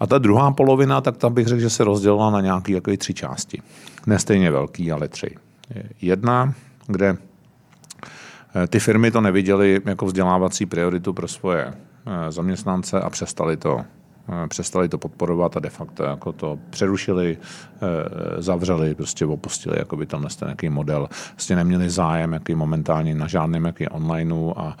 A 0.00 0.06
ta 0.06 0.18
druhá 0.18 0.52
polovina, 0.52 1.00
tak 1.00 1.16
tam 1.16 1.34
bych 1.34 1.46
řekl, 1.46 1.60
že 1.60 1.70
se 1.70 1.84
rozdělila 1.84 2.30
na 2.30 2.40
nějaké 2.40 2.72
jako 2.72 2.96
tři 2.96 3.14
části. 3.14 3.62
Nestejně 4.06 4.50
velký, 4.50 4.92
ale 4.92 5.08
tři. 5.08 5.36
Jedna, 6.02 6.54
kde 6.86 7.16
Eh, 7.16 7.29
ty 8.68 8.80
firmy 8.80 9.10
to 9.10 9.20
neviděly 9.20 9.80
jako 9.84 10.06
vzdělávací 10.06 10.66
prioritu 10.66 11.12
pro 11.12 11.28
svoje 11.28 11.64
eh, 11.66 12.32
zaměstnance 12.32 13.00
a 13.00 13.10
přestali 13.10 13.56
to 13.56 13.80
eh, 14.28 14.48
přestali 14.48 14.88
to 14.88 14.98
podporovat 14.98 15.56
a 15.56 15.60
de 15.60 15.70
facto 15.70 16.04
jako 16.04 16.32
to 16.32 16.58
přerušili, 16.70 17.38
zavřeli, 18.38 18.94
prostě 18.94 19.26
opustili 19.26 19.78
jako 19.78 19.96
by 19.96 20.06
tam 20.06 20.26
ten 20.38 20.48
nějaký 20.48 20.68
model. 20.68 21.08
Vlastně 21.30 21.56
neměli 21.56 21.90
zájem 21.90 22.32
jaký 22.32 22.54
momentálně 22.54 23.14
na 23.14 23.26
žádném 23.26 23.64
jaký 23.64 23.88
onlineu 23.88 24.52
a 24.56 24.76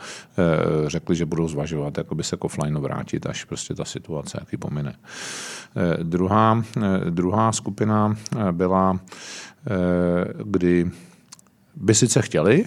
řekli, 0.86 1.16
že 1.16 1.26
budou 1.26 1.48
zvažovat 1.48 1.98
jako 1.98 2.14
by 2.14 2.24
se 2.24 2.36
k 2.36 2.44
offlineu 2.44 2.80
vrátit, 2.80 3.26
až 3.26 3.44
prostě 3.44 3.74
ta 3.74 3.84
situace 3.84 4.38
jaký 4.40 4.56
pomine. 4.56 4.94
Druhá, 6.02 6.62
druhá 7.10 7.52
skupina 7.52 8.16
byla, 8.52 8.98
kdy 10.44 10.90
by 11.76 11.94
sice 11.94 12.22
chtěli, 12.22 12.66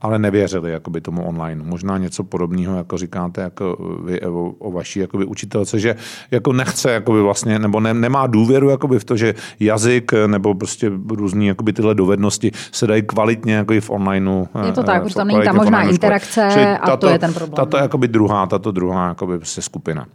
ale 0.00 0.18
nevěřili 0.18 0.70
jakoby 0.70 1.00
tomu 1.00 1.24
online. 1.24 1.64
Možná 1.64 1.98
něco 1.98 2.24
podobného, 2.24 2.76
jako 2.76 2.98
říkáte 2.98 3.40
jako 3.40 3.76
vy 4.04 4.20
o, 4.20 4.50
o 4.58 4.72
vaší 4.72 5.00
jakoby 5.00 5.24
učitelce, 5.24 5.78
že 5.78 5.96
jako 6.30 6.52
nechce 6.52 6.92
jakoby 6.92 7.22
vlastně, 7.22 7.58
nebo 7.58 7.80
ne, 7.80 7.94
nemá 7.94 8.26
důvěru 8.26 8.68
jakoby 8.68 8.98
v 8.98 9.04
to, 9.04 9.16
že 9.16 9.34
jazyk 9.60 10.12
nebo 10.26 10.54
prostě 10.54 10.92
různý 11.10 11.46
jakoby 11.46 11.72
tyhle 11.72 11.94
dovednosti 11.94 12.52
se 12.72 12.86
dají 12.86 13.02
kvalitně 13.02 13.54
jakoby 13.54 13.80
v 13.80 13.90
onlineu. 13.90 14.46
Je 14.66 14.72
to 14.72 14.82
tak, 14.82 14.96
eh, 14.96 15.00
protože 15.00 15.14
tam 15.14 15.26
není 15.26 15.44
ta 15.44 15.52
možná 15.52 15.82
interakce 15.82 16.78
a 16.78 16.86
tato, 16.86 17.06
to 17.06 17.12
je 17.12 17.18
ten 17.18 17.34
problém. 17.34 17.56
Tato 17.56 17.76
jakoby 17.76 18.08
druhá, 18.08 18.46
tato 18.46 18.72
druhá 18.72 19.08
jakoby 19.08 19.38
prostě 19.38 19.62
skupina. 19.62 20.06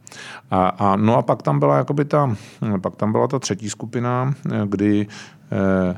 A, 0.51 0.67
a, 0.67 0.95
no 0.95 1.17
a 1.17 1.21
pak 1.21 1.41
tam 1.41 1.59
byla 1.59 1.77
jakoby 1.77 2.05
ta, 2.05 2.35
pak 2.81 2.95
tam 2.95 3.11
byla 3.11 3.27
ta 3.27 3.39
třetí 3.39 3.69
skupina, 3.69 4.33
kdy 4.65 5.07
eh, 5.51 5.97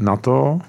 na 0.00 0.16
to, 0.16 0.60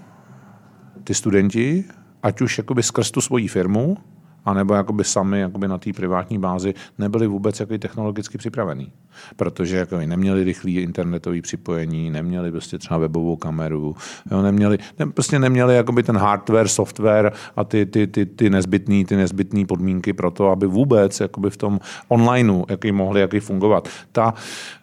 ty 1.04 1.14
studenti, 1.14 1.84
ať 2.24 2.42
už 2.42 2.58
jakoby 2.58 2.84
skrz 2.84 3.12
tu 3.12 3.22
svoji 3.22 3.48
firmu, 3.48 3.98
anebo 4.46 4.74
jakoby 4.74 5.04
sami 5.04 5.40
jakoby 5.40 5.68
na 5.68 5.78
té 5.78 5.94
privátní 5.94 6.40
bázi 6.40 6.74
nebyli 6.98 7.28
vůbec 7.28 7.60
jakoby 7.60 7.80
technologicky 7.80 8.38
připravení. 8.38 8.92
Protože 9.36 9.78
jakoby 9.78 10.08
neměli 10.08 10.44
rychlé 10.44 10.72
internetové 10.72 11.42
připojení, 11.42 12.12
neměli 12.12 12.52
prostě 12.52 12.78
třeba 12.78 12.98
webovou 12.98 13.36
kameru, 13.36 13.96
jo, 14.32 14.42
neměli, 14.42 14.78
ne, 15.00 15.06
prostě 15.06 15.40
neměli 15.40 15.76
jakoby 15.76 16.04
ten 16.04 16.18
hardware, 16.18 16.68
software 16.68 17.34
a 17.56 17.64
ty, 17.64 17.86
ty, 17.86 18.08
ty, 18.08 18.26
ty 18.26 18.50
nezbytné 18.50 19.06
ty 19.06 19.16
nezbytný 19.16 19.66
podmínky 19.66 20.14
pro 20.14 20.32
to, 20.32 20.50
aby 20.50 20.68
vůbec 20.68 21.20
jakoby 21.20 21.50
v 21.50 21.58
tom 21.58 21.80
onlineu 22.08 22.66
jaký 22.70 22.92
mohli 22.92 23.22
jaký 23.22 23.40
fungovat. 23.40 23.90
Ta 24.12 24.34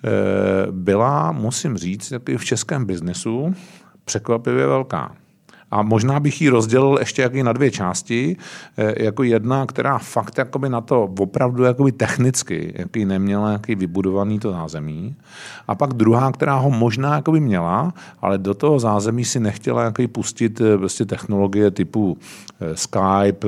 e, 0.05 0.73
byla, 0.73 1.33
musím 1.33 1.77
říct, 1.77 2.13
v 2.37 2.45
českém 2.45 2.85
biznesu 2.85 3.55
překvapivě 4.05 4.67
velká. 4.67 5.15
A 5.71 5.83
možná 5.83 6.21
bych 6.21 6.43
ji 6.43 6.49
rozdělil 6.49 6.97
ještě 7.01 7.23
jaký 7.23 7.43
na 7.43 7.53
dvě 7.53 7.71
části. 7.71 8.37
E, 8.77 9.05
jako 9.05 9.23
jedna, 9.23 9.67
která 9.67 9.99
fakt 9.99 10.39
jakoby 10.39 10.69
na 10.69 10.81
to 10.81 11.03
opravdu 11.19 11.65
jakoby 11.65 11.93
technicky 11.93 12.73
jaký 12.77 13.05
neměla 13.05 13.53
jaký 13.53 13.75
vybudovaný 13.75 14.39
to 14.39 14.53
zázemí. 14.53 15.17
A 15.69 15.75
pak 15.75 15.95
druhá, 15.95 16.33
která 16.33 16.55
ho 16.55 16.71
možná 16.71 17.15
jakoby 17.15 17.41
měla, 17.41 17.95
ale 18.23 18.39
do 18.39 18.55
toho 18.55 18.79
zázemí 18.79 19.25
si 19.25 19.41
nechtěla 19.41 19.83
jaký 19.85 20.07
pustit 20.07 20.61
e, 20.61 20.79
prostě 20.79 21.05
technologie 21.05 21.71
typu 21.71 22.19
e, 22.61 22.77
Skype, 22.77 23.47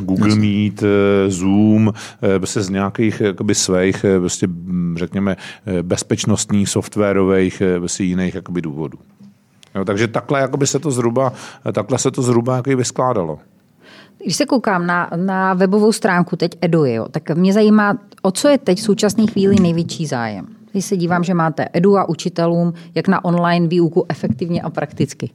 Google 0.00 0.34
Meet, 0.34 0.82
Zoom, 1.28 1.92
prostě 2.38 2.62
z 2.62 2.68
nějakých 2.68 3.20
jakoby 3.20 3.54
svých, 3.54 4.04
prostě, 4.18 4.48
řekněme, 4.94 5.36
bezpečnostních, 5.82 6.68
softwarových, 6.68 7.62
prostě 7.78 8.04
jiných 8.04 8.34
jakoby 8.34 8.62
důvodů. 8.62 8.98
Jo, 9.74 9.84
takže 9.84 10.08
takhle 10.08 10.48
by 10.56 10.66
se 10.66 10.78
to 10.78 10.90
zhruba, 10.90 11.32
takhle 11.72 11.98
se 11.98 12.10
to 12.10 12.22
zhruba 12.22 12.56
jaký 12.56 12.74
vyskládalo. 12.74 13.38
Když 14.24 14.36
se 14.36 14.46
koukám 14.46 14.86
na, 14.86 15.10
na 15.16 15.54
webovou 15.54 15.92
stránku 15.92 16.36
teď 16.36 16.52
Edui, 16.60 16.94
jo, 16.94 17.06
tak 17.10 17.30
mě 17.30 17.52
zajímá, 17.52 17.98
o 18.22 18.30
co 18.30 18.48
je 18.48 18.58
teď 18.58 18.78
v 18.78 18.82
současné 18.82 19.26
chvíli 19.26 19.56
největší 19.60 20.06
zájem. 20.06 20.46
Když 20.72 20.84
se 20.84 20.96
dívám, 20.96 21.24
že 21.24 21.34
máte 21.34 21.68
Edu 21.72 21.98
a 21.98 22.08
učitelům, 22.08 22.72
jak 22.94 23.08
na 23.08 23.24
online 23.24 23.68
výuku 23.68 24.06
efektivně 24.08 24.62
a 24.62 24.70
prakticky. 24.70 25.30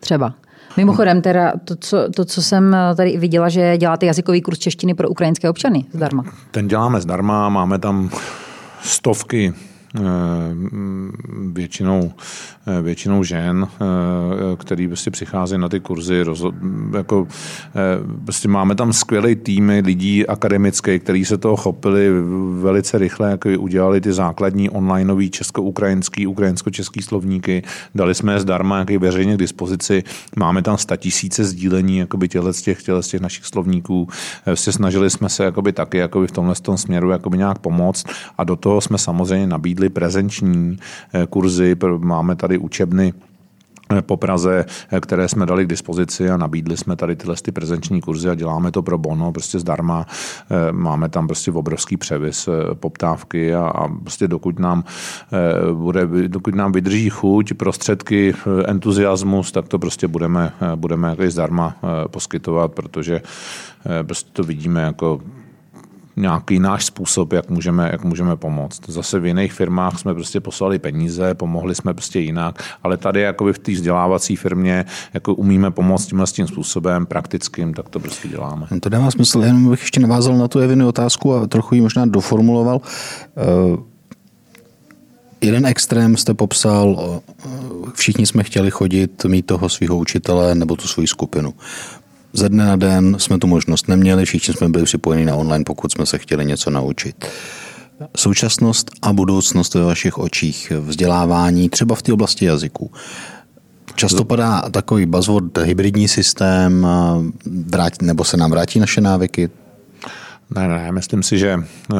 Třeba. 0.00 0.34
Mimochodem, 0.76 1.22
teda 1.22 1.52
to 1.64 1.76
co, 1.76 2.08
to, 2.16 2.24
co 2.24 2.42
jsem 2.42 2.76
tady 2.96 3.16
viděla, 3.16 3.48
že 3.48 3.78
děláte 3.78 4.06
jazykový 4.06 4.40
kurz 4.40 4.58
češtiny 4.58 4.94
pro 4.94 5.08
ukrajinské 5.08 5.50
občany 5.50 5.84
zdarma. 5.92 6.24
Ten 6.50 6.68
děláme 6.68 7.00
zdarma, 7.00 7.48
máme 7.48 7.78
tam 7.78 8.10
stovky 8.82 9.54
většinou 11.52 12.12
Eh, 12.66 12.82
většinou 12.82 13.24
žen, 13.24 13.68
eh, 13.72 14.56
který 14.56 14.88
prostě 14.88 15.10
přicházejí 15.10 15.60
na 15.60 15.68
ty 15.68 15.80
kurzy. 15.80 16.22
Rozhod, 16.22 16.54
jako, 16.96 17.26
eh, 17.76 18.22
prostě 18.24 18.48
máme 18.48 18.74
tam 18.74 18.92
skvělé 18.92 19.34
týmy 19.34 19.82
lidí 19.84 20.26
akademické, 20.26 20.98
kteří 20.98 21.24
se 21.24 21.38
toho 21.38 21.56
chopili 21.56 22.10
velice 22.60 22.98
rychle, 22.98 23.30
jako 23.30 23.48
udělali 23.58 24.00
ty 24.00 24.12
základní 24.12 24.70
onlineový 24.70 25.30
česko-ukrajinský, 25.30 26.26
ukrajinsko-český 26.26 27.02
slovníky, 27.02 27.62
dali 27.94 28.14
jsme 28.14 28.32
je 28.32 28.40
zdarma 28.40 28.78
jaký 28.78 28.98
veřejně 28.98 29.34
k 29.34 29.38
dispozici, 29.38 30.02
máme 30.36 30.62
tam 30.62 30.76
tisíce 30.96 31.44
sdílení 31.44 31.98
jakoby 31.98 32.28
těchto 32.28 32.52
těch, 32.52 32.82
těchto 32.82 33.02
těch 33.02 33.20
našich 33.20 33.44
slovníků. 33.44 34.08
Vlastně 34.46 34.72
snažili 34.72 35.10
jsme 35.10 35.28
se 35.28 35.44
jakoby 35.44 35.72
taky 35.72 35.98
jakoby 35.98 36.26
v 36.26 36.32
tomhle 36.32 36.54
tom 36.54 36.76
směru 36.78 37.10
jakoby 37.10 37.38
nějak 37.38 37.58
pomoct 37.58 38.06
a 38.38 38.44
do 38.44 38.56
toho 38.56 38.80
jsme 38.80 38.98
samozřejmě 38.98 39.46
nabídli 39.46 39.83
prezenční 39.90 40.78
kurzy, 41.30 41.76
máme 41.98 42.36
tady 42.36 42.58
učebny 42.58 43.12
eh, 43.92 44.02
po 44.02 44.16
Praze, 44.16 44.64
eh, 44.90 45.00
které 45.00 45.28
jsme 45.28 45.46
dali 45.46 45.64
k 45.64 45.68
dispozici 45.68 46.30
a 46.30 46.36
nabídli 46.36 46.76
jsme 46.76 46.96
tady 46.96 47.16
tyhle 47.16 47.36
ty 47.42 47.52
prezenční 47.52 48.00
kurzy 48.00 48.30
a 48.30 48.34
děláme 48.34 48.70
to 48.70 48.82
pro 48.82 48.98
bono, 48.98 49.32
prostě 49.32 49.58
zdarma. 49.58 50.06
Eh, 50.50 50.72
máme 50.72 51.08
tam 51.08 51.26
prostě 51.26 51.52
obrovský 51.52 51.96
převis 51.96 52.48
poptávky 52.74 53.54
a, 53.54 53.66
a 53.66 53.88
prostě 53.88 54.28
dokud 54.28 54.58
nám, 54.58 54.84
bude, 55.72 56.06
dokud 56.28 56.54
nám 56.54 56.72
vydrží 56.72 57.10
chuť, 57.10 57.54
prostředky, 57.54 58.34
entuziasmus, 58.66 59.52
tak 59.52 59.68
to 59.68 59.78
prostě 59.78 60.08
budeme, 60.08 60.52
budeme 60.74 61.16
zdarma 61.28 61.76
poskytovat, 62.10 62.72
protože 62.72 63.22
prostě 64.06 64.30
to 64.32 64.44
vidíme 64.44 64.82
jako 64.82 65.20
nějaký 66.16 66.58
náš 66.58 66.84
způsob, 66.84 67.32
jak 67.32 67.50
můžeme, 67.50 67.88
jak 67.92 68.04
můžeme 68.04 68.36
pomoct. 68.36 68.80
Zase 68.88 69.20
v 69.20 69.26
jiných 69.26 69.52
firmách 69.52 69.98
jsme 69.98 70.14
prostě 70.14 70.40
poslali 70.40 70.78
peníze, 70.78 71.34
pomohli 71.34 71.74
jsme 71.74 71.94
prostě 71.94 72.20
jinak, 72.20 72.62
ale 72.82 72.96
tady 72.96 73.20
jako 73.20 73.52
v 73.52 73.58
té 73.58 73.72
vzdělávací 73.72 74.36
firmě 74.36 74.84
jako 75.14 75.34
umíme 75.34 75.70
pomoct 75.70 76.06
tímhle 76.06 76.26
tím 76.26 76.46
způsobem 76.46 77.06
praktickým, 77.06 77.74
tak 77.74 77.88
to 77.88 78.00
prostě 78.00 78.28
děláme. 78.28 78.66
To 78.80 78.88
dává 78.88 79.10
smysl, 79.10 79.42
jenom 79.42 79.70
bych 79.70 79.80
ještě 79.80 80.00
navázal 80.00 80.36
na 80.36 80.48
tu 80.48 80.58
Evinu 80.58 80.88
otázku 80.88 81.34
a 81.34 81.46
trochu 81.46 81.74
ji 81.74 81.80
možná 81.80 82.06
doformuloval. 82.06 82.80
Uh, 83.70 83.80
jeden 85.40 85.66
extrém 85.66 86.16
jste 86.16 86.34
popsal, 86.34 87.20
všichni 87.94 88.26
jsme 88.26 88.44
chtěli 88.44 88.70
chodit, 88.70 89.24
mít 89.24 89.46
toho 89.46 89.68
svého 89.68 89.96
učitele 89.96 90.54
nebo 90.54 90.76
tu 90.76 90.88
svoji 90.88 91.06
skupinu 91.06 91.54
ze 92.34 92.48
dne 92.48 92.66
na 92.66 92.76
den 92.76 93.16
jsme 93.18 93.38
tu 93.38 93.46
možnost 93.46 93.88
neměli, 93.88 94.24
všichni 94.24 94.54
jsme 94.54 94.68
byli 94.68 94.84
připojeni 94.84 95.26
na 95.26 95.34
online, 95.34 95.64
pokud 95.64 95.92
jsme 95.92 96.06
se 96.06 96.18
chtěli 96.18 96.46
něco 96.46 96.70
naučit. 96.70 97.24
Současnost 98.16 98.90
a 99.02 99.12
budoucnost 99.12 99.74
ve 99.74 99.84
vašich 99.84 100.18
očích 100.18 100.72
vzdělávání, 100.80 101.68
třeba 101.68 101.94
v 101.94 102.02
té 102.02 102.12
oblasti 102.12 102.44
jazyků. 102.44 102.90
Často 103.94 104.24
padá 104.24 104.62
takový 104.70 105.06
buzzword 105.06 105.58
hybridní 105.58 106.08
systém, 106.08 106.86
nebo 108.02 108.24
se 108.24 108.36
nám 108.36 108.50
vrátí 108.50 108.80
naše 108.80 109.00
návyky. 109.00 109.50
Ne, 110.56 110.68
ne, 110.68 110.92
myslím 110.92 111.22
si, 111.22 111.38
že 111.38 111.56
uh, 111.92 111.98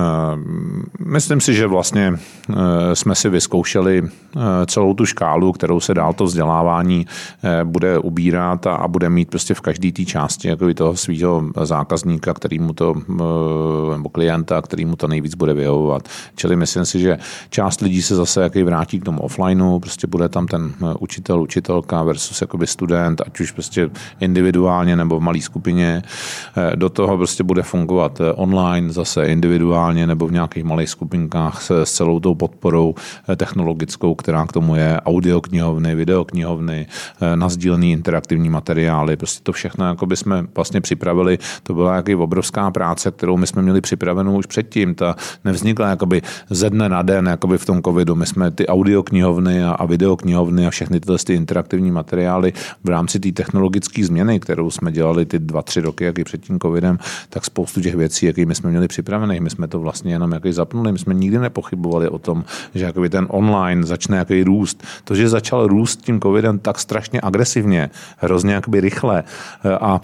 myslím 1.07 1.41
si, 1.41 1.55
že 1.55 1.67
vlastně 1.67 2.11
uh, 2.11 2.57
jsme 2.95 3.15
si 3.15 3.29
vyzkoušeli 3.29 4.03
uh, 4.03 4.09
celou 4.67 4.95
tu 4.95 5.07
škálu, 5.07 5.53
kterou 5.53 5.81
se 5.81 5.95
dál 5.95 6.13
to 6.13 6.25
vzdělávání 6.25 7.07
bude 7.65 7.99
ubírat 7.99 8.67
a, 8.67 8.75
a 8.75 8.89
bude 8.89 9.11
mít 9.11 9.31
prostě 9.31 9.55
v 9.55 9.61
každé 9.61 9.93
té 9.93 10.05
části 10.05 10.49
jako 10.49 10.75
toho 10.75 10.97
svého 10.97 11.45
zákazníka, 11.63 12.35
který 12.35 12.59
mu 12.59 12.73
to, 12.73 12.95
nebo 13.93 14.09
klienta, 14.13 14.63
který 14.63 14.85
mu 14.85 14.97
to 14.97 15.09
nejvíc 15.09 15.35
bude 15.35 15.55
vyhovovat. 15.55 16.09
Čili 16.37 16.57
myslím 16.57 16.85
si, 16.85 17.01
že 17.01 17.19
část 17.51 17.81
lidí 17.81 18.03
se 18.03 18.17
zase 18.17 18.43
jaký 18.43 18.63
vrátí 18.63 19.01
k 19.01 19.05
tomu 19.05 19.23
offlineu, 19.23 19.79
prostě 19.79 20.07
bude 20.07 20.29
tam 20.29 20.47
ten 20.47 20.75
učitel, 20.99 21.43
učitelka 21.43 22.03
versus 22.03 22.41
jakoby 22.41 22.67
student, 22.67 23.21
ať 23.27 23.41
už 23.41 23.51
prostě 23.51 23.91
individuálně 24.21 24.97
nebo 24.97 25.19
v 25.19 25.23
malé 25.23 25.41
skupině. 25.41 26.03
Do 26.75 26.89
toho 26.89 27.17
prostě 27.17 27.45
bude 27.45 27.63
fungovat 27.63 28.21
online, 28.45 28.92
zase 28.92 29.26
individuálně 29.26 30.07
nebo 30.07 30.26
v 30.26 30.32
nějakých 30.32 30.64
malých 30.64 30.90
skupinkách 30.90 31.62
s, 31.62 31.82
s 31.82 31.92
celou 31.92 32.20
tou 32.20 32.34
podporou 32.34 32.95
eh, 33.28 33.36
technologickou, 33.36 34.14
která 34.14 34.47
k 34.47 34.53
tomu 34.53 34.76
je, 34.76 35.01
audioknihovny, 35.01 35.95
videoknihovny, 35.95 36.86
eh, 36.86 37.36
nazdílený 37.36 37.92
interaktivní 37.92 38.51
materiály, 38.51 39.16
prostě 39.16 39.40
to 39.42 39.53
všechno 39.53 39.88
jako 39.88 40.07
by 40.07 40.16
jsme 40.16 40.47
vlastně 40.55 40.80
připravili. 40.80 41.38
To 41.62 41.74
byla 41.74 41.97
jaký 41.97 42.14
obrovská 42.14 42.70
práce, 42.70 43.11
kterou 43.11 43.36
my 43.36 43.47
jsme 43.47 43.62
měli 43.62 43.80
připravenou 43.80 44.36
už 44.36 44.47
předtím. 44.47 44.95
Ta 44.95 45.16
nevznikla 45.45 45.88
jakoby 45.88 46.22
ze 46.51 46.70
dne 46.70 46.88
na 46.88 47.03
den 47.03 47.26
jakoby 47.26 47.59
v 47.59 47.66
tom 47.66 47.82
covidu. 47.82 48.14
My 48.14 48.26
jsme 48.26 48.51
ty 48.51 48.66
audioknihovny 48.66 49.64
a, 49.64 49.70
a 49.72 49.86
videoknihovny 49.86 50.66
a 50.66 50.70
všechny 50.70 51.01
tyhle 51.01 51.18
ty 51.24 51.34
interaktivní 51.34 51.90
materiály 51.90 52.53
v 52.84 52.88
rámci 52.88 53.20
té 53.20 53.32
technologické 53.32 54.05
změny, 54.05 54.40
kterou 54.40 54.70
jsme 54.70 54.92
dělali 54.92 55.26
ty 55.26 55.38
dva, 55.38 55.62
tři 55.62 55.80
roky, 55.80 56.05
jak 56.05 56.18
i 56.18 56.24
před 56.24 56.40
tím 56.45 56.59
covidem, 56.59 56.99
tak 57.28 57.45
spoustu 57.45 57.80
těch 57.80 57.95
věcí 57.95 58.24
jaký 58.25 58.47
my 58.47 58.55
jsme 58.55 58.70
měli 58.70 58.89
připravený. 58.89 59.41
My 59.41 59.51
jsme 59.51 59.68
to 59.68 59.81
vlastně 59.81 60.12
jenom 60.12 60.33
jaký 60.33 60.53
zapnuli. 60.53 60.93
My 60.93 60.99
jsme 60.99 61.14
nikdy 61.14 61.39
nepochybovali 61.39 62.09
o 62.09 62.18
tom, 62.18 62.45
že 62.75 62.85
jakoby 62.85 63.11
ten 63.11 63.27
online 63.31 63.87
začne 63.87 64.16
jaký 64.16 64.45
růst. 64.45 64.85
To, 65.05 65.14
že 65.14 65.29
začal 65.29 65.66
růst 65.66 66.03
tím 66.03 66.20
covidem 66.20 66.59
tak 66.59 66.79
strašně 66.79 67.20
agresivně, 67.22 67.91
hrozně 68.16 68.55
jakoby 68.55 68.81
rychle 68.81 69.25
a 69.81 70.01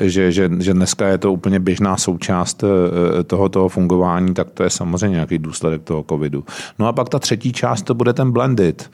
že, 0.00 0.32
že, 0.32 0.50
že 0.58 0.74
dneska 0.74 1.08
je 1.08 1.18
to 1.18 1.32
úplně 1.32 1.60
běžná 1.60 1.96
součást 1.96 2.64
eh, 2.64 3.24
toho, 3.24 3.48
toho 3.48 3.68
fungování, 3.68 4.34
tak 4.34 4.50
to 4.50 4.62
je 4.62 4.70
samozřejmě 4.70 5.14
nějaký 5.14 5.38
důsledek 5.38 5.82
toho 5.82 6.04
covidu. 6.08 6.44
No 6.78 6.86
a 6.86 6.92
pak 6.92 7.08
ta 7.08 7.18
třetí 7.18 7.52
část, 7.52 7.82
to 7.82 7.94
bude 7.94 8.12
ten 8.12 8.30
blended, 8.30 8.90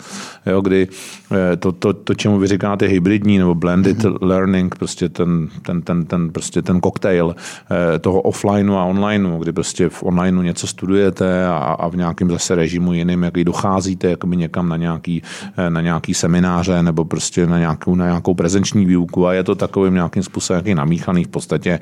jo, 0.46 0.60
kdy 0.60 0.88
eh, 1.32 1.56
to, 1.56 1.72
to, 1.72 1.92
to, 1.92 2.14
čemu 2.14 2.38
vy 2.38 2.46
říkáte 2.46 2.86
hybridní 2.86 3.38
nebo 3.38 3.54
blended 3.54 3.98
mm-hmm. 3.98 4.18
learning, 4.20 4.74
prostě 4.74 5.08
ten, 5.08 5.48
ten, 5.62 5.82
ten, 5.82 6.04
ten, 6.04 6.30
prostě 6.32 6.62
ten 6.62 6.80
koktejl 6.80 7.34
eh, 7.34 7.98
toho 7.98 8.20
offline 8.20 8.61
a 8.70 8.84
online, 8.84 9.38
kdy 9.38 9.52
prostě 9.52 9.88
v 9.88 10.02
online 10.02 10.42
něco 10.42 10.66
studujete 10.66 11.46
a, 11.46 11.56
a 11.56 11.88
v 11.88 11.96
nějakém 11.96 12.30
zase 12.30 12.54
režimu 12.54 12.92
jiným, 12.92 13.22
jaký 13.22 13.44
docházíte 13.44 14.10
jakoby 14.10 14.36
někam 14.36 14.68
na 14.68 14.76
nějaký, 14.76 15.22
eh, 15.56 15.70
na 15.70 15.80
nějaký 15.80 16.14
semináře 16.14 16.82
nebo 16.82 17.04
prostě 17.04 17.46
na 17.46 17.58
nějakou, 17.58 17.94
na 17.94 18.06
nějakou 18.06 18.34
prezenční 18.34 18.86
výuku 18.86 19.26
a 19.26 19.32
je 19.32 19.44
to 19.44 19.54
takovým 19.54 19.94
nějakým 19.94 20.22
způsobem 20.22 20.58
jaký 20.58 20.74
namíchaný 20.74 21.24
v 21.24 21.28
podstatě 21.28 21.78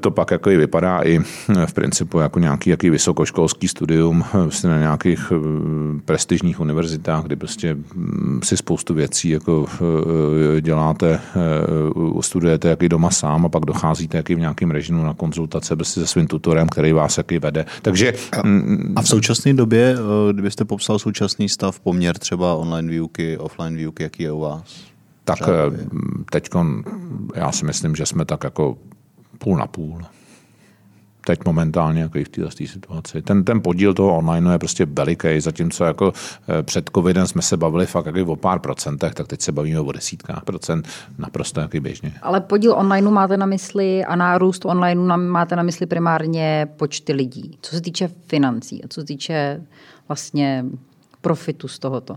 to 0.00 0.10
pak 0.10 0.30
jako 0.30 0.50
i 0.50 0.56
vypadá 0.56 1.00
i 1.00 1.18
eh, 1.18 1.66
v 1.66 1.72
principu 1.72 2.18
jako 2.18 2.38
nějaký 2.38 2.70
jaký 2.70 2.90
vysokoškolský 2.90 3.68
studium 3.68 4.24
prostě 4.32 4.68
na 4.68 4.78
nějakých 4.78 5.32
prestižních 6.04 6.60
univerzitách, 6.60 7.24
kdy 7.24 7.36
prostě 7.36 7.74
mm, 7.74 8.40
si 8.44 8.56
spoustu 8.56 8.94
věcí 8.94 9.28
jako 9.30 9.66
děláte, 10.60 11.20
studujete 12.20 12.68
jaký 12.68 12.88
doma 12.88 13.10
sám 13.10 13.46
a 13.46 13.48
pak 13.48 13.64
docházíte 13.64 14.16
jaký 14.16 14.34
v 14.34 14.38
nějakém 14.38 14.70
režimu 14.70 15.04
na 15.04 15.14
konzultace 15.14 15.76
prostě 15.76 16.00
se 16.00 16.06
svým 16.06 16.26
tutorem, 16.26 16.68
který 16.68 16.92
vás 16.92 17.18
jaký 17.18 17.38
vede. 17.38 17.66
Takže... 17.82 18.12
A, 18.32 18.46
mm, 18.46 18.92
a 18.96 19.02
v 19.02 19.08
současné 19.08 19.54
době, 19.54 19.96
kdybyste 20.32 20.64
popsal 20.64 20.98
současný 20.98 21.48
stav, 21.48 21.80
poměr 21.80 22.18
třeba 22.18 22.54
online 22.54 22.90
výuky, 22.90 23.38
offline 23.38 23.76
výuky, 23.76 24.02
jaký 24.02 24.22
je 24.22 24.32
u 24.32 24.40
vás? 24.40 24.90
Tak 25.24 25.38
teď 26.30 26.48
já 27.34 27.52
si 27.52 27.64
myslím, 27.64 27.96
že 27.96 28.06
jsme 28.06 28.24
tak 28.24 28.44
jako 28.44 28.76
půl 29.44 29.56
na 29.56 29.66
půl. 29.66 30.02
Teď 31.26 31.38
momentálně 31.44 32.02
jako 32.02 32.18
i 32.18 32.24
v 32.24 32.28
této 32.28 32.50
situaci. 32.50 33.22
Ten, 33.22 33.44
ten 33.44 33.60
podíl 33.60 33.94
toho 33.94 34.18
online 34.18 34.52
je 34.52 34.58
prostě 34.58 34.86
veliký, 34.86 35.40
zatímco 35.40 35.84
jako 35.84 36.12
eh, 36.48 36.62
před 36.62 36.90
covidem 36.94 37.26
jsme 37.26 37.42
se 37.42 37.56
bavili 37.56 37.86
fakt 37.86 38.06
jako 38.06 38.32
o 38.32 38.36
pár 38.36 38.58
procentech, 38.58 39.14
tak 39.14 39.26
teď 39.26 39.40
se 39.40 39.52
bavíme 39.52 39.80
o 39.80 39.92
desítkách 39.92 40.44
procent, 40.44 40.88
naprosto 41.18 41.60
jaký 41.60 41.80
běžně. 41.80 42.12
Ale 42.22 42.40
podíl 42.40 42.72
online 42.72 43.10
máte 43.10 43.36
na 43.36 43.46
mysli 43.46 44.04
a 44.04 44.16
nárůst 44.16 44.64
online 44.64 45.16
máte 45.16 45.56
na 45.56 45.62
mysli 45.62 45.86
primárně 45.86 46.68
počty 46.76 47.12
lidí. 47.12 47.58
Co 47.62 47.74
se 47.74 47.80
týče 47.80 48.10
financí 48.26 48.84
a 48.84 48.88
co 48.88 49.00
se 49.00 49.06
týče 49.06 49.62
vlastně 50.08 50.64
profitu 51.20 51.68
z 51.68 51.78
tohoto? 51.78 52.16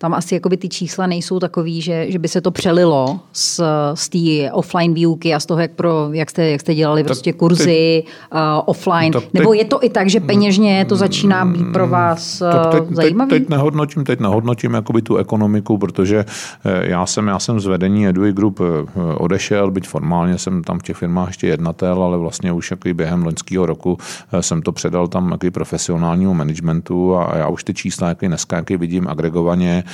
Tam 0.00 0.14
asi 0.14 0.34
jakoby 0.34 0.56
ty 0.56 0.68
čísla 0.68 1.06
nejsou 1.06 1.38
takový, 1.38 1.82
že, 1.82 2.10
že 2.10 2.18
by 2.18 2.28
se 2.28 2.40
to 2.40 2.50
přelilo 2.50 3.20
z, 3.32 3.60
z 3.94 4.08
té 4.08 4.52
offline 4.52 4.94
výuky 4.94 5.34
a 5.34 5.40
z 5.40 5.46
toho, 5.46 5.60
jak, 5.60 5.70
pro, 5.70 6.08
jak, 6.12 6.30
jste, 6.30 6.50
jak 6.50 6.60
jste 6.60 6.74
dělali 6.74 7.02
tak 7.02 7.06
prostě 7.06 7.32
kurzy 7.32 8.02
teď, 8.04 8.14
uh, 8.32 8.38
offline. 8.64 9.12
Teď, 9.12 9.32
Nebo 9.34 9.52
je 9.52 9.64
to 9.64 9.84
i 9.84 9.88
tak, 9.88 10.10
že 10.10 10.20
peněžně 10.20 10.84
to 10.84 10.96
začíná 10.96 11.44
být 11.44 11.72
pro 11.72 11.88
vás 11.88 12.40
uh, 12.40 12.70
teď, 12.70 12.84
zajímavý? 12.90 13.30
Teď, 13.30 13.42
teď 13.42 13.48
nehodnotím, 13.48 14.04
teď 14.04 14.20
nehodnotím 14.20 14.74
jakoby 14.74 15.02
tu 15.02 15.16
ekonomiku, 15.16 15.78
protože 15.78 16.24
eh, 16.64 16.90
já 16.90 17.06
jsem, 17.06 17.26
já 17.26 17.38
jsem 17.38 17.60
z 17.60 17.66
vedení 17.66 18.08
Edui 18.08 18.32
Group 18.32 18.60
eh, 18.60 18.64
odešel, 19.14 19.70
byť 19.70 19.88
formálně 19.88 20.38
jsem 20.38 20.62
tam 20.62 20.78
v 20.78 20.82
těch 20.82 20.96
firmách 20.96 21.28
ještě 21.28 21.46
jednatel, 21.46 22.02
ale 22.02 22.18
vlastně 22.18 22.52
už 22.52 22.70
jaký 22.70 22.92
během 22.92 23.24
loňského 23.24 23.66
roku 23.66 23.98
eh, 24.32 24.42
jsem 24.42 24.62
to 24.62 24.72
předal 24.72 25.08
tam 25.08 25.30
jaký 25.30 25.50
profesionálnímu 25.50 26.34
managementu 26.34 27.16
a 27.16 27.36
já 27.36 27.48
už 27.48 27.64
ty 27.64 27.74
čísla, 27.74 28.08
jaký 28.08 28.26
dneska 28.26 28.56
jaký 28.56 28.76
vidím 28.76 29.08
agregovaně, 29.08 29.84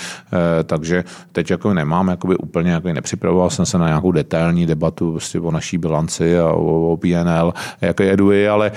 takže 0.64 1.04
teď 1.32 1.50
jako 1.50 1.74
nemám 1.74 2.08
jakoby 2.08 2.36
úplně, 2.36 2.70
jako 2.70 2.88
nepřipravoval 2.88 3.50
jsem 3.50 3.66
se 3.66 3.78
na 3.78 3.86
nějakou 3.86 4.12
detailní 4.12 4.66
debatu 4.66 5.10
prostě 5.10 5.40
o 5.40 5.50
naší 5.50 5.78
bilanci 5.78 6.38
a 6.38 6.52
o, 6.52 6.92
o 6.92 6.96
PNL, 6.96 7.54
jako 7.80 8.02
jedu 8.02 8.32
ale, 8.50 8.72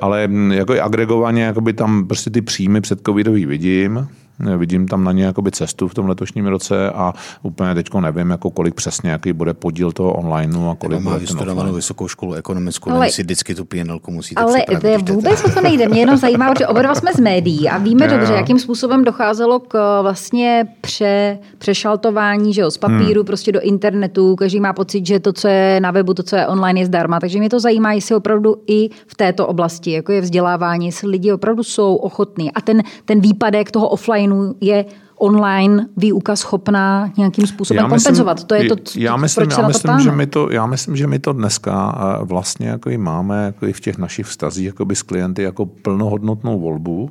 ale 0.00 0.28
jako 0.50 0.82
agregovaně 0.82 1.46
tam 1.72 2.06
prostě 2.06 2.30
ty 2.30 2.42
příjmy 2.42 2.80
před 2.80 3.00
covidový 3.06 3.46
vidím, 3.46 4.08
Vidím 4.56 4.88
tam 4.88 5.04
na 5.04 5.12
ně 5.12 5.24
jakoby 5.24 5.50
cestu 5.50 5.88
v 5.88 5.94
tom 5.94 6.08
letošním 6.08 6.46
roce 6.46 6.90
a 6.90 7.12
úplně 7.42 7.74
teď 7.74 7.94
nevím, 8.00 8.30
jako 8.30 8.50
kolik 8.50 8.74
přesně, 8.74 9.10
jaký 9.10 9.32
bude 9.32 9.54
podíl 9.54 9.92
toho 9.92 10.12
online 10.12 10.70
a 10.70 10.74
kolik 10.74 11.00
má 11.00 11.16
vystudovanou 11.16 11.72
vysokou 11.72 12.08
školu 12.08 12.34
ekonomickou, 12.34 12.90
ale, 12.90 13.10
si 13.10 13.22
vždycky 13.22 13.54
tu 13.54 13.64
PNL 13.64 14.00
musíte 14.10 14.42
Ale 14.42 14.64
to 15.06 15.14
vůbec 15.14 15.44
o 15.44 15.50
to 15.50 15.60
nejde. 15.60 15.88
Mě 15.88 16.00
jenom 16.00 16.16
zajímá, 16.16 16.54
že 16.58 16.66
oba 16.66 16.82
dva 16.82 16.94
jsme 16.94 17.12
z 17.12 17.20
médií 17.20 17.68
a 17.68 17.78
víme 17.78 18.08
dobře, 18.18 18.32
jakým 18.32 18.58
způsobem 18.58 19.04
docházelo 19.04 19.60
k 19.60 20.02
vlastně 20.02 20.66
pře, 20.80 21.38
přešaltování 21.58 22.54
že 22.54 22.60
jo, 22.60 22.70
z 22.70 22.78
papíru 22.78 23.20
hmm. 23.20 23.24
prostě 23.24 23.52
do 23.52 23.60
internetu. 23.60 24.36
Každý 24.36 24.60
má 24.60 24.72
pocit, 24.72 25.06
že 25.06 25.20
to, 25.20 25.32
co 25.32 25.48
je 25.48 25.80
na 25.80 25.90
webu, 25.90 26.14
to, 26.14 26.22
co 26.22 26.36
je 26.36 26.46
online, 26.46 26.80
je 26.80 26.86
zdarma. 26.86 27.20
Takže 27.20 27.38
mě 27.38 27.50
to 27.50 27.60
zajímá, 27.60 27.92
jestli 27.92 28.14
opravdu 28.14 28.56
i 28.66 28.88
v 29.06 29.14
této 29.14 29.46
oblasti, 29.46 29.90
jako 29.90 30.12
je 30.12 30.20
vzdělávání, 30.20 30.86
jestli 30.86 31.08
lidi 31.08 31.32
opravdu 31.32 31.62
jsou 31.62 31.96
ochotní. 31.96 32.52
A 32.52 32.60
ten, 32.60 32.82
ten 33.04 33.20
výpadek 33.20 33.70
toho 33.70 33.88
offline 33.88 34.23
onlineu 34.32 34.54
je 34.60 34.84
online 35.18 35.86
výuka 35.96 36.36
schopná 36.36 37.12
nějakým 37.16 37.46
způsobem 37.46 37.82
já 37.82 37.88
myslím, 37.88 37.98
kompenzovat. 37.98 38.44
To 38.44 38.54
je 38.54 38.68
to, 38.68 38.76
co, 38.76 39.00
já 39.00 39.16
myslím, 39.16 39.46
proč 39.46 39.58
já 39.58 39.66
myslím, 39.66 40.00
že 40.00 40.10
my 40.10 40.26
to, 40.26 40.50
já 40.50 40.66
myslím, 40.66 40.96
že 40.96 41.06
my 41.06 41.18
to 41.18 41.32
dneska 41.32 41.94
eh, 41.96 42.24
vlastně 42.24 42.68
jako 42.68 42.90
i 42.90 42.98
máme 42.98 43.44
jako 43.44 43.66
i 43.66 43.72
v 43.72 43.80
těch 43.80 43.98
našich 43.98 44.26
vztazích 44.26 44.66
jako 44.66 44.86
s 44.94 45.02
klienty 45.02 45.42
jako 45.42 45.66
plnohodnotnou 45.66 46.60
volbu, 46.60 47.10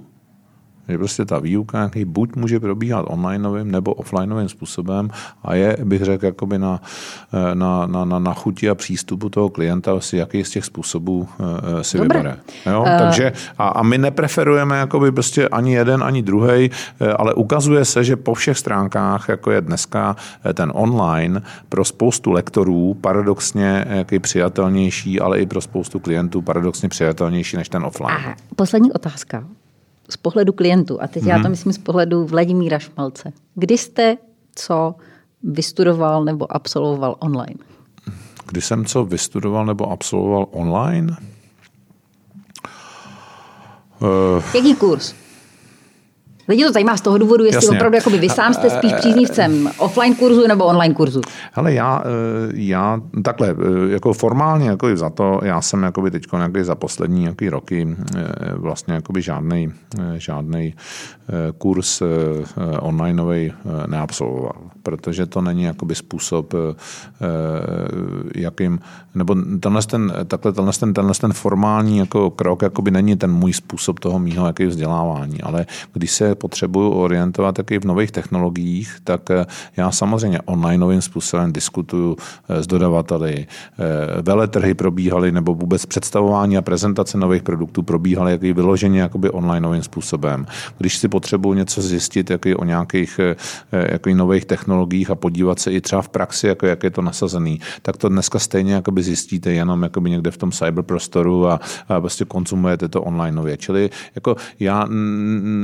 že 0.90 0.98
prostě 0.98 1.26
ta 1.26 1.40
výuka 1.40 1.78
nějaký 1.78 2.06
buď 2.06 2.36
může 2.36 2.60
probíhat 2.60 3.06
onlineovým 3.08 3.72
nebo 3.72 3.94
offlineovým 3.94 4.50
způsobem 4.50 5.10
a 5.44 5.56
je, 5.56 5.78
bych 5.84 6.02
řekl, 6.02 6.26
jakoby 6.26 6.60
na, 6.60 6.82
eh, 7.34 7.56
na, 7.56 7.86
na, 7.86 8.06
na, 8.06 8.20
na 8.20 8.34
chuti 8.34 8.70
a 8.70 8.76
přístupu 8.76 9.30
toho 9.30 9.50
klienta, 9.50 10.00
si 10.00 10.18
jaký 10.18 10.44
z 10.44 10.50
těch 10.50 10.66
způsobů 10.66 11.28
uh, 11.40 11.82
si 11.82 11.98
Dobre. 11.98 12.20
vybere. 12.20 12.38
Jo? 12.66 12.82
Uh... 12.82 12.98
Takže 12.98 13.34
a, 13.58 13.68
a 13.68 13.84
my 13.84 13.98
nepreferujeme 13.98 14.78
jakoby 14.78 15.12
prostě 15.12 15.48
ani 15.48 15.74
jeden, 15.74 16.04
ani 16.04 16.22
druhý, 16.22 16.72
ale 17.18 17.34
ukazuje 17.34 17.86
se, 17.86 18.04
že 18.04 18.16
po 18.16 18.34
všech 18.34 18.58
stránkách, 18.58 19.30
jako 19.30 19.52
je 19.52 19.62
dneska 19.62 20.16
ten 20.54 20.72
online, 20.76 21.42
pro 21.70 21.86
spoustu 21.86 22.32
lektorů 22.32 22.94
paradoxně 23.02 23.86
jaký 23.90 24.20
přijatelnější, 24.20 25.20
ale 25.20 25.40
i 25.40 25.46
pro 25.46 25.62
spoustu 25.62 26.00
klientů 26.00 26.42
paradoxně 26.42 26.90
přijatelnější 26.90 27.58
než 27.58 27.70
ten 27.70 27.84
offline. 27.84 28.12
Aha. 28.12 28.36
Poslední 28.56 28.92
otázka 28.92 29.44
z 30.10 30.18
pohledu 30.18 30.54
klientů, 30.54 31.02
a 31.02 31.08
teď 31.08 31.24
hmm. 31.24 31.30
já 31.30 31.36
to 31.36 31.42
mhm. 31.42 31.52
myslím 31.52 31.74
z 31.74 31.78
pohledu 31.78 32.26
Vladimíra 32.26 32.80
Šmalce. 32.80 33.34
Kdy 33.56 33.78
jste 33.78 34.18
co 34.56 34.96
vystudoval 35.44 36.24
nebo 36.24 36.56
absolvoval 36.56 37.16
online? 37.20 37.60
Kdy 38.48 38.62
jsem 38.62 38.86
co 38.86 39.06
vystudoval 39.06 39.66
nebo 39.66 39.92
absolvoval 39.92 40.48
online? 40.52 41.18
Jaký 44.56 44.76
kurz? 44.76 45.14
Lidi 46.48 46.66
to 46.66 46.72
zajímá 46.72 46.98
z 46.98 47.02
toho 47.02 47.18
důvodu, 47.18 47.46
jestli 47.46 47.66
Jasně. 47.66 47.78
opravdu 47.78 47.96
jakoby 47.96 48.18
vy 48.18 48.30
sám 48.30 48.54
jste 48.54 48.70
spíš 48.70 48.94
příznivcem 48.94 49.70
offline 49.78 50.16
kurzu 50.16 50.48
nebo 50.48 50.66
online 50.66 50.94
kurzu. 50.94 51.22
Hele, 51.52 51.74
já, 51.74 52.04
eh, 52.06 52.52
já 52.54 53.02
takhle, 53.24 53.50
eh, 53.50 53.92
jako 53.92 54.14
formálně 54.14 54.70
jako 54.70 54.96
za 54.96 55.10
to, 55.10 55.40
já 55.44 55.62
jsem 55.62 55.84
jakoby 55.84 56.12
teď 56.12 56.24
za 56.62 56.76
poslední 56.76 57.22
nějaký 57.22 57.50
roky 57.50 57.96
vlastně 58.56 58.94
jakoby 58.94 59.22
žádný, 59.22 59.72
žádný 60.18 60.74
kurz 61.58 62.02
onlineový 62.80 63.54
neabsolvoval, 63.88 64.56
protože 64.84 65.26
to 65.26 65.42
není 65.42 65.64
jakoby 65.64 65.96
způsob, 65.96 66.54
jakým, 68.36 68.80
nebo 69.16 69.36
tenhle 69.60 69.82
ten, 69.82 70.14
takhle, 70.28 70.54
tenhle 70.54 70.74
ten, 70.74 70.94
tenhle 70.94 71.14
ten 71.14 71.34
formální 71.34 71.98
jako 71.98 72.30
krok 72.30 72.62
jakoby 72.62 72.92
není 72.92 73.16
ten 73.16 73.32
můj 73.32 73.54
způsob 73.54 74.00
toho 74.00 74.20
mýho 74.20 74.48
jaký 74.48 74.66
vzdělávání, 74.66 75.42
ale 75.42 75.66
když 75.94 76.12
se 76.12 76.33
potřebuju 76.36 76.90
orientovat 76.90 77.56
taky 77.56 77.80
v 77.80 77.86
nových 77.86 78.12
technologiích, 78.12 78.98
tak 79.04 79.32
eh, 79.32 79.46
já 79.78 79.92
samozřejmě 79.92 80.40
onlineovým 80.46 81.02
způsobem 81.02 81.54
diskutuju 81.54 82.18
eh, 82.50 82.64
s 82.64 82.68
dodavateli. 82.68 83.48
Eh, 83.48 84.22
veletrhy 84.22 84.74
probíhaly, 84.74 85.32
nebo 85.32 85.56
vůbec 85.56 85.86
představování 85.86 86.58
a 86.58 86.62
prezentace 86.62 87.18
nových 87.18 87.44
produktů 87.44 87.84
probíhaly 87.84 88.32
jaký 88.32 88.54
vyloženě 88.54 89.02
jakoby 89.02 89.30
onlineovým 89.30 89.84
způsobem. 89.84 90.46
Když 90.78 90.98
si 90.98 91.08
potřebuju 91.08 91.54
něco 91.54 91.82
zjistit 91.82 92.30
jaký 92.30 92.56
o 92.56 92.66
nějakých 92.66 93.20
jaký 93.72 94.14
nových 94.14 94.46
technologiích 94.46 95.10
a 95.10 95.16
podívat 95.16 95.60
se 95.60 95.72
i 95.72 95.82
třeba 95.82 96.02
v 96.02 96.10
praxi, 96.10 96.48
jako 96.48 96.66
jak 96.66 96.84
je 96.84 96.92
to 96.92 97.02
nasazený, 97.02 97.60
tak 97.82 97.98
to 97.98 98.10
dneska 98.10 98.40
stejně 98.40 98.74
jakoby 98.74 99.04
zjistíte 99.04 99.52
jenom 99.52 99.84
jakoby 99.84 100.10
někde 100.10 100.32
v 100.32 100.38
tom 100.38 100.52
cyberprostoru 100.52 101.48
a, 101.48 101.60
a 101.90 102.00
prostě 102.00 102.26
konzumujete 102.26 102.88
to 102.88 103.02
onlineově. 103.02 103.58
Čili 103.58 103.90
jako 104.16 104.36
já 104.60 104.88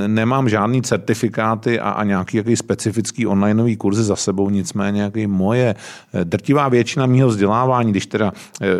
nemám 0.06 0.48
žádný 0.48 0.59
žádný 0.60 0.82
certifikáty 0.82 1.80
a, 1.80 1.90
a 1.90 2.04
nějaký 2.04 2.36
jaký 2.36 2.56
specifický 2.56 3.26
onlineový 3.26 3.76
kurzy 3.76 4.04
za 4.04 4.16
sebou, 4.16 4.50
nicméně 4.50 5.02
jaký 5.02 5.26
moje 5.26 5.74
eh, 5.74 6.24
drtivá 6.24 6.68
většina 6.68 7.06
mého 7.06 7.28
vzdělávání, 7.28 7.90
když 7.90 8.06
teda 8.06 8.32
eh, 8.60 8.66
eh, 8.66 8.70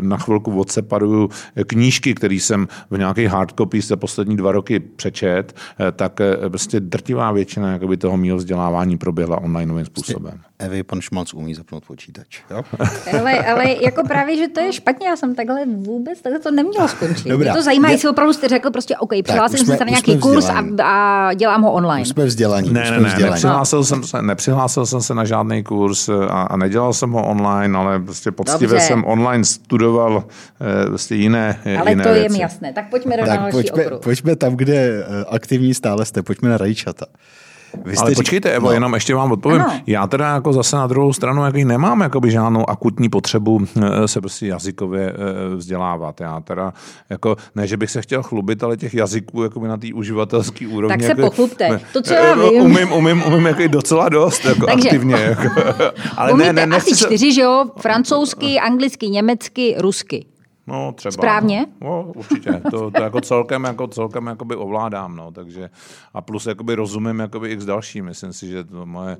na 0.00 0.16
chvilku 0.16 0.60
odseparuju 0.60 1.30
knížky, 1.66 2.14
které 2.14 2.34
jsem 2.34 2.68
v 2.90 2.98
nějakých 2.98 3.28
hardcopy 3.28 3.80
za 3.80 3.96
poslední 3.96 4.36
dva 4.36 4.52
roky 4.52 4.80
přečet, 4.80 5.56
tak 5.96 6.20
prostě 6.48 6.80
drtivá 6.80 7.32
většina 7.32 7.72
jakoby 7.72 7.96
toho 7.96 8.16
mého 8.16 8.36
vzdělávání 8.36 8.98
proběhla 8.98 9.40
onlineovým 9.40 9.86
způsobem. 9.86 10.40
Evy, 10.58 10.82
pan 10.82 11.00
Šmalc 11.00 11.34
umí 11.34 11.54
zapnout 11.54 11.84
počítač. 11.84 12.40
Jo? 12.50 12.62
ale, 13.18 13.38
ale 13.38 13.64
jako 13.82 14.02
právě, 14.06 14.36
že 14.36 14.48
to 14.48 14.60
je 14.60 14.72
špatně, 14.72 15.08
já 15.08 15.16
jsem 15.16 15.34
takhle 15.34 15.66
vůbec, 15.66 16.20
takhle 16.20 16.40
to 16.40 16.50
nemělo 16.50 16.88
skončit. 16.88 17.28
Dobrá. 17.28 17.52
Mě 17.52 17.58
to 17.58 17.62
zajímá, 17.62 17.90
jestli 17.90 18.08
opravdu 18.08 18.32
jste 18.32 18.48
řekl 18.48 18.70
prostě, 18.70 18.96
OK, 18.96 19.10
přihlásil 19.24 19.58
jsem 19.58 19.76
se 19.76 19.84
na 19.84 19.90
nějaký 19.90 20.18
kurz 20.18 20.48
a, 20.48 20.64
a, 20.84 21.34
dělám 21.34 21.62
ho 21.62 21.72
online. 21.72 22.02
Už 22.02 22.08
jsme 22.08 22.24
vzdělaní. 22.24 22.72
Ne, 22.72 22.90
ne, 22.90 23.00
ne, 23.00 23.18
nepřihlásil, 23.20 23.84
jsem 23.84 24.02
se, 24.02 24.22
nepřihlásil 24.22 24.86
jsem 24.86 25.02
se 25.02 25.14
na 25.14 25.24
žádný 25.24 25.62
kurz 25.62 26.08
a, 26.08 26.42
a 26.42 26.56
nedělal 26.56 26.92
jsem 26.92 27.10
ho 27.10 27.28
online, 27.28 27.78
ale 27.78 27.98
prostě 28.00 28.30
poctivě 28.30 28.68
Dobře. 28.68 28.84
jsem 28.86 29.04
online 29.04 29.44
studoval 29.44 30.24
e, 30.84 30.86
prostě 30.86 31.14
jiné 31.14 31.58
Ale 31.80 31.90
jiné 31.90 32.04
to 32.04 32.08
věci. 32.12 32.22
je 32.22 32.28
mi 32.28 32.38
jasné. 32.38 32.72
Tak 32.72 32.90
pojďme 32.90 33.16
do 33.16 33.26
tak 33.26 33.40
další 33.40 33.52
pojďme, 33.52 33.86
okruh. 33.86 34.00
pojďme 34.00 34.36
tam, 34.36 34.56
kde 34.56 34.74
eh, 34.74 35.24
aktivní 35.28 35.74
stále 35.74 36.04
jste, 36.04 36.22
pojďme 36.22 36.48
na 36.48 36.56
rajčata. 36.58 37.06
Vy 37.84 37.96
Ale 37.96 38.14
počkejte, 38.14 38.50
Evo, 38.50 38.66
no. 38.66 38.72
jenom 38.72 38.94
ještě 38.94 39.14
vám 39.14 39.32
odpovím. 39.32 39.62
Ano. 39.62 39.80
Já 39.86 40.06
teda 40.06 40.34
jako 40.34 40.52
zase 40.52 40.76
na 40.76 40.86
druhou 40.86 41.12
stranu 41.12 41.44
jaký 41.44 41.64
nemám 41.64 42.00
jakoby 42.00 42.30
žádnou 42.30 42.70
akutní 42.70 43.08
potřebu 43.08 43.60
eh, 43.82 44.08
se 44.08 44.20
prostě 44.20 44.46
jazykově 44.46 45.12
eh, 45.12 45.56
vzdělávat. 45.56 46.20
Já 46.20 46.40
teda 46.40 46.72
jako, 47.10 47.36
ne, 47.54 47.66
že 47.66 47.76
bych 47.76 47.90
se 47.90 48.02
chtěl 48.02 48.22
chlubit, 48.22 48.62
ale 48.62 48.76
těch 48.76 48.94
jazyků 48.94 49.42
jako 49.42 49.60
na 49.66 49.76
té 49.76 49.86
uživatelské 49.94 50.68
úrovni. 50.68 50.96
Tak 50.96 51.02
se 51.02 51.08
jako, 51.08 51.22
pochlubte. 51.22 51.68
Ne, 51.68 51.80
to, 51.92 52.02
co 52.02 52.14
já 52.14 52.22
eh, 52.22 52.50
vím. 52.50 52.62
Umím, 52.62 52.92
umím, 52.92 53.22
umím 53.26 53.46
jako 53.46 53.62
docela 53.68 54.08
dost, 54.08 54.44
jako 54.44 54.66
Takže, 54.66 54.88
aktivně. 54.88 55.14
Jako. 55.14 55.60
Ale 56.16 56.32
umíte 56.32 56.52
ne, 56.52 56.66
ne, 56.66 56.76
asi 56.76 56.96
čtyři, 56.96 57.32
že 57.32 57.40
jo? 57.40 57.64
Francouzsky, 57.78 58.60
anglicky, 58.60 59.08
německy, 59.08 59.74
rusky. 59.78 60.26
No, 60.66 60.92
třeba. 60.92 61.12
Správně? 61.12 61.66
No, 61.80 62.12
určitě. 62.16 62.60
To, 62.70 62.90
to 62.90 63.02
jako 63.02 63.20
celkem, 63.20 63.64
jako 63.64 63.86
celkem 63.86 64.26
jakoby 64.26 64.56
ovládám, 64.56 65.16
no, 65.16 65.30
takže 65.30 65.70
a 66.14 66.20
plus 66.20 66.46
jakoby 66.46 66.74
rozumím 66.74 67.18
jakoby 67.18 67.48
i 67.48 67.60
s 67.60 67.64
další. 67.66 68.02
Myslím 68.02 68.32
si, 68.32 68.48
že 68.48 68.64
to 68.64 68.86
moje 68.86 69.16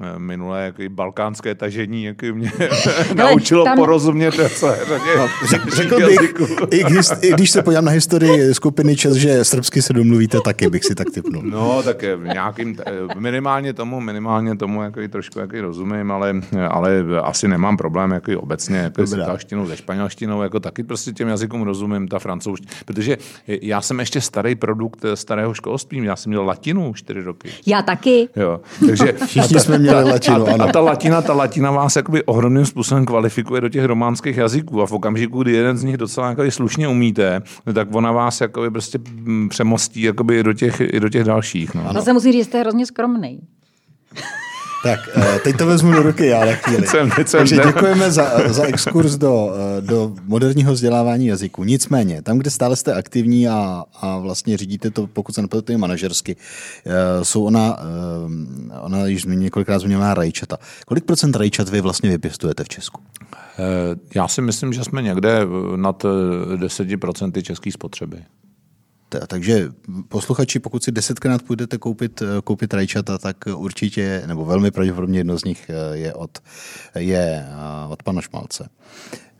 eh, 0.00 0.18
minulé 0.18 0.64
jakoby 0.64 0.88
balkánské 0.88 1.54
tažení 1.54 2.04
jakoby 2.04 2.32
mě 2.32 2.52
naučilo 3.14 3.64
tam... 3.64 3.78
porozumět 3.78 4.34
celé 4.34 4.78
řadě 4.88 5.16
no, 5.16 5.28
řek, 5.48 5.74
Řekl 5.74 5.96
bych, 6.06 6.34
i 6.70 6.84
když, 6.84 7.06
i 7.20 7.32
když 7.32 7.50
se 7.50 7.62
podívám 7.62 7.84
na 7.84 7.92
historii 7.92 8.54
skupiny 8.54 8.96
Čes, 8.96 9.14
že 9.14 9.44
srbsky 9.44 9.82
se 9.82 9.92
domluvíte 9.92 10.40
taky, 10.44 10.70
bych 10.70 10.84
si 10.84 10.94
tak 10.94 11.10
typnul. 11.10 11.42
No, 11.42 11.82
tak 11.82 12.04
nějakým, 12.32 12.76
minimálně 13.18 13.72
tomu, 13.72 14.00
minimálně 14.00 14.56
tomu 14.56 14.82
jakoby 14.82 15.08
trošku 15.08 15.38
jakoby 15.38 15.60
rozumím, 15.60 16.10
ale, 16.10 16.34
ale 16.70 17.04
asi 17.22 17.48
nemám 17.48 17.76
problém 17.76 18.10
jakoby 18.10 18.36
obecně 18.36 18.76
jako 18.76 19.06
s 19.06 19.12
italštinou, 19.12 19.66
se 19.66 19.76
španělštinou, 19.76 20.42
jako 20.42 20.60
taky 20.60 20.81
taky 20.82 20.88
prostě 20.88 21.12
těm 21.12 21.28
jazykům 21.28 21.62
rozumím, 21.62 22.08
ta 22.08 22.18
francouzština. 22.18 22.72
Protože 22.84 23.18
já 23.46 23.80
jsem 23.80 23.98
ještě 24.00 24.20
starý 24.20 24.54
produkt 24.54 25.04
starého 25.14 25.54
školství, 25.54 26.04
já 26.04 26.16
jsem 26.16 26.30
měl 26.30 26.44
latinu 26.44 26.94
čtyři 26.94 27.22
roky. 27.22 27.48
Já 27.66 27.82
taky. 27.82 28.28
Jo. 28.36 28.60
Takže 28.86 29.12
Všichni 29.26 29.60
jsme 29.60 29.78
měli 29.78 30.04
latinu, 30.04 30.48
a, 30.48 30.64
a, 30.64 30.72
ta 30.72 30.80
latina, 30.80 31.22
ta 31.22 31.32
latina 31.32 31.70
vás 31.70 31.96
jakoby 31.96 32.24
ohromným 32.24 32.66
způsobem 32.66 33.06
kvalifikuje 33.06 33.60
do 33.60 33.68
těch 33.68 33.84
románských 33.84 34.36
jazyků 34.36 34.82
a 34.82 34.86
v 34.86 34.92
okamžiku, 34.92 35.42
kdy 35.42 35.52
jeden 35.52 35.76
z 35.76 35.84
nich 35.84 35.96
docela 35.96 36.28
jakoby 36.28 36.50
slušně 36.50 36.88
umíte, 36.88 37.42
tak 37.74 37.94
ona 37.94 38.12
vás 38.12 38.40
jakoby 38.40 38.70
prostě 38.70 38.98
mm, 38.98 39.48
přemostí 39.48 40.02
jakoby 40.02 40.38
i 40.38 40.42
do 40.42 40.52
těch, 40.52 40.80
i 40.80 41.00
do 41.00 41.08
těch 41.08 41.24
dalších. 41.24 41.74
No. 41.74 41.94
To 41.94 42.02
se 42.02 42.12
musí 42.12 42.32
říct, 42.32 42.46
jste 42.46 42.60
hrozně 42.60 42.86
skromný. 42.86 43.40
Tak, 44.82 45.00
eh, 45.14 45.38
teď 45.44 45.56
to 45.56 45.66
vezmu 45.66 45.92
do 45.92 46.02
ruky 46.02 46.26
já 46.26 46.44
na 46.44 46.52
chvíli. 46.52 46.86
Jsem, 46.86 47.10
jsem 47.26 47.40
Takže 47.40 47.56
děkujeme 47.56 48.10
za, 48.10 48.52
za 48.52 48.64
exkurs 48.64 49.16
do, 49.16 49.54
eh, 49.54 49.80
do 49.80 50.12
moderního 50.24 50.72
vzdělávání 50.72 51.26
jazyku. 51.26 51.64
Nicméně, 51.64 52.22
tam, 52.22 52.38
kde 52.38 52.50
stále 52.50 52.76
jste 52.76 52.94
aktivní 52.94 53.48
a, 53.48 53.84
a 54.00 54.18
vlastně 54.18 54.56
řídíte 54.56 54.90
to, 54.90 55.06
pokud 55.06 55.34
se 55.34 55.42
nepletu, 55.42 55.78
manažersky, 55.78 56.36
eh, 56.86 57.24
jsou 57.24 57.44
ona, 57.44 57.78
ona 58.80 59.06
již 59.06 59.24
několikrát 59.24 59.78
zmínila 59.78 60.14
rajčata. 60.14 60.58
Kolik 60.86 61.04
procent 61.04 61.36
rajčat 61.36 61.68
vy 61.68 61.80
vlastně 61.80 62.10
vypěstujete 62.10 62.64
v 62.64 62.68
Česku? 62.68 63.00
Já 64.14 64.28
si 64.28 64.42
myslím, 64.42 64.72
že 64.72 64.84
jsme 64.84 65.02
někde 65.02 65.40
nad 65.76 66.04
10% 66.56 67.42
české 67.42 67.72
spotřeby. 67.72 68.16
Takže 69.26 69.68
posluchači, 70.08 70.58
pokud 70.58 70.84
si 70.84 70.92
desetkrát 70.92 71.42
půjdete 71.42 71.78
koupit, 71.78 72.22
koupit 72.44 72.74
rajčata, 72.74 73.18
tak 73.18 73.36
určitě, 73.54 74.22
nebo 74.26 74.44
velmi 74.44 74.70
pravděpodobně 74.70 75.18
jedno 75.18 75.38
z 75.38 75.44
nich 75.44 75.70
je 75.92 76.14
od, 76.14 76.38
je 76.98 77.46
od 77.88 78.02
pana 78.02 78.20
Šmalce. 78.20 78.68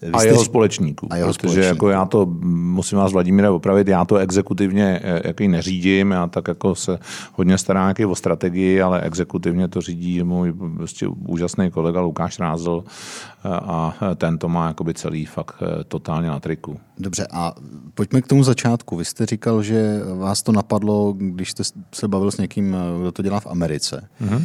Vy 0.02 0.12
a 0.12 0.22
jeho 0.22 0.44
společníků. 0.44 1.06
A 1.10 1.16
jeho 1.16 1.28
protože 1.28 1.48
společníků. 1.48 1.66
jako 1.66 1.88
já 1.88 2.04
to, 2.04 2.26
musím 2.52 2.98
vás 2.98 3.12
Vladimíre 3.12 3.50
opravit, 3.50 3.88
já 3.88 4.04
to 4.04 4.16
exekutivně 4.16 5.00
eh, 5.02 5.22
jaký 5.24 5.48
neřídím, 5.48 6.10
já 6.10 6.26
tak 6.26 6.48
jako 6.48 6.74
se 6.74 6.98
hodně 7.32 7.58
starám 7.58 7.88
jaký 7.88 8.04
o 8.04 8.14
strategii, 8.14 8.82
ale 8.82 9.00
exekutivně 9.00 9.68
to 9.68 9.80
řídí 9.80 10.22
můj 10.22 10.52
prostě 10.76 11.08
úžasný 11.08 11.70
kolega 11.70 12.00
Lukáš 12.00 12.38
Rázl 12.38 12.84
eh, 12.84 13.48
a 13.48 13.94
ten 14.16 14.38
to 14.38 14.48
má 14.48 14.66
jakoby 14.66 14.94
celý 14.94 15.26
fakt 15.26 15.62
eh, 15.62 15.84
totálně 15.84 16.28
na 16.28 16.40
triku. 16.40 16.80
Dobře 16.98 17.26
a 17.30 17.54
pojďme 17.94 18.22
k 18.22 18.26
tomu 18.26 18.44
začátku. 18.44 18.96
Vy 18.96 19.04
jste 19.04 19.26
říkal, 19.26 19.62
že 19.62 20.00
vás 20.18 20.42
to 20.42 20.52
napadlo, 20.52 21.14
když 21.18 21.50
jste 21.50 21.62
se 21.94 22.08
bavil 22.08 22.30
s 22.30 22.38
někým, 22.38 22.76
kdo 23.00 23.12
to 23.12 23.22
dělá 23.22 23.40
v 23.40 23.46
Americe. 23.46 24.08
Mm-hmm. 24.22 24.44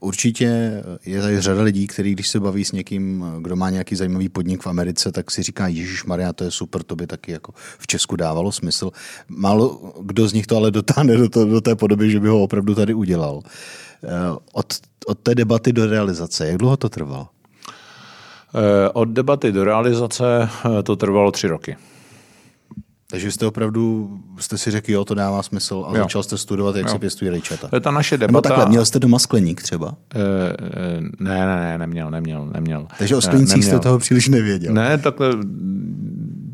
Určitě 0.00 0.82
je 1.06 1.22
tady 1.22 1.40
řada 1.40 1.62
lidí, 1.62 1.86
kteří, 1.86 2.12
když 2.12 2.28
se 2.28 2.40
baví 2.40 2.64
s 2.64 2.72
někým, 2.72 3.24
kdo 3.40 3.56
má 3.56 3.70
nějaký 3.70 3.96
zajímavý 3.96 4.28
podnik 4.28 4.62
v 4.62 4.66
Americe, 4.66 5.12
tak 5.12 5.30
si 5.30 5.42
říká, 5.42 5.68
Ježíš 5.68 6.04
Maria, 6.04 6.32
to 6.32 6.44
je 6.44 6.50
super, 6.50 6.82
to 6.82 6.96
by 6.96 7.06
taky 7.06 7.32
jako 7.32 7.52
v 7.78 7.86
Česku 7.86 8.16
dávalo 8.16 8.52
smysl. 8.52 8.90
Málo 9.28 9.92
kdo 10.00 10.28
z 10.28 10.32
nich 10.32 10.46
to 10.46 10.56
ale 10.56 10.70
dotáhne 10.70 11.16
do, 11.16 11.28
to, 11.28 11.44
do 11.44 11.60
té 11.60 11.74
podoby, 11.74 12.10
že 12.10 12.20
by 12.20 12.28
ho 12.28 12.42
opravdu 12.42 12.74
tady 12.74 12.94
udělal. 12.94 13.42
Eh, 14.04 14.08
od, 14.52 14.66
od 15.06 15.18
té 15.18 15.34
debaty 15.34 15.72
do 15.72 15.86
realizace, 15.86 16.46
jak 16.46 16.58
dlouho 16.58 16.76
to 16.76 16.88
trvalo? 16.88 17.28
Eh, 18.54 18.88
od 18.92 19.08
debaty 19.08 19.52
do 19.52 19.64
realizace 19.64 20.48
eh, 20.78 20.82
to 20.82 20.96
trvalo 20.96 21.30
tři 21.30 21.48
roky. 21.48 21.76
Takže 23.10 23.32
jste 23.32 23.46
opravdu, 23.46 24.10
jste 24.38 24.58
si 24.58 24.70
řekl, 24.70 24.90
jo, 24.90 25.04
to 25.04 25.14
dává 25.14 25.42
smysl 25.42 25.84
a 25.88 25.96
jo. 25.96 26.02
začal 26.02 26.22
jste 26.22 26.38
studovat, 26.38 26.76
jak 26.76 26.86
jo. 26.86 26.92
se 26.92 26.98
pěstují 26.98 27.30
rejčata. 27.30 27.68
To 27.68 27.76
je 27.76 27.80
ta 27.80 27.90
naše 27.90 28.18
debata. 28.18 28.32
Nebo 28.32 28.40
takhle, 28.40 28.68
měl 28.68 28.84
jste 28.84 28.98
doma 28.98 29.18
skleník 29.18 29.62
třeba? 29.62 29.94
E, 30.14 30.20
ne, 31.20 31.46
ne, 31.46 31.56
ne, 31.56 31.78
neměl, 31.78 32.10
neměl, 32.10 32.46
neměl. 32.46 32.86
Takže 32.98 33.16
o 33.16 33.20
sklenících 33.20 33.64
jste 33.64 33.78
toho 33.78 33.98
příliš 33.98 34.28
nevěděl. 34.28 34.74
Ne, 34.74 34.98
takhle, 34.98 35.30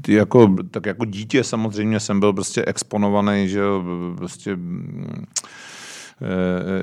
jako, 0.08 0.56
tak 0.70 0.86
jako 0.86 1.04
dítě 1.04 1.44
samozřejmě 1.44 2.00
jsem 2.00 2.20
byl 2.20 2.32
prostě 2.32 2.64
exponovaný, 2.66 3.48
že 3.48 3.60
prostě 4.16 4.56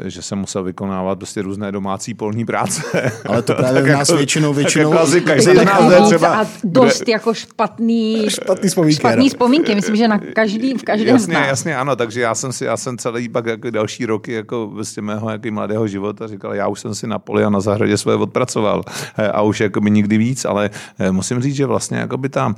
že 0.05 0.21
jsem 0.21 0.39
musel 0.39 0.63
vykonávat 0.63 1.17
prostě 1.17 1.41
různé 1.41 1.71
domácí 1.71 2.13
polní 2.13 2.45
práce. 2.45 3.11
Ale 3.25 3.41
to 3.41 3.55
právě 3.55 3.83
u 3.83 3.85
nás 3.85 4.09
jako, 4.09 4.17
většinou, 4.17 4.53
většinou... 4.53 4.91
Tak 4.91 4.99
jako 5.13 5.25
každý 5.25 5.53
z 5.53 5.63
nás 5.63 6.07
třeba... 6.07 6.41
A 6.41 6.47
dost 6.63 7.01
kde, 7.01 7.11
jako 7.11 7.33
špatný, 7.33 8.25
špatný 8.29 8.69
vzpomínky. 8.69 8.95
Špatný 8.95 9.29
vzpomínky, 9.29 9.75
myslím, 9.75 9.95
že 9.95 10.07
na 10.07 10.19
každý, 10.19 10.73
v 10.73 10.83
každém 10.83 11.07
jasně, 11.07 11.25
z 11.25 11.37
nás. 11.37 11.47
Jasně, 11.47 11.77
ano, 11.77 11.95
takže 11.95 12.21
já 12.21 12.35
jsem 12.35 12.53
si, 12.53 12.65
já 12.65 12.77
jsem 12.77 12.97
celý 12.97 13.29
pak 13.29 13.45
jako 13.45 13.69
další 13.69 14.05
roky 14.05 14.33
jako 14.33 14.67
vlastně 14.67 15.01
mého 15.01 15.29
jaký 15.29 15.51
mladého 15.51 15.87
života 15.87 16.27
říkal, 16.27 16.53
já 16.53 16.67
už 16.67 16.79
jsem 16.79 16.95
si 16.95 17.07
na 17.07 17.19
poli 17.19 17.43
a 17.43 17.49
na 17.49 17.59
zahradě 17.59 17.97
své 17.97 18.15
odpracoval 18.15 18.83
eh, 19.17 19.27
a 19.27 19.41
už 19.41 19.59
jako 19.59 19.81
by 19.81 19.91
nikdy 19.91 20.17
víc, 20.17 20.45
ale 20.45 20.69
eh, 20.99 21.11
musím 21.11 21.41
říct, 21.41 21.55
že 21.55 21.65
vlastně 21.65 21.97
jako 21.97 22.17
by 22.17 22.29
ta, 22.29 22.55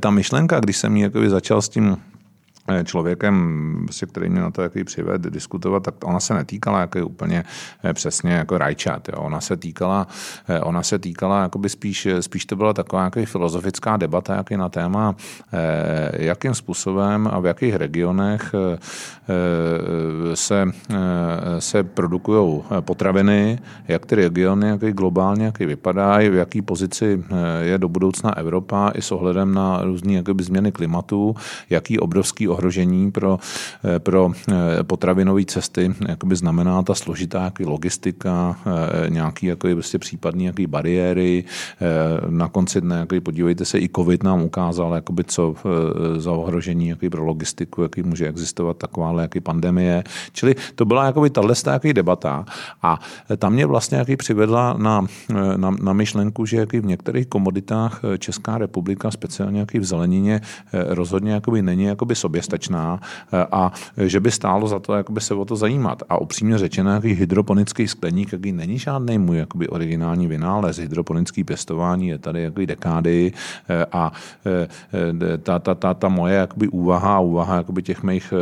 ta 0.00 0.10
myšlenka, 0.10 0.60
když 0.60 0.76
jsem 0.76 0.96
ji 0.96 1.10
začal 1.28 1.62
s 1.62 1.68
tím 1.68 1.96
Eh, 1.96 2.23
člověkem, 2.84 3.82
prostě, 3.84 4.06
který 4.06 4.28
mě 4.28 4.40
na 4.40 4.50
to 4.50 4.62
jaký 4.62 4.84
přived 4.84 5.22
diskutovat, 5.22 5.82
tak 5.82 5.94
ona 6.04 6.20
se 6.20 6.34
netýkala 6.34 6.80
jaký 6.80 7.02
úplně 7.02 7.44
eh, 7.84 7.92
přesně 7.92 8.32
jako 8.32 8.58
rajčat. 8.58 9.08
Jo. 9.08 9.18
Ona 9.18 9.40
se 9.40 9.56
týkala, 9.56 10.06
eh, 10.48 10.60
ona 10.60 10.82
se 10.82 10.98
týkala 10.98 11.50
spíš, 11.66 12.08
spíš 12.20 12.46
to 12.46 12.56
byla 12.56 12.72
taková 12.72 13.04
jaký 13.04 13.24
filozofická 13.26 13.96
debata 13.96 14.34
jaký 14.34 14.56
na 14.56 14.68
téma, 14.68 15.14
jakým 16.12 16.54
způsobem 16.54 17.28
a 17.32 17.40
v 17.40 17.46
jakých 17.46 17.74
regionech 17.74 18.54
se, 20.34 20.64
se 21.58 21.82
produkují 21.82 22.62
potraviny, 22.80 23.58
jak 23.88 24.06
ty 24.06 24.14
regiony, 24.14 24.68
jaký 24.68 24.92
globálně, 24.92 25.44
jaký 25.44 25.66
vypadají, 25.66 26.28
v 26.28 26.34
jaký 26.34 26.62
pozici 26.62 27.24
je 27.60 27.78
do 27.78 27.88
budoucna 27.88 28.36
Evropa 28.36 28.92
i 28.94 29.02
s 29.02 29.12
ohledem 29.12 29.54
na 29.54 29.82
různé 29.82 30.22
změny 30.40 30.72
klimatu, 30.72 31.34
jaký 31.70 31.98
obrovský 31.98 32.48
ohrožení 32.54 33.10
pro, 33.10 33.38
eh, 33.84 33.98
pro 33.98 34.30
eh, 34.30 34.82
potravinové 34.82 35.44
cesty 35.44 35.94
jakoby 36.08 36.36
znamená 36.36 36.82
ta 36.82 36.94
složitá 36.94 37.44
jaký 37.44 37.64
logistika, 37.64 38.56
eh, 38.66 39.10
nějaký 39.10 39.46
jaký 39.46 39.74
prostě 39.74 39.98
případný 39.98 40.44
jaký 40.44 40.66
bariéry. 40.66 41.44
Na 42.28 42.48
konci 42.48 42.80
dne, 42.80 42.96
jaký, 42.98 43.20
podívejte 43.20 43.64
se, 43.64 43.78
i 43.78 43.88
COVID 43.88 44.22
nám 44.22 44.42
ukázal, 44.42 44.94
jakoby 44.94 45.24
co 45.24 45.54
za 46.16 46.32
ohrožení 46.32 46.88
jaký 46.88 47.10
pro 47.10 47.24
logistiku, 47.24 47.82
jaký 47.82 48.02
může 48.02 48.28
existovat 48.28 48.76
takováhle 48.76 49.22
jaký 49.22 49.40
pandemie. 49.40 50.04
Čili 50.32 50.54
to 50.74 50.84
byla 50.84 51.04
jakoby 51.04 51.30
tahle 51.30 51.54
jaký 51.66 51.92
debata 51.92 52.44
a 52.82 53.00
tam 53.38 53.52
mě 53.52 53.66
vlastně 53.66 53.98
jaký 53.98 54.16
přivedla 54.16 54.76
na, 54.78 55.06
na, 55.56 55.70
na 55.70 55.92
myšlenku, 55.92 56.46
že 56.46 56.56
jaký 56.56 56.80
v 56.80 56.86
některých 56.86 57.26
komoditách 57.26 58.00
Česká 58.18 58.58
republika, 58.58 59.10
speciálně 59.10 59.60
jaký 59.60 59.78
v 59.78 59.84
zelenině, 59.84 60.40
rozhodně 60.72 61.32
jakoby 61.32 61.62
není 61.62 61.84
jakoby 61.84 62.14
sobě 62.14 62.42
soběstačná 62.44 63.00
eh, 63.32 63.46
a 63.52 63.72
že 63.96 64.20
by 64.20 64.30
stálo 64.30 64.68
za 64.68 64.78
to 64.78 64.92
jakoby 64.92 65.20
se 65.20 65.34
o 65.34 65.44
to 65.44 65.56
zajímat. 65.56 66.02
A 66.08 66.20
upřímně 66.20 66.58
řečeno, 66.58 66.90
jaký 66.90 67.08
hydroponický 67.14 67.88
skleník, 67.88 68.32
jaký 68.32 68.52
není 68.52 68.78
žádný 68.78 69.18
můj 69.18 69.38
jakoby 69.38 69.68
originální 69.68 70.26
vynález. 70.26 70.78
Hydroponický 70.78 71.44
pěstování 71.44 72.08
je 72.08 72.18
tady 72.18 72.42
jakoby 72.42 72.66
dekády 72.66 73.32
eh, 73.68 73.86
a 73.92 74.12
eh, 74.46 75.38
ta, 75.38 75.58
ta, 75.58 75.74
ta, 75.74 75.94
ta 75.94 76.08
moje 76.08 76.34
jakoby 76.34 76.68
úvaha 76.68 77.16
a 77.16 77.20
úvaha 77.20 77.56
jakoby 77.56 77.82
těch 77.82 78.02
mých 78.02 78.32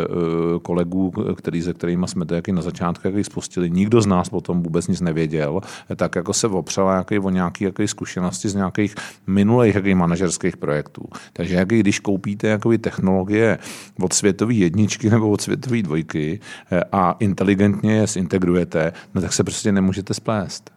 kolegů, 0.63 1.13
který, 1.37 1.63
se 1.63 1.73
kterými 1.75 2.09
jsme 2.09 2.25
to 2.25 2.35
na 2.53 2.63
začátku 2.63 3.09
jaký 3.09 3.25
spustili, 3.25 3.71
nikdo 3.71 4.01
z 4.01 4.07
nás 4.07 4.29
potom 4.29 4.63
vůbec 4.63 4.89
nic 4.89 5.01
nevěděl, 5.01 5.61
tak 5.97 6.17
jako 6.17 6.33
se 6.33 6.47
opřela 6.47 6.97
jaký, 6.97 7.19
o 7.19 7.31
nějaké 7.31 7.65
jaký 7.65 7.89
zkušenosti 7.89 8.49
z 8.49 8.55
nějakých 8.55 8.95
minulých 9.27 9.75
jaký 9.75 9.95
manažerských 9.95 10.57
projektů. 10.57 11.03
Takže 11.33 11.55
jaký, 11.55 11.81
když 11.81 11.99
koupíte 12.01 12.47
jakoby 12.47 12.79
technologie 12.79 13.59
od 14.01 14.13
světové 14.13 14.55
jedničky 14.55 15.11
nebo 15.11 15.31
od 15.31 15.41
světové 15.41 15.83
dvojky 15.83 16.41
eh, 16.73 16.81
a 16.93 17.17
inteligentně 17.19 17.95
je 17.95 18.07
zintegrujete, 18.07 18.93
no 19.15 19.21
tak 19.21 19.33
se 19.33 19.45
prostě 19.45 19.73
nemůžete 19.73 20.15
splést. 20.15 20.71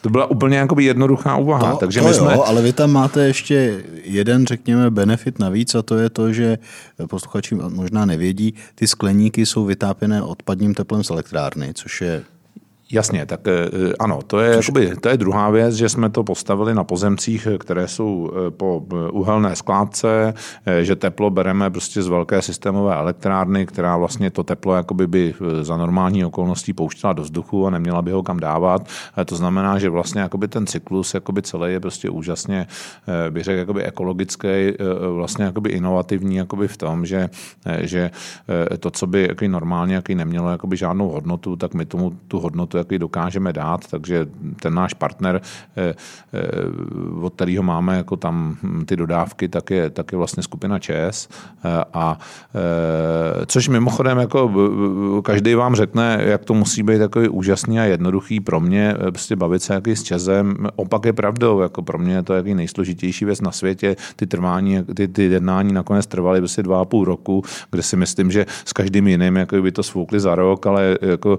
To 0.00 0.10
byla 0.10 0.26
úplně 0.26 0.56
jakoby 0.56 0.84
jednoduchá 0.84 1.36
úvaha. 1.36 1.72
To, 1.72 1.76
takže 1.76 2.00
to 2.00 2.08
my 2.08 2.14
jsme... 2.14 2.32
jo, 2.32 2.42
ale 2.46 2.62
vy 2.62 2.72
tam 2.72 2.92
máte 2.92 3.26
ještě 3.26 3.84
jeden, 4.04 4.46
řekněme, 4.46 4.90
benefit 4.90 5.38
navíc 5.38 5.74
a 5.74 5.82
to 5.82 5.96
je 5.98 6.10
to, 6.10 6.32
že 6.32 6.58
posluchači 7.08 7.54
možná 7.54 8.04
nevědí, 8.04 8.54
ty 8.74 8.86
skleníky 8.86 9.46
jsou 9.46 9.64
vytápěné 9.64 10.22
odpadním 10.22 10.74
teplem 10.74 11.04
z 11.04 11.10
elektrárny, 11.10 11.74
což 11.74 12.00
je 12.00 12.22
Jasně, 12.92 13.26
tak 13.26 13.40
eh, 13.48 13.52
ano, 13.98 14.22
to 14.26 14.40
je, 14.40 14.56
jakoby, 14.56 14.96
to 15.00 15.08
je 15.08 15.16
druhá 15.16 15.50
věc, 15.50 15.74
že 15.74 15.88
jsme 15.88 16.10
to 16.10 16.24
postavili 16.24 16.74
na 16.74 16.84
pozemcích, 16.84 17.48
které 17.58 17.88
jsou 17.88 18.30
eh, 18.30 18.50
po 18.50 18.84
eh, 18.92 19.10
uhelné 19.10 19.56
skládce, 19.56 20.34
že 20.82 20.96
teplo 20.96 21.30
bereme 21.30 21.70
prostě 21.70 22.02
z 22.02 22.08
velké 22.08 22.42
systémové 22.42 22.94
elektrárny, 22.94 23.66
která 23.66 23.96
vlastně 23.96 24.30
to 24.30 24.44
teplo 24.44 24.74
jakoby 24.74 25.06
by 25.06 25.34
za 25.62 25.76
normální 25.76 26.24
okolností 26.24 26.72
pouštěla 26.72 27.12
do 27.12 27.22
vzduchu 27.22 27.66
a 27.66 27.70
neměla 27.70 28.02
by 28.02 28.10
ho 28.10 28.22
kam 28.22 28.40
dávat. 28.40 28.88
To 29.24 29.36
znamená, 29.36 29.78
že 29.78 29.90
vlastně 29.90 30.20
jakoby 30.20 30.48
ten 30.48 30.66
cyklus 30.66 31.14
jakoby 31.14 31.42
celý 31.42 31.72
je 31.72 31.80
prostě 31.80 32.10
úžasně, 32.10 32.66
bych 33.30 33.44
řekl, 33.44 33.58
jakoby 33.58 33.84
ekologický, 33.84 34.48
vlastně 35.14 35.44
jakoby 35.44 35.70
inovativní 35.70 36.36
jakoby 36.36 36.68
v 36.68 36.76
tom, 36.76 37.06
že, 37.06 37.30
že 37.80 38.10
to, 38.80 38.90
co 38.90 39.06
by 39.06 39.26
jaký 39.28 39.48
normálně 39.48 39.94
jaký 39.94 40.14
nemělo 40.14 40.50
jakoby 40.50 40.76
žádnou 40.76 41.08
hodnotu, 41.08 41.56
tak 41.56 41.74
my 41.74 41.84
tomu 41.84 42.12
tu 42.28 42.38
hodnotu 42.40 42.77
jaký 42.78 42.98
dokážeme 42.98 43.52
dát, 43.52 43.86
takže 43.90 44.26
ten 44.60 44.74
náš 44.74 44.94
partner, 44.94 45.40
eh, 45.76 45.94
eh, 46.32 46.40
od 47.22 47.34
kterého 47.34 47.62
máme 47.62 47.96
jako 47.96 48.16
tam 48.16 48.56
ty 48.86 48.96
dodávky, 48.96 49.48
tak 49.48 49.70
je, 49.70 49.90
tak 49.90 50.12
je 50.12 50.18
vlastně 50.18 50.42
skupina 50.42 50.78
ČES 50.78 51.28
eh, 51.64 51.84
a 51.92 52.18
což 53.46 53.68
mimochodem 53.68 54.18
jako 54.18 54.52
každý 55.24 55.54
vám 55.54 55.74
řekne, 55.74 56.20
jak 56.24 56.44
to 56.44 56.54
musí 56.54 56.82
být 56.82 56.98
takový 56.98 57.28
úžasný 57.28 57.80
a 57.80 57.84
jednoduchý 57.84 58.40
pro 58.40 58.60
mě, 58.60 58.94
prostě 59.10 59.36
bavit 59.36 59.62
se 59.62 59.74
jaký 59.74 59.96
s 59.96 60.02
Čezem, 60.02 60.56
opak 60.76 61.04
je 61.04 61.12
pravdou, 61.12 61.60
jako 61.60 61.82
pro 61.82 61.98
mě 61.98 62.14
je 62.14 62.22
to 62.22 62.34
jaký 62.34 62.54
nejsložitější 62.54 63.24
věc 63.24 63.40
na 63.40 63.52
světě, 63.52 63.96
ty 64.16 64.26
trvání, 64.26 64.84
ty, 64.94 65.08
ty 65.08 65.22
jednání 65.24 65.72
nakonec 65.72 66.06
trvaly 66.06 66.40
prostě 66.40 66.62
dva 66.62 66.80
a 66.80 66.84
půl 66.84 67.04
roku, 67.04 67.42
kde 67.70 67.82
si 67.82 67.96
myslím, 67.96 68.30
že 68.30 68.46
s 68.64 68.72
každým 68.72 69.08
jiným 69.08 69.36
jako 69.36 69.62
by 69.62 69.72
to 69.72 69.82
svoukli 69.82 70.20
za 70.20 70.34
rok, 70.34 70.66
ale 70.66 70.98
jako 71.02 71.36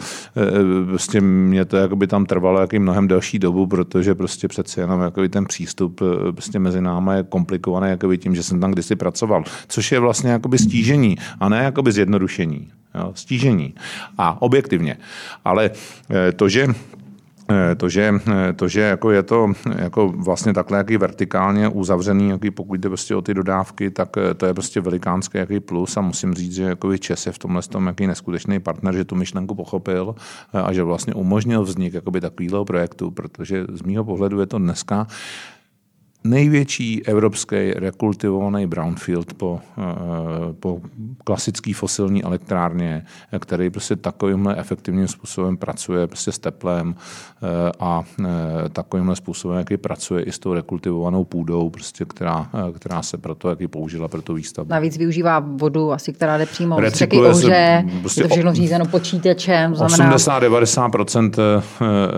prostě 0.86 1.22
mě 1.30 1.66
to 1.66 1.78
jakoby 1.78 2.08
tam 2.08 2.26
trvalo 2.26 2.62
jaký 2.62 2.80
mnohem 2.80 3.08
delší 3.08 3.40
dobu, 3.40 3.68
protože 3.68 4.16
prostě 4.16 4.48
přece 4.48 4.82
jenom 4.82 5.02
jakoby 5.02 5.30
ten 5.30 5.46
přístup 5.46 6.02
eh, 6.02 6.32
prostě 6.32 6.60
mezi 6.60 6.82
náma 6.82 7.14
je 7.14 7.24
komplikovaný 7.24 7.90
jakoby 7.90 8.18
tím, 8.18 8.36
že 8.36 8.44
jsem 8.44 8.60
tam 8.60 8.72
kdysi 8.72 8.96
pracoval, 8.96 9.44
což 9.68 9.92
je 9.92 10.00
vlastně 10.00 10.32
jakoby 10.32 10.58
stížení 10.58 11.18
a 11.40 11.50
ne 11.50 11.58
jakoby 11.64 11.92
zjednodušení. 11.92 12.72
Jo, 12.96 13.12
stížení. 13.16 13.74
A 14.18 14.42
objektivně. 14.42 14.98
Ale 15.46 15.72
eh, 16.10 16.32
to, 16.32 16.50
že 16.50 16.68
to, 17.76 17.90
že, 17.90 18.14
eh, 18.28 18.54
to, 18.54 18.68
že 18.68 18.82
jako 18.82 19.12
je 19.12 19.24
to 19.24 19.54
jako 19.76 20.08
vlastně 20.08 20.54
takhle 20.54 20.78
jaký 20.78 20.98
vertikálně 20.98 21.68
uzavřený, 21.68 22.30
jaký 22.30 22.52
pokud 22.52 22.80
jde 22.80 22.90
prostě 22.90 23.16
o 23.16 23.22
ty 23.22 23.34
dodávky, 23.34 23.92
tak 23.92 24.18
eh, 24.18 24.34
to 24.34 24.46
je 24.46 24.54
prostě 24.54 24.82
velikánský 24.82 25.38
jaký 25.38 25.60
plus 25.60 25.98
a 25.98 26.02
musím 26.02 26.34
říct, 26.34 26.56
že 26.56 26.64
jako 26.64 26.98
Čes 26.98 27.26
je 27.26 27.32
v 27.32 27.38
tomhle 27.38 27.62
tom 27.62 27.88
jaký 27.88 28.08
neskutečný 28.08 28.60
partner, 28.60 28.96
že 28.96 29.06
tu 29.06 29.16
myšlenku 29.16 29.56
pochopil 29.56 30.16
a 30.54 30.74
že 30.74 30.84
vlastně 30.84 31.14
umožnil 31.14 31.64
vznik 31.64 31.94
takového 32.22 32.66
projektu, 32.66 33.12
protože 33.12 33.66
z 33.74 33.82
mýho 33.82 34.04
pohledu 34.04 34.40
je 34.40 34.46
to 34.46 34.58
dneska 34.58 35.08
největší 36.24 37.06
evropský 37.06 37.72
rekultivovaný 37.72 38.68
brownfield 38.68 39.34
po, 39.34 39.60
eh, 39.78 39.84
po 40.60 40.82
klasický 41.24 41.74
fosilní 41.74 42.24
elektrárně, 42.24 43.06
který 43.40 43.70
prostě 43.70 43.96
takovýmhle 43.96 44.56
efektivním 44.58 45.08
způsobem 45.08 45.58
pracuje 45.58 46.08
prostě 46.08 46.32
s 46.32 46.40
teplem 46.40 46.96
eh, 46.96 47.72
a 47.80 48.04
eh, 48.20 48.26
takovýmhle 48.70 49.16
způsobem, 49.16 49.58
jaký 49.58 49.78
pracuje 49.78 50.24
i 50.24 50.32
s 50.32 50.40
tou 50.40 50.54
rekultivovanou 50.54 51.24
půdou, 51.24 51.70
prostě, 51.70 52.06
která, 52.06 52.50
která 52.76 53.02
se 53.02 53.18
proto 53.18 53.50
jaký 53.50 53.68
použila 53.68 54.08
pro 54.08 54.22
tu 54.22 54.34
výstavbu. 54.34 54.72
Navíc 54.72 54.98
využívá 54.98 55.40
vodu 55.40 55.92
asi, 55.92 56.14
která 56.14 56.38
jde 56.38 56.46
přímo 56.46 56.78
z 56.90 56.94
řeky 56.94 57.18
Ohře, 57.18 57.86
prostě 58.02 58.22
je 58.22 58.28
to 58.28 58.34
všechno 58.34 58.54
řízeno 58.54 58.86
počítačem. 58.86 59.76
Znamená... 59.76 60.16
80-90% 60.16 61.62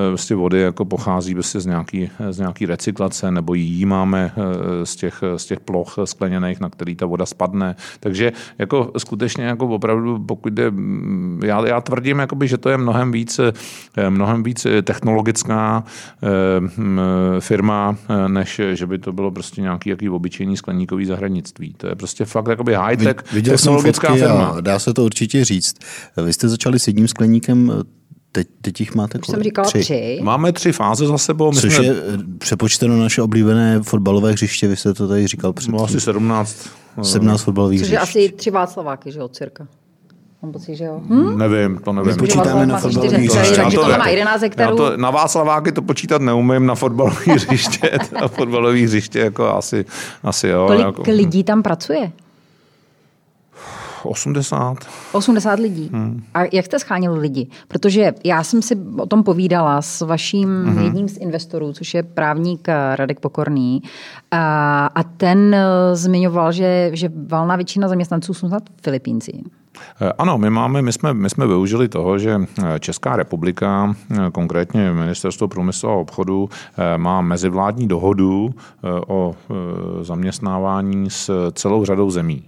prostě 0.09 0.35
vody 0.35 0.61
jako 0.61 0.85
pochází 0.85 1.33
prostě 1.33 1.59
z 1.59 1.65
nějaký, 1.65 2.09
z 2.29 2.39
nějaký 2.39 2.65
recyklace 2.65 3.31
nebo 3.31 3.53
jí 3.53 3.85
máme 3.91 4.31
eh, 4.31 4.85
z 4.85 4.95
těch, 4.95 5.23
z 5.37 5.45
těch 5.45 5.59
ploch 5.59 5.95
skleněných, 6.05 6.59
na 6.59 6.69
který 6.69 6.95
ta 6.95 7.05
voda 7.05 7.25
spadne. 7.25 7.75
Takže 7.99 8.31
jako 8.59 8.91
skutečně 8.97 9.43
jako 9.43 9.67
opravdu, 9.67 10.19
pokud 10.19 10.53
jde, 10.53 10.71
mm, 10.71 11.41
já, 11.43 11.67
já 11.67 11.81
tvrdím, 11.81 12.19
jakoby, 12.19 12.47
že 12.47 12.57
to 12.57 12.69
je 12.69 12.77
mnohem 12.77 13.11
víc, 13.11 13.39
eh, 13.39 14.09
mnohem 14.09 14.43
víc 14.43 14.67
technologická 14.83 15.83
eh, 15.83 17.39
firma, 17.39 17.95
než 18.27 18.61
že 18.73 18.87
by 18.87 18.97
to 18.97 19.11
bylo 19.11 19.31
prostě 19.31 19.61
nějaký 19.61 19.89
jaký 19.89 20.09
obyčejný 20.09 20.57
skleníkový 20.57 21.05
zahradnictví. 21.05 21.73
To 21.77 21.87
je 21.87 21.95
prostě 21.95 22.25
fakt 22.25 22.47
jakoby 22.47 22.75
high-tech 22.75 23.33
Viděl 23.33 23.57
technologická 23.57 24.13
firma. 24.15 24.61
dá 24.61 24.79
se 24.79 24.93
to 24.93 25.05
určitě 25.05 25.45
říct. 25.45 25.75
Vy 26.25 26.33
jste 26.33 26.49
začali 26.49 26.79
s 26.79 26.87
jedním 26.87 27.07
skleníkem 27.07 27.83
Teď, 28.31 28.47
teď 28.61 28.79
jich 28.79 28.95
máte 28.95 29.19
kolik? 29.19 29.35
jsem 29.35 29.43
říkala 29.43 29.67
tři. 29.67 29.79
tři. 29.79 30.19
Máme 30.23 30.51
tři 30.53 30.71
fáze 30.71 31.07
za 31.07 31.17
sebou. 31.17 31.51
My 31.51 31.61
Což 31.61 31.75
jsme... 31.75 31.85
je 31.85 31.91
eh, 31.91 32.17
přepočteno 32.37 32.97
naše 32.97 33.21
oblíbené 33.21 33.79
fotbalové 33.83 34.31
hřiště, 34.31 34.67
vy 34.67 34.75
jste 34.75 34.93
to 34.93 35.07
tady 35.07 35.27
říkal 35.27 35.53
před. 35.53 35.71
No, 35.71 35.83
asi 35.83 36.01
17. 36.01 36.69
17 37.01 37.41
fotbalových 37.41 37.79
Což 37.79 37.87
hřišť. 37.87 38.01
Což 38.01 38.15
je 38.15 38.23
asi 38.23 38.31
tři 38.35 38.51
Václaváky, 38.51 39.11
že 39.11 39.19
jo, 39.19 39.27
cirka. 39.27 39.67
Mám 40.41 40.51
pocit, 40.51 40.75
že 40.75 40.83
jo? 40.83 41.01
Hm? 41.09 41.37
Nevím, 41.37 41.77
to 41.77 41.93
nevím. 41.93 42.11
My 42.11 42.17
počítáme 42.17 42.65
na 42.65 42.77
fotbalové 42.77 43.17
hřiště. 43.17 43.55
Takže 43.55 43.77
to 43.77 43.97
má 43.97 44.07
11 44.07 44.41
hektarů. 44.41 44.77
to, 44.77 44.97
na 44.97 45.11
Václaváky 45.11 45.71
to 45.71 45.81
počítat 45.81 46.21
neumím, 46.21 46.65
na 46.65 46.75
fotbalové 46.75 47.15
hřiště, 47.33 47.99
na 48.21 48.27
fotbalové 48.27 48.79
hřiště 48.79 49.19
jako 49.19 49.47
asi, 49.47 49.85
asi 50.23 50.47
jo. 50.47 50.63
Kolik 50.67 50.85
jako... 50.85 51.03
lidí 51.07 51.43
tam 51.43 51.63
pracuje? 51.63 52.11
80. 54.05 54.77
80 55.11 55.59
lidí. 55.59 55.89
Hmm. 55.93 56.23
A 56.33 56.39
jak 56.53 56.65
jste 56.65 56.79
schánili 56.79 57.19
lidi? 57.19 57.47
Protože 57.67 58.13
já 58.23 58.43
jsem 58.43 58.61
si 58.61 58.77
o 58.97 59.05
tom 59.05 59.23
povídala 59.23 59.81
s 59.81 60.01
vaším 60.01 60.65
hmm. 60.65 60.83
jedním 60.83 61.09
z 61.09 61.17
investorů, 61.17 61.73
což 61.73 61.93
je 61.93 62.03
právník 62.03 62.69
eh, 62.69 62.95
Radek 62.95 63.19
Pokorný. 63.19 63.81
A, 64.31 64.85
a 64.85 65.03
ten 65.03 65.55
eh, 65.55 65.65
zmiňoval, 65.93 66.51
že, 66.51 66.91
že 66.93 67.09
valná 67.27 67.55
většina 67.55 67.87
zaměstnanců 67.87 68.33
jsou 68.33 68.47
snad 68.47 68.63
Filipínci. 68.83 69.31
Eh, 70.01 70.11
ano, 70.17 70.37
my, 70.37 70.49
máme, 70.49 70.81
my, 70.81 70.93
jsme, 70.93 71.13
my 71.13 71.29
jsme 71.29 71.47
využili 71.47 71.87
toho, 71.89 72.19
že 72.19 72.37
Česká 72.79 73.15
republika, 73.15 73.95
konkrétně 74.31 74.91
Ministerstvo 74.91 75.47
průmyslu 75.47 75.89
a 75.89 75.95
obchodu, 75.95 76.49
má 76.97 77.21
mezivládní 77.21 77.87
dohodu 77.87 78.49
o 79.07 79.35
zaměstnávání 80.01 81.09
s 81.09 81.51
celou 81.51 81.85
řadou 81.85 82.11
zemí. 82.11 82.43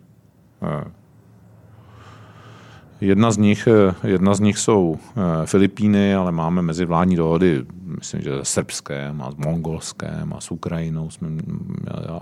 Jedna 3.04 3.32
z 3.32 3.38
nich, 3.38 3.68
eh, 3.68 4.08
jedna 4.08 4.34
z 4.34 4.40
nich 4.40 4.58
jsou 4.58 4.96
eh, 4.96 5.22
Filipíny, 5.46 6.16
ale 6.16 6.32
máme 6.32 6.62
mezivládní 6.62 7.16
dohody, 7.16 7.66
myslím, 7.98 8.22
že 8.22 8.32
s 8.44 8.50
Srbském 8.50 9.22
a 9.22 9.32
s 9.32 9.36
Mongolském 9.36 10.34
a 10.34 10.42
s 10.42 10.52
Ukrajinou, 10.52 11.10
jsme, 11.10 11.28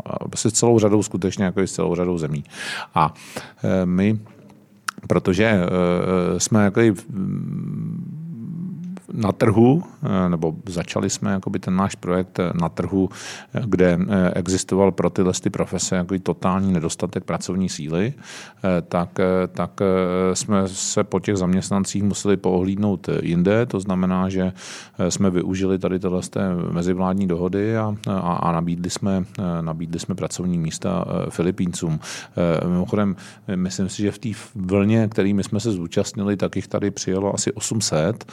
a 0.05 0.27
prostě 0.29 0.51
celou 0.51 0.79
řadou, 0.79 1.03
skutečně 1.03 1.45
jako 1.45 1.61
s 1.61 1.71
celou 1.71 1.95
řadou 1.95 2.17
zemí. 2.17 2.43
A 2.95 3.13
eh, 3.63 3.85
my, 3.85 4.19
protože 5.07 5.59
jsme 6.37 6.63
jako 6.63 6.81
na 9.13 9.31
trhu, 9.31 9.83
eh, 10.03 10.29
nebo 10.29 10.53
začali 10.65 11.09
jsme 11.09 11.31
jakoby 11.31 11.59
ten 11.59 11.75
náš 11.75 11.95
projekt 11.95 12.39
eh, 12.39 12.51
na 12.61 12.69
trhu, 12.69 13.09
eh, 13.53 13.61
kde 13.65 13.99
existoval 14.33 14.91
pro 14.91 15.09
tyhle 15.09 15.33
ty 15.43 15.49
profese 15.49 15.95
jako 15.95 16.15
totální 16.23 16.73
nedostatek 16.73 17.23
pracovní 17.23 17.69
síly, 17.69 18.13
tak, 18.87 19.19
tak 19.53 19.79
jsme 20.33 20.67
se 20.67 21.03
po 21.03 21.19
těch 21.19 21.37
zaměstnancích 21.37 22.03
museli 22.03 22.37
poohlídnout 22.37 23.09
jinde. 23.21 23.65
To 23.65 23.79
znamená, 23.79 24.29
že 24.29 24.53
jsme 25.09 25.29
využili 25.29 25.79
tady 25.79 25.99
tyhle 25.99 26.21
mezivládní 26.71 27.27
dohody 27.27 27.77
a, 27.77 27.95
a, 28.09 28.19
a 28.19 28.51
nabídli, 28.51 28.89
jsme, 28.89 29.23
nabídli 29.61 29.99
jsme 29.99 30.15
pracovní 30.15 30.57
místa 30.57 31.05
Filipíncům. 31.29 31.99
Mimochodem, 32.67 33.15
myslím 33.55 33.89
si, 33.89 34.01
že 34.01 34.11
v 34.11 34.19
té 34.19 34.29
vlně, 34.55 35.07
kterými 35.07 35.43
jsme 35.43 35.59
se 35.59 35.71
zúčastnili, 35.71 36.37
tak 36.37 36.55
jich 36.55 36.67
tady 36.67 36.91
přijelo 36.91 37.33
asi 37.33 37.53
800 37.53 38.25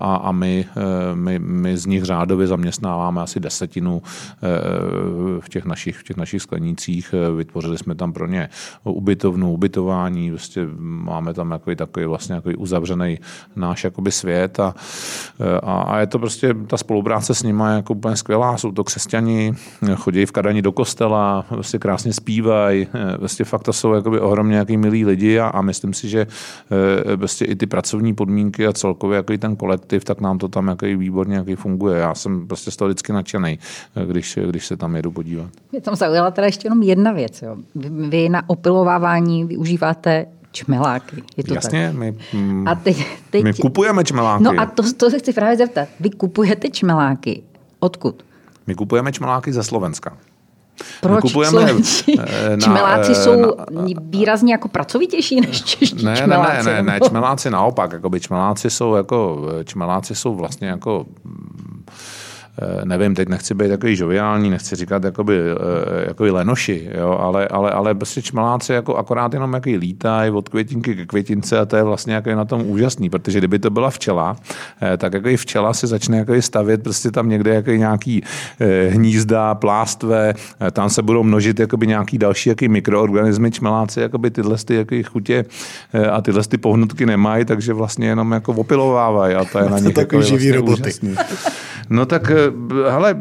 a 0.00 0.15
a 0.16 0.32
my, 0.32 0.66
eh, 0.76 1.14
my, 1.14 1.38
my 1.38 1.76
z 1.76 1.86
nich 1.86 2.04
řádově 2.04 2.46
zaměstnáváme 2.46 3.22
asi 3.22 3.40
desetinu 3.40 4.02
eh, 4.04 4.38
v 5.40 5.48
těch 5.48 5.64
našich, 5.64 5.96
v 5.96 6.02
těch 6.02 6.16
našich 6.16 6.42
sklenících. 6.42 7.14
Eh, 7.14 7.36
vytvořili 7.36 7.78
jsme 7.78 7.94
tam 7.94 8.12
pro 8.12 8.26
ně 8.26 8.48
ubytovnu, 8.84 9.52
ubytování, 9.52 10.30
vlastně 10.30 10.66
máme 10.78 11.34
tam 11.34 11.50
takový, 11.50 11.76
takový 11.76 12.06
vlastně 12.06 12.34
takový 12.34 12.56
uzavřený 12.56 13.18
náš 13.56 13.84
jakoby 13.84 14.12
svět 14.12 14.60
a, 14.60 14.74
a, 15.62 15.82
a, 15.82 15.98
je 15.98 16.06
to 16.06 16.18
prostě, 16.18 16.54
ta 16.66 16.76
spolupráce 16.76 17.34
s 17.34 17.42
nimi 17.42 17.62
je 17.68 17.74
jako 17.76 17.94
úplně 17.94 18.16
skvělá. 18.16 18.56
Jsou 18.56 18.72
to 18.72 18.84
křesťani, 18.84 19.54
chodí 19.94 20.26
v 20.26 20.32
Kadani 20.32 20.62
do 20.62 20.72
kostela, 20.72 21.44
vlastně 21.50 21.78
krásně 21.78 22.12
zpívají, 22.12 22.86
vlastně 23.18 23.44
fakt 23.44 23.62
to 23.62 23.72
jsou 23.72 23.92
jakoby 23.92 24.20
ohromně 24.20 24.56
jaký 24.56 24.76
milí 24.76 25.04
lidi 25.04 25.38
a, 25.38 25.48
a 25.48 25.62
myslím 25.62 25.94
si, 25.94 26.08
že 26.08 26.26
vlastně 27.16 27.46
i 27.46 27.56
ty 27.56 27.66
pracovní 27.66 28.14
podmínky 28.14 28.66
a 28.66 28.72
celkově 28.72 29.16
jako 29.16 29.36
ten 29.38 29.56
kolektiv 29.56 30.04
tak 30.06 30.20
nám 30.20 30.38
to 30.38 30.48
tam 30.48 30.68
jaký 30.68 30.96
výborně 30.96 31.36
jaký 31.36 31.54
funguje. 31.54 31.98
Já 31.98 32.14
jsem 32.14 32.46
prostě 32.46 32.70
z 32.70 32.76
toho 32.76 32.88
vždycky 32.88 33.12
nadšený, 33.12 33.58
když, 34.06 34.38
když 34.46 34.66
se 34.66 34.76
tam 34.76 34.96
jedu 34.96 35.12
podívat. 35.12 35.50
Mě 35.72 35.80
tam 35.80 35.96
zaujala 35.96 36.30
teda 36.30 36.46
ještě 36.46 36.66
jenom 36.66 36.82
jedna 36.82 37.12
věc. 37.12 37.42
Jo. 37.42 37.56
Vy, 37.74 38.08
vy 38.08 38.28
na 38.28 38.48
opilovávání 38.48 39.44
využíváte 39.44 40.26
čmeláky. 40.52 41.22
Je 41.36 41.44
to 41.44 41.54
Jasně, 41.54 41.86
tak? 41.86 41.98
My, 41.98 42.16
mm, 42.32 42.68
a 42.68 42.74
teď, 42.74 43.06
teď, 43.30 43.44
my 43.44 43.54
kupujeme 43.54 44.04
čmeláky. 44.04 44.44
No 44.44 44.52
a 44.58 44.66
to, 44.66 44.82
to 44.92 45.10
se 45.10 45.18
chci 45.18 45.32
právě 45.32 45.56
zeptat. 45.56 45.88
Vy 46.00 46.10
kupujete 46.10 46.68
čmeláky. 46.68 47.42
Odkud? 47.80 48.24
My 48.66 48.74
kupujeme 48.74 49.12
čmeláky 49.12 49.52
ze 49.52 49.62
Slovenska. 49.62 50.16
Proč 51.00 51.20
kupujeme 51.20 51.64
na, 52.16 52.56
čmeláci 52.62 53.14
jsou 53.14 53.40
na, 53.40 53.48
výrazně 54.00 54.52
jako 54.52 54.68
pracovitější 54.68 55.40
než 55.46 55.62
čeští 55.62 56.04
ne, 56.04 56.16
čmeláci? 56.16 56.66
Ne, 56.66 56.72
ne, 56.72 56.82
ne, 56.82 56.92
ne, 56.92 57.00
čmeláci 57.08 57.50
naopak. 57.50 57.92
Jakoby 57.92 58.20
čmeláci 58.20 58.70
jsou 58.70 58.94
jako, 58.94 59.48
čmeláci 59.64 60.14
jsou 60.14 60.34
vlastně 60.34 60.68
jako 60.68 61.06
Eh, 61.26 62.25
nevím, 62.84 63.14
teď 63.14 63.28
nechci 63.28 63.54
být 63.54 63.68
takový 63.68 63.96
žoviální, 63.96 64.50
nechci 64.50 64.76
říkat 64.76 65.04
jakoby, 65.04 65.38
eh, 65.38 66.08
jakoby 66.08 66.30
lenoši, 66.30 66.90
jo, 66.98 67.18
ale, 67.20 67.48
ale, 67.48 67.70
ale 67.70 67.94
prostě 67.94 68.22
čmaláci 68.22 68.72
jako 68.72 68.96
akorát 68.96 69.32
jenom 69.32 69.54
jaký 69.54 69.76
lítají 69.76 70.30
od 70.30 70.48
květinky 70.48 70.94
ke 70.94 71.06
květince 71.06 71.58
a 71.58 71.64
to 71.64 71.76
je 71.76 71.82
vlastně 71.82 72.14
jako 72.14 72.30
na 72.30 72.44
tom 72.44 72.62
úžasný, 72.66 73.10
protože 73.10 73.38
kdyby 73.38 73.58
to 73.58 73.70
byla 73.70 73.90
včela, 73.90 74.36
eh, 74.82 74.96
tak 74.96 75.12
jako 75.12 75.28
i 75.28 75.36
včela 75.36 75.74
si 75.74 75.86
začne 75.86 76.18
jako 76.18 76.42
stavět 76.42 76.82
prostě 76.82 77.10
tam 77.10 77.28
někde 77.28 77.54
jako 77.54 77.70
nějaký 77.70 78.22
hnízda, 78.88 79.54
plástve, 79.54 80.34
tam 80.72 80.90
se 80.90 81.02
budou 81.02 81.22
množit 81.22 81.60
jakoby 81.60 81.86
nějaký 81.86 82.18
další 82.18 82.48
jaký 82.48 82.68
mikroorganismy, 82.68 83.50
čmeláci 83.50 84.00
jakoby 84.00 84.30
tyhle 84.30 84.56
ty 84.64 84.74
jaký 84.74 85.02
chutě 85.02 85.44
a 86.12 86.22
tyhle 86.22 86.42
ty 86.42 86.58
pohnutky 86.58 87.06
nemají, 87.06 87.44
takže 87.44 87.72
vlastně 87.72 88.06
jenom 88.06 88.32
jako 88.32 88.52
opilovávají 88.52 89.34
a 89.34 89.44
to 89.44 89.58
je 89.58 89.70
na 89.70 89.78
nich 89.78 89.94
to 89.94 90.00
jako 90.00 90.22
živý 90.22 90.36
vlastně 90.36 90.52
roboty. 90.52 90.82
Úžasný. 90.82 91.16
No 91.90 92.06
tak 92.06 92.32
hele, 92.90 93.20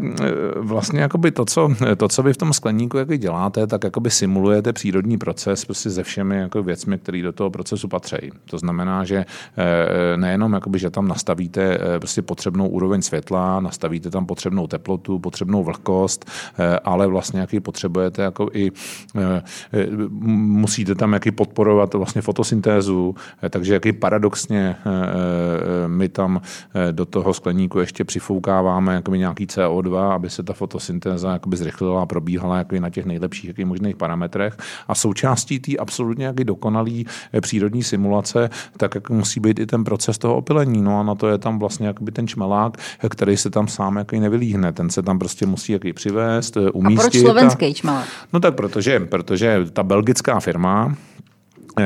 vlastně 0.56 1.00
jakoby 1.00 1.32
to, 1.32 1.46
co, 1.46 1.70
to, 1.98 2.08
co 2.08 2.24
vy 2.24 2.34
v 2.34 2.38
tom 2.38 2.54
skleníku 2.54 2.98
jako 2.98 3.16
děláte, 3.16 3.68
tak 3.68 3.84
jakoby 3.84 4.10
simulujete 4.10 4.74
přírodní 4.74 5.18
proces 5.18 5.66
prostě 5.66 5.90
se 5.90 6.04
všemi 6.04 6.38
jako 6.38 6.64
věcmi, 6.64 6.98
které 6.98 7.22
do 7.22 7.32
toho 7.32 7.50
procesu 7.50 7.88
patří. 7.88 8.18
To 8.46 8.58
znamená, 8.58 9.04
že 9.04 9.26
nejenom, 10.16 10.54
jakoby, 10.54 10.80
že 10.80 10.90
tam 10.90 11.08
nastavíte 11.08 11.78
prostě 12.00 12.22
potřebnou 12.22 12.68
úroveň 12.68 13.02
světla, 13.02 13.60
nastavíte 13.60 14.10
tam 14.10 14.26
potřebnou 14.26 14.68
teplotu, 14.68 15.20
potřebnou 15.20 15.64
vlhkost, 15.64 16.32
ale 16.84 17.08
vlastně 17.08 17.40
jaký 17.40 17.60
potřebujete 17.60 18.22
jako 18.22 18.50
i 18.54 18.72
musíte 20.32 20.96
tam 20.96 21.14
jaký 21.14 21.32
podporovat 21.32 21.94
vlastně 21.94 22.22
fotosyntézu, 22.22 23.16
takže 23.50 23.74
jaký 23.74 23.94
paradoxně 23.94 24.76
my 25.88 26.10
tam 26.10 26.42
do 26.92 27.06
toho 27.06 27.34
skleníku 27.34 27.80
ještě 27.80 28.04
přifoukáváme 28.04 29.02
jakoby 29.16 29.20
nějaký 29.20 29.46
CO2, 29.48 30.12
aby 30.12 30.30
se 30.30 30.44
ta 30.44 30.54
fotosyntéza 30.54 31.34
jakoby 31.34 31.58
zrychlila 31.58 32.02
a 32.02 32.06
probíhala 32.06 32.58
jakoby 32.58 32.80
na 32.80 32.90
těch 32.90 33.06
nejlepších 33.06 33.48
jaký 33.48 33.66
možných 33.66 33.96
parametrech. 33.96 34.58
A 34.88 34.96
součástí 34.96 35.60
té 35.60 35.78
absolutně 35.78 36.26
jaký 36.26 36.44
dokonalý 36.44 37.06
eh, 37.34 37.42
přírodní 37.42 37.84
simulace, 37.84 38.50
tak 38.78 38.96
jak 38.96 39.10
musí 39.10 39.40
být 39.40 39.60
i 39.60 39.66
ten 39.66 39.84
proces 39.84 40.18
toho 40.18 40.36
opilení. 40.36 40.82
No 40.82 41.00
a 41.00 41.04
na 41.04 41.16
to 41.16 41.28
je 41.28 41.38
tam 41.38 41.60
vlastně 41.60 41.88
jakoby 41.88 42.12
ten 42.12 42.28
čmelák, 42.28 42.78
eh, 42.78 43.10
který 43.10 43.38
se 43.38 43.50
tam 43.50 43.68
sám 43.68 43.98
jaký 43.98 44.20
nevylíhne. 44.20 44.74
Ten 44.74 44.90
se 44.90 45.02
tam 45.02 45.20
prostě 45.20 45.46
musí 45.46 45.74
jaký 45.74 45.94
přivést, 45.94 46.58
umístit. 46.74 47.00
A 47.00 47.04
proč 47.04 47.20
slovenský 47.20 47.74
čmelák? 47.74 48.08
No 48.34 48.40
tak 48.40 48.56
protože, 48.56 49.00
protože 49.00 49.66
ta 49.74 49.84
belgická 49.84 50.40
firma, 50.40 50.96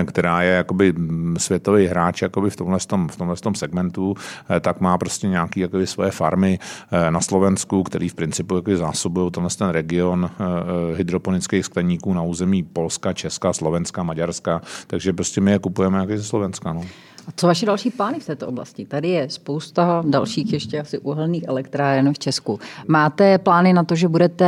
která 0.06 0.42
je 0.42 0.52
jakoby 0.52 0.94
světový 1.38 1.88
hráč 1.88 2.22
jakoby 2.22 2.50
v 2.50 2.56
tomhle, 2.56 2.80
tom, 2.80 3.08
v 3.08 3.16
tomhle 3.16 3.36
tom 3.36 3.56
segmentu, 3.56 4.16
eh, 4.50 4.60
tak 4.60 4.82
má 4.82 4.98
prostě 4.98 5.28
nějaké 5.28 5.60
jakoby 5.60 5.88
svoje 5.88 6.12
farmy 6.12 6.60
eh, 6.92 7.12
na 7.12 7.22
Slovensku, 7.22 7.84
který 7.84 8.10
v 8.10 8.14
principu 8.14 8.56
jakoby 8.56 8.78
zásobují 8.78 9.32
tenhle 9.32 9.50
ten 9.58 9.70
region 9.70 10.30
eh, 10.32 10.98
hydroponických 10.98 11.66
skleníků 11.66 12.14
na 12.14 12.22
území 12.22 12.64
Polska, 12.64 13.14
Česka, 13.14 13.54
Slovenska, 13.54 14.04
Maďarska, 14.04 14.62
takže 14.88 15.14
prostě 15.14 15.42
my 15.42 15.52
je 15.52 15.60
kupujeme 15.60 15.98
jako 15.98 16.18
ze 16.18 16.24
Slovenska. 16.24 16.74
No. 16.74 16.82
A 17.28 17.32
co 17.36 17.48
vaše 17.48 17.66
další 17.66 17.90
plány 17.90 18.20
v 18.20 18.26
této 18.26 18.48
oblasti? 18.48 18.86
Tady 18.86 19.10
je 19.10 19.30
spousta 19.30 20.04
dalších 20.08 20.54
ještě 20.54 20.80
asi 20.80 20.98
uhelných 20.98 21.44
elektráren 21.48 22.14
v 22.14 22.20
Česku. 22.20 22.60
Máte 22.88 23.38
plány 23.38 23.74
na 23.74 23.84
to, 23.84 23.96
že 23.96 24.08
budete 24.08 24.46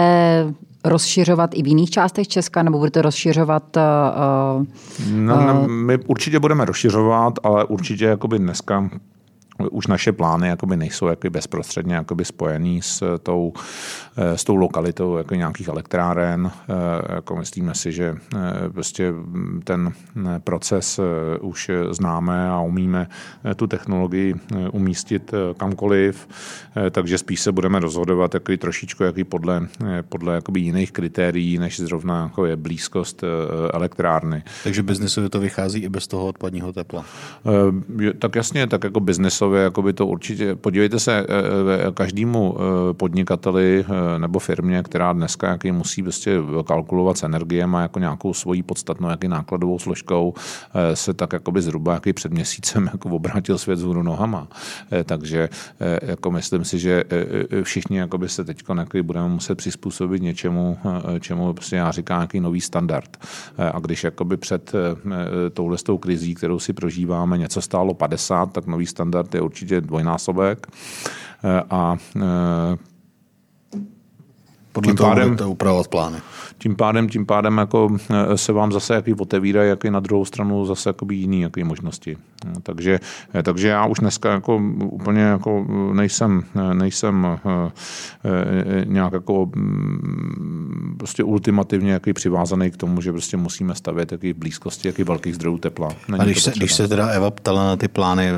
rozšiřovat 0.84 1.50
i 1.54 1.64
v 1.64 1.68
jiných 1.68 1.90
částech 1.90 2.28
Česka, 2.28 2.64
nebo 2.64 2.78
budete 2.78 3.02
rozšiřovat? 3.02 3.78
Uh, 3.78 4.66
no, 5.12 5.42
no, 5.48 5.68
my 5.68 5.98
určitě 5.98 6.40
budeme 6.40 6.66
rozšiřovat, 6.66 7.34
ale 7.44 7.66
určitě 7.66 8.06
jakoby 8.06 8.40
dneska 8.40 8.90
už 9.72 9.88
naše 9.88 10.12
plány 10.12 10.47
jakoby 10.47 10.78
nejsou 10.78 11.07
jakoby 11.07 11.30
bezprostředně 11.30 11.95
jakoby 11.95 12.26
spojený 12.26 12.82
s 12.82 13.18
tou, 13.24 13.53
eh, 14.18 14.38
s 14.38 14.43
tou 14.43 14.55
lokalitou 14.55 15.18
jako 15.18 15.36
nějakých 15.36 15.68
elektráren. 15.68 16.51
Eh, 16.51 17.16
jako 17.16 17.36
myslíme 17.36 17.76
si, 17.76 17.91
že 17.91 18.16
eh, 18.36 18.70
prostě 18.70 19.14
ten 19.64 19.93
proces 20.43 20.99
už 21.41 21.72
známe 21.91 22.49
a 22.49 22.62
umíme 22.62 23.07
tu 23.55 23.68
technologii 23.68 24.36
umístit 24.72 25.32
kamkoliv, 25.57 26.28
takže 26.91 27.18
spíš 27.18 27.41
se 27.41 27.51
budeme 27.51 27.80
rozhodovat 27.80 28.34
jaký 28.34 28.57
trošičku 28.57 29.03
jaký 29.03 29.24
podle, 29.24 29.68
podle 30.09 30.36
jakoby 30.36 30.59
jiných 30.59 30.91
kritérií, 30.91 31.57
než 31.57 31.80
zrovna 31.80 32.24
jako 32.24 32.45
je 32.45 32.55
blízkost 32.55 33.24
elektrárny. 33.74 34.43
Takže 34.64 34.84
biznesově 34.84 35.30
to 35.30 35.39
vychází 35.39 35.80
i 35.80 35.89
bez 35.89 36.07
toho 36.07 36.28
odpadního 36.28 36.74
tepla? 36.74 37.05
Tak 38.20 38.36
jasně, 38.36 38.68
tak 38.68 38.84
jako 38.84 38.99
biznesově 38.99 39.51
celkově 39.52 39.64
jakoby 39.64 39.93
to 39.93 40.08
určitě, 40.08 40.56
podívejte 40.56 40.99
se, 40.99 41.20
eh, 41.20 41.26
eh, 41.88 41.91
každému 41.91 42.56
eh, 42.56 42.93
podnikateli 42.93 43.86
nebo 44.18 44.39
firmě, 44.39 44.84
která 44.84 45.14
dneska 45.14 45.47
jaký 45.47 45.72
musí 45.72 46.04
prostě 46.04 46.38
kalkulovat 46.66 47.18
s 47.18 47.24
energiemi 47.24 47.78
a 47.78 47.82
jako 47.82 47.99
nějakou 47.99 48.34
svojí 48.34 48.64
podstatnou 48.64 49.10
jaký 49.10 49.28
nákladovou 49.28 49.80
složkou, 49.80 50.34
se 50.93 51.14
tak 51.14 51.34
jakoby 51.34 51.62
zhruba 51.62 51.93
jaký 51.93 52.14
před 52.14 52.32
měsícem 52.32 52.89
jako 52.93 53.10
obrátil 53.10 53.58
svět 53.58 53.80
z 53.80 53.84
nohama. 53.84 54.47
Takže 55.06 55.49
jako 56.02 56.32
myslím 56.32 56.64
si, 56.66 56.80
že 56.80 57.04
všichni 57.64 57.97
jakoby 57.97 58.30
se 58.30 58.43
teď 58.43 58.64
budeme 59.02 59.28
muset 59.28 59.56
přizpůsobit 59.56 60.22
něčemu, 60.22 60.78
čemu 61.20 61.54
prostě 61.54 61.76
já 61.76 61.91
říkám 61.91 62.20
nějaký 62.20 62.39
nový 62.39 62.62
standard. 62.62 63.18
A 63.58 63.80
když 63.80 64.04
jakoby 64.04 64.38
před 64.38 64.72
touhle 65.54 65.78
krizí, 65.99 66.36
kterou 66.36 66.60
si 66.60 66.74
prožíváme, 66.74 67.38
něco 67.38 67.62
stálo 67.62 67.93
50, 67.93 68.54
tak 68.54 68.68
nový 68.68 68.86
standard 68.86 69.36
je 69.36 69.41
určitě 69.42 69.82
dvojnásobek. 69.82 70.68
Eh, 71.44 71.64
a 71.70 71.98
eh, 72.16 72.22
podle 74.72 74.92
tím 74.92 74.98
toho 74.98 75.10
pádem, 75.10 75.30
budete 75.30 75.46
upravovat 75.46 75.88
plány. 75.88 76.18
Tím 76.58 76.76
pádem, 76.76 77.10
tím 77.10 77.26
pádem 77.26 77.58
jako 77.58 77.98
eh, 78.10 78.38
se 78.38 78.54
vám 78.54 78.72
zase 78.72 78.94
jaký 78.94 79.14
otevírají, 79.14 79.70
jaký 79.70 79.90
na 79.90 80.00
druhou 80.00 80.26
stranu 80.26 80.66
zase 80.66 80.90
jakoby 80.90 81.16
jiný 81.16 81.42
jaký 81.42 81.64
možnosti. 81.64 82.18
No, 82.46 82.54
takže, 82.64 83.00
eh, 83.34 83.44
takže 83.44 83.68
já 83.68 83.86
už 83.86 84.00
dneska 84.00 84.32
jako 84.32 84.62
úplně 84.84 85.22
jako 85.22 85.66
nejsem, 85.94 86.44
nejsem 86.74 87.28
eh, 87.46 87.72
nějak 88.86 89.14
jako 89.14 89.46
mm, 89.56 90.96
prostě 90.98 91.24
ultimativně 91.24 91.92
jaký 91.92 92.14
přivázaný 92.14 92.72
k 92.72 92.78
tomu, 92.78 93.02
že 93.02 93.12
prostě 93.12 93.38
musíme 93.38 93.76
stavět 93.76 94.12
jaký 94.12 94.34
blízkosti, 94.34 94.88
jaký 94.88 95.04
velkých 95.04 95.36
zdrojů 95.36 95.58
tepla. 95.58 95.90
Není 96.08 96.22
A 96.22 96.26
když 96.26 96.44
se, 96.44 96.52
když 96.56 96.74
se 96.74 96.88
teda 96.88 97.08
Eva 97.08 97.32
ptala 97.32 97.64
na 97.64 97.76
ty 97.76 97.88
plány, 97.88 98.30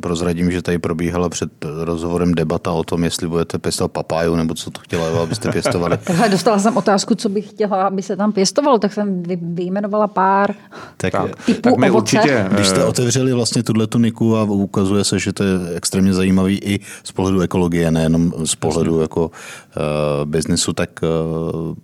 prozradím, 0.00 0.50
že 0.50 0.62
tady 0.62 0.78
probíhala 0.78 1.28
před 1.28 1.50
rozhovorem 1.84 2.34
debata 2.34 2.72
o 2.72 2.84
tom, 2.84 3.04
jestli 3.04 3.28
budete 3.28 3.58
pěstovat 3.58 3.92
papáju, 3.92 4.36
nebo 4.36 4.54
co 4.54 4.70
to 4.70 4.80
chtěla 4.80 5.06
Eva, 5.06 5.22
abyste 5.22 5.48
pěstovali. 5.66 5.98
Dostala 6.30 6.58
jsem 6.58 6.76
otázku, 6.76 7.14
co 7.14 7.28
bych 7.28 7.50
chtěla, 7.50 7.86
aby 7.86 8.02
se 8.02 8.16
tam 8.16 8.32
pěstovalo, 8.32 8.78
tak 8.78 8.92
jsem 8.92 9.22
vyjmenovala 9.42 10.06
pár 10.06 10.54
tak, 10.96 11.12
typů 11.46 11.60
tak 11.60 11.76
my 11.76 11.90
ovoce. 11.90 12.16
Určitě, 12.16 12.48
Když 12.50 12.66
jste 12.66 12.84
otevřeli 12.84 13.32
vlastně 13.32 13.62
tuhle 13.62 13.86
tuniku 13.86 14.36
a 14.36 14.42
ukazuje 14.42 15.04
se, 15.04 15.18
že 15.18 15.32
to 15.32 15.44
je 15.44 15.50
extrémně 15.74 16.14
zajímavý 16.14 16.58
i 16.58 16.80
z 17.04 17.12
pohledu 17.12 17.40
ekologie, 17.40 17.90
nejenom 17.90 18.32
z 18.44 18.54
pohledu 18.54 18.90
Jasně. 18.90 19.02
jako 19.02 19.26
uh, 19.26 19.32
biznesu, 20.24 20.72
tak 20.72 20.90
uh, 21.02 21.74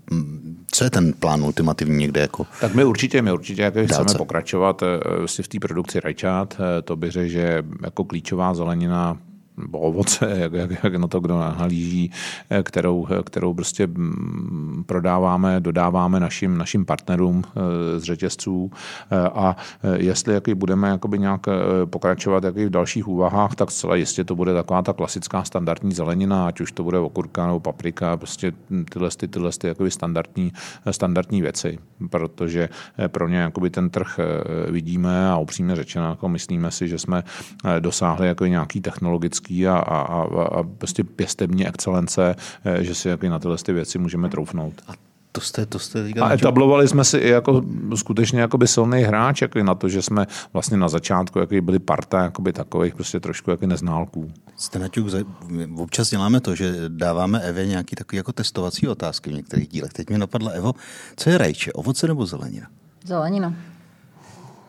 co 0.70 0.84
je 0.84 0.90
ten 0.90 1.12
plán 1.12 1.42
ultimativní 1.42 1.96
někde? 1.96 2.20
Jako 2.20 2.46
tak 2.60 2.74
my 2.74 2.84
určitě, 2.84 3.22
my 3.22 3.32
určitě 3.32 3.62
jako 3.62 3.86
chceme 3.86 4.14
pokračovat 4.18 4.82
uh, 4.82 5.26
si 5.26 5.42
v 5.42 5.48
té 5.48 5.58
produkci 5.60 6.00
rajčat. 6.00 6.56
Uh, 6.58 6.66
to 6.84 6.96
bych 6.96 7.12
řekl, 7.12 7.28
že 7.28 7.62
jako 7.82 8.04
klíčová 8.04 8.54
zelenina 8.54 9.16
nebo 9.56 9.78
ovoce, 9.78 10.30
jak, 10.38 10.52
jak, 10.52 10.84
jak 10.84 10.94
na 10.94 11.06
to 11.06 11.20
kdo 11.20 11.38
nahlíží, 11.38 12.10
eh, 12.50 12.62
kterou, 12.62 13.06
kterou 13.24 13.54
prostě 13.54 13.86
mm, 13.86 14.84
prodáváme, 14.86 15.60
dodáváme 15.60 16.20
našim, 16.20 16.58
našim 16.58 16.84
partnerům 16.84 17.42
eh, 17.46 18.00
z 18.00 18.02
řetězců. 18.02 18.70
Eh, 19.10 19.28
a 19.28 19.56
jestli 19.96 20.34
jaký 20.34 20.54
budeme 20.54 20.88
jakoby 20.88 21.18
nějak 21.18 21.40
pokračovat 21.84 22.44
jaký 22.44 22.64
v 22.64 22.70
dalších 22.70 23.08
úvahách, 23.08 23.54
tak 23.54 23.70
zcela 23.70 23.96
jistě 23.96 24.24
to 24.24 24.36
bude 24.36 24.54
taková 24.54 24.82
ta 24.82 24.92
klasická 24.92 25.44
standardní 25.44 25.92
zelenina, 25.92 26.46
ať 26.46 26.60
už 26.60 26.72
to 26.72 26.82
bude 26.82 26.98
okurka 26.98 27.46
nebo 27.46 27.60
paprika, 27.60 28.16
prostě 28.16 28.52
tyhle, 28.92 29.10
ty, 29.16 29.28
tyhle 29.28 29.50
ty 29.58 29.66
jakoby 29.66 29.90
standardní, 29.90 30.52
standardní 30.90 31.42
věci, 31.42 31.78
protože 32.10 32.68
pro 33.08 33.28
ně 33.28 33.36
jakoby 33.36 33.70
ten 33.70 33.90
trh 33.90 34.18
vidíme 34.70 35.30
a 35.30 35.38
upřímně 35.38 35.76
řečeno 35.76 36.08
jako 36.10 36.28
myslíme 36.28 36.70
si, 36.70 36.88
že 36.88 36.98
jsme 36.98 37.22
dosáhli 37.80 38.26
jako 38.26 38.46
nějaký 38.46 38.80
technologický 38.80 39.41
technický 39.42 39.68
a, 39.68 39.76
a, 39.76 39.98
a, 39.98 40.42
a 40.58 40.62
prostě 40.62 41.04
pěstební 41.04 41.66
excelence, 41.66 42.34
eh, 42.64 42.84
že 42.84 42.94
si 42.94 43.08
jako 43.08 43.28
na 43.28 43.38
tyhle 43.38 43.56
ty 43.56 43.72
věci 43.72 43.98
můžeme 43.98 44.28
troufnout. 44.28 44.74
A 44.88 44.92
to 45.32 45.40
jste, 45.40 45.66
to 45.66 45.78
jste 45.78 46.10
a 46.20 46.32
etablovali 46.32 46.88
jsme 46.88 47.04
si 47.04 47.18
i 47.18 47.28
jako 47.28 47.62
skutečně 47.94 48.40
jakoby 48.40 48.68
silný 48.68 49.02
hráč 49.02 49.42
jako 49.42 49.62
na 49.62 49.74
to, 49.74 49.88
že 49.88 50.02
jsme 50.02 50.26
vlastně 50.52 50.76
na 50.76 50.88
začátku 50.88 51.38
jako 51.38 51.54
byli 51.62 51.78
parta 51.78 52.22
jakoby 52.22 52.52
takových 52.52 52.94
prostě 52.94 53.20
trošku 53.20 53.50
jako 53.50 53.66
neználků. 53.66 54.30
Jste 54.56 54.78
Naťuk, 54.78 55.06
občas 55.76 56.10
děláme 56.10 56.40
to, 56.40 56.54
že 56.54 56.74
dáváme 56.88 57.40
Evě 57.40 57.66
nějaký 57.66 57.96
takový 57.96 58.16
jako 58.16 58.32
testovací 58.32 58.88
otázky 58.88 59.30
v 59.30 59.34
některých 59.34 59.68
dílech. 59.68 59.92
Teď 59.92 60.10
mi 60.10 60.18
napadla 60.18 60.50
Evo, 60.50 60.74
co 61.16 61.30
je 61.30 61.38
rajče, 61.38 61.72
ovoce 61.72 62.06
nebo 62.06 62.26
zelenina? 62.26 62.66
Zelenina. 63.04 63.54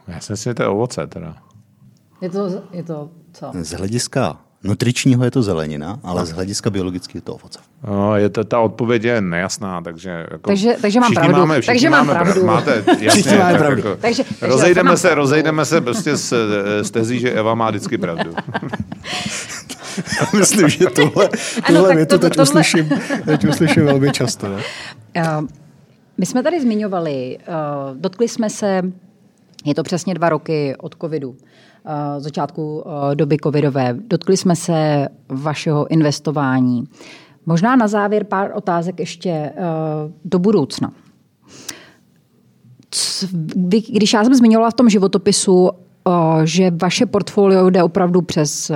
Já 0.07 0.19
si 0.19 0.33
myslím, 0.33 0.51
že 0.51 0.55
to 0.55 0.63
je 0.63 0.67
ovoce 0.67 1.07
teda. 1.07 1.35
Je 2.21 2.29
to, 2.29 2.63
je 2.71 2.83
to 2.83 3.09
co? 3.33 3.51
Z 3.61 3.71
hlediska 3.71 4.39
nutričního 4.63 5.23
je 5.23 5.31
to 5.31 5.43
zelenina, 5.43 5.99
ale 6.03 6.25
z 6.25 6.31
hlediska 6.31 6.69
biologického 6.69 7.17
je 7.17 7.21
to 7.21 7.35
ovoce. 7.35 7.59
No, 7.87 8.15
je 8.15 8.29
to, 8.29 8.43
ta 8.43 8.59
odpověď 8.59 9.03
je 9.03 9.21
nejasná, 9.21 9.81
takže... 9.81 10.25
Jako 10.31 10.47
takže, 10.47 10.75
takže 10.81 10.99
mám 10.99 11.13
pravdu. 11.13 11.31
Máme, 11.31 11.61
takže 11.61 11.89
mám 11.89 12.07
máme 12.07 12.19
pravdu. 12.19 12.45
Máte, 12.45 12.83
jasně, 12.99 13.37
máme 13.37 13.57
pravdu. 13.57 13.77
Jako, 13.77 14.01
takže, 14.01 14.23
takže 14.23 14.47
rozejdeme, 14.47 14.97
se, 14.97 15.15
rozejdeme 15.15 15.65
se 15.65 15.81
prostě 15.81 16.17
s, 16.17 16.33
s 16.81 16.91
tezí, 16.91 17.19
že 17.19 17.31
Eva 17.31 17.55
má 17.55 17.69
vždycky 17.69 17.97
pravdu. 17.97 18.35
Myslím, 20.37 20.69
že 20.69 20.85
tohle, 20.85 21.29
tohle 21.67 21.89
ano, 21.89 21.95
větu 21.95 22.17
to, 22.17 22.19
teď, 22.19 22.33
tohle... 22.33 22.43
Uslyším, 22.43 22.89
teď 23.25 23.47
uslyším 23.47 23.85
velmi 23.85 24.11
často. 24.11 24.47
Ne? 24.47 24.55
Uh, 24.55 25.47
my 26.17 26.25
jsme 26.25 26.43
tady 26.43 26.61
zmiňovali, 26.61 27.37
uh, 27.47 27.97
dotkli 27.97 28.27
jsme 28.27 28.49
se, 28.49 28.81
je 29.65 29.75
to 29.75 29.83
přesně 29.83 30.13
dva 30.13 30.29
roky 30.29 30.75
od 30.77 30.95
covidu, 31.01 31.35
Eh, 31.35 31.72
začátku 32.17 32.83
eh, 32.85 33.15
doby 33.15 33.37
covidové. 33.43 33.97
Dotkli 34.07 34.37
jsme 34.37 34.55
se 34.55 35.07
vašeho 35.29 35.87
investování. 35.87 36.83
Možná 37.45 37.75
na 37.75 37.87
závěr 37.87 38.23
pár 38.23 38.51
otázek 38.55 38.99
ještě 38.99 39.51
uh, 39.55 40.11
do 40.25 40.39
budoucna. 40.39 40.91
Když 43.89 44.13
já 44.13 44.23
jsem 44.23 44.33
zmiňovala 44.33 44.71
v 44.71 44.73
tom 44.73 44.89
životopisu, 44.89 45.69
že 46.43 46.71
vaše 46.81 47.05
portfolio 47.05 47.69
jde 47.69 47.83
opravdu 47.83 48.21
přes 48.21 48.71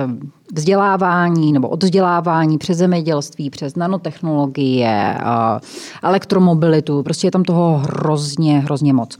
vzdělávání 0.54 1.52
nebo 1.52 1.68
odzdělávání, 1.68 2.58
přes 2.58 2.78
zemědělství, 2.78 3.50
přes 3.50 3.76
nanotechnologie, 3.76 5.18
elektromobilitu, 6.02 7.02
prostě 7.02 7.26
je 7.26 7.30
tam 7.30 7.42
toho 7.42 7.78
hrozně, 7.78 8.60
hrozně 8.60 8.92
moc. 8.92 9.18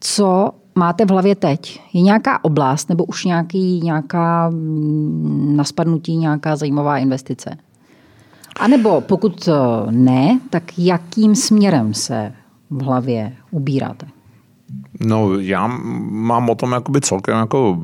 Co 0.00 0.50
máte 0.74 1.04
v 1.04 1.10
hlavě 1.10 1.34
teď? 1.34 1.80
Je 1.92 2.00
nějaká 2.00 2.44
oblast 2.44 2.88
nebo 2.88 3.04
už 3.04 3.24
nějaký, 3.24 3.80
nějaká 3.80 4.50
mm, 4.50 5.56
naspadnutí, 5.56 6.16
nějaká 6.16 6.56
zajímavá 6.56 6.98
investice? 6.98 7.56
A 8.60 8.68
nebo 8.68 9.00
pokud 9.00 9.48
ne, 9.90 10.40
tak 10.50 10.78
jakým 10.78 11.34
směrem 11.34 11.94
se 11.94 12.32
v 12.70 12.82
hlavě 12.82 13.36
ubíráte? 13.50 14.06
No, 15.00 15.38
já 15.38 15.66
mám 16.10 16.50
o 16.50 16.54
tom 16.54 16.72
jakoby 16.72 17.00
celkem 17.00 17.38
jako 17.38 17.78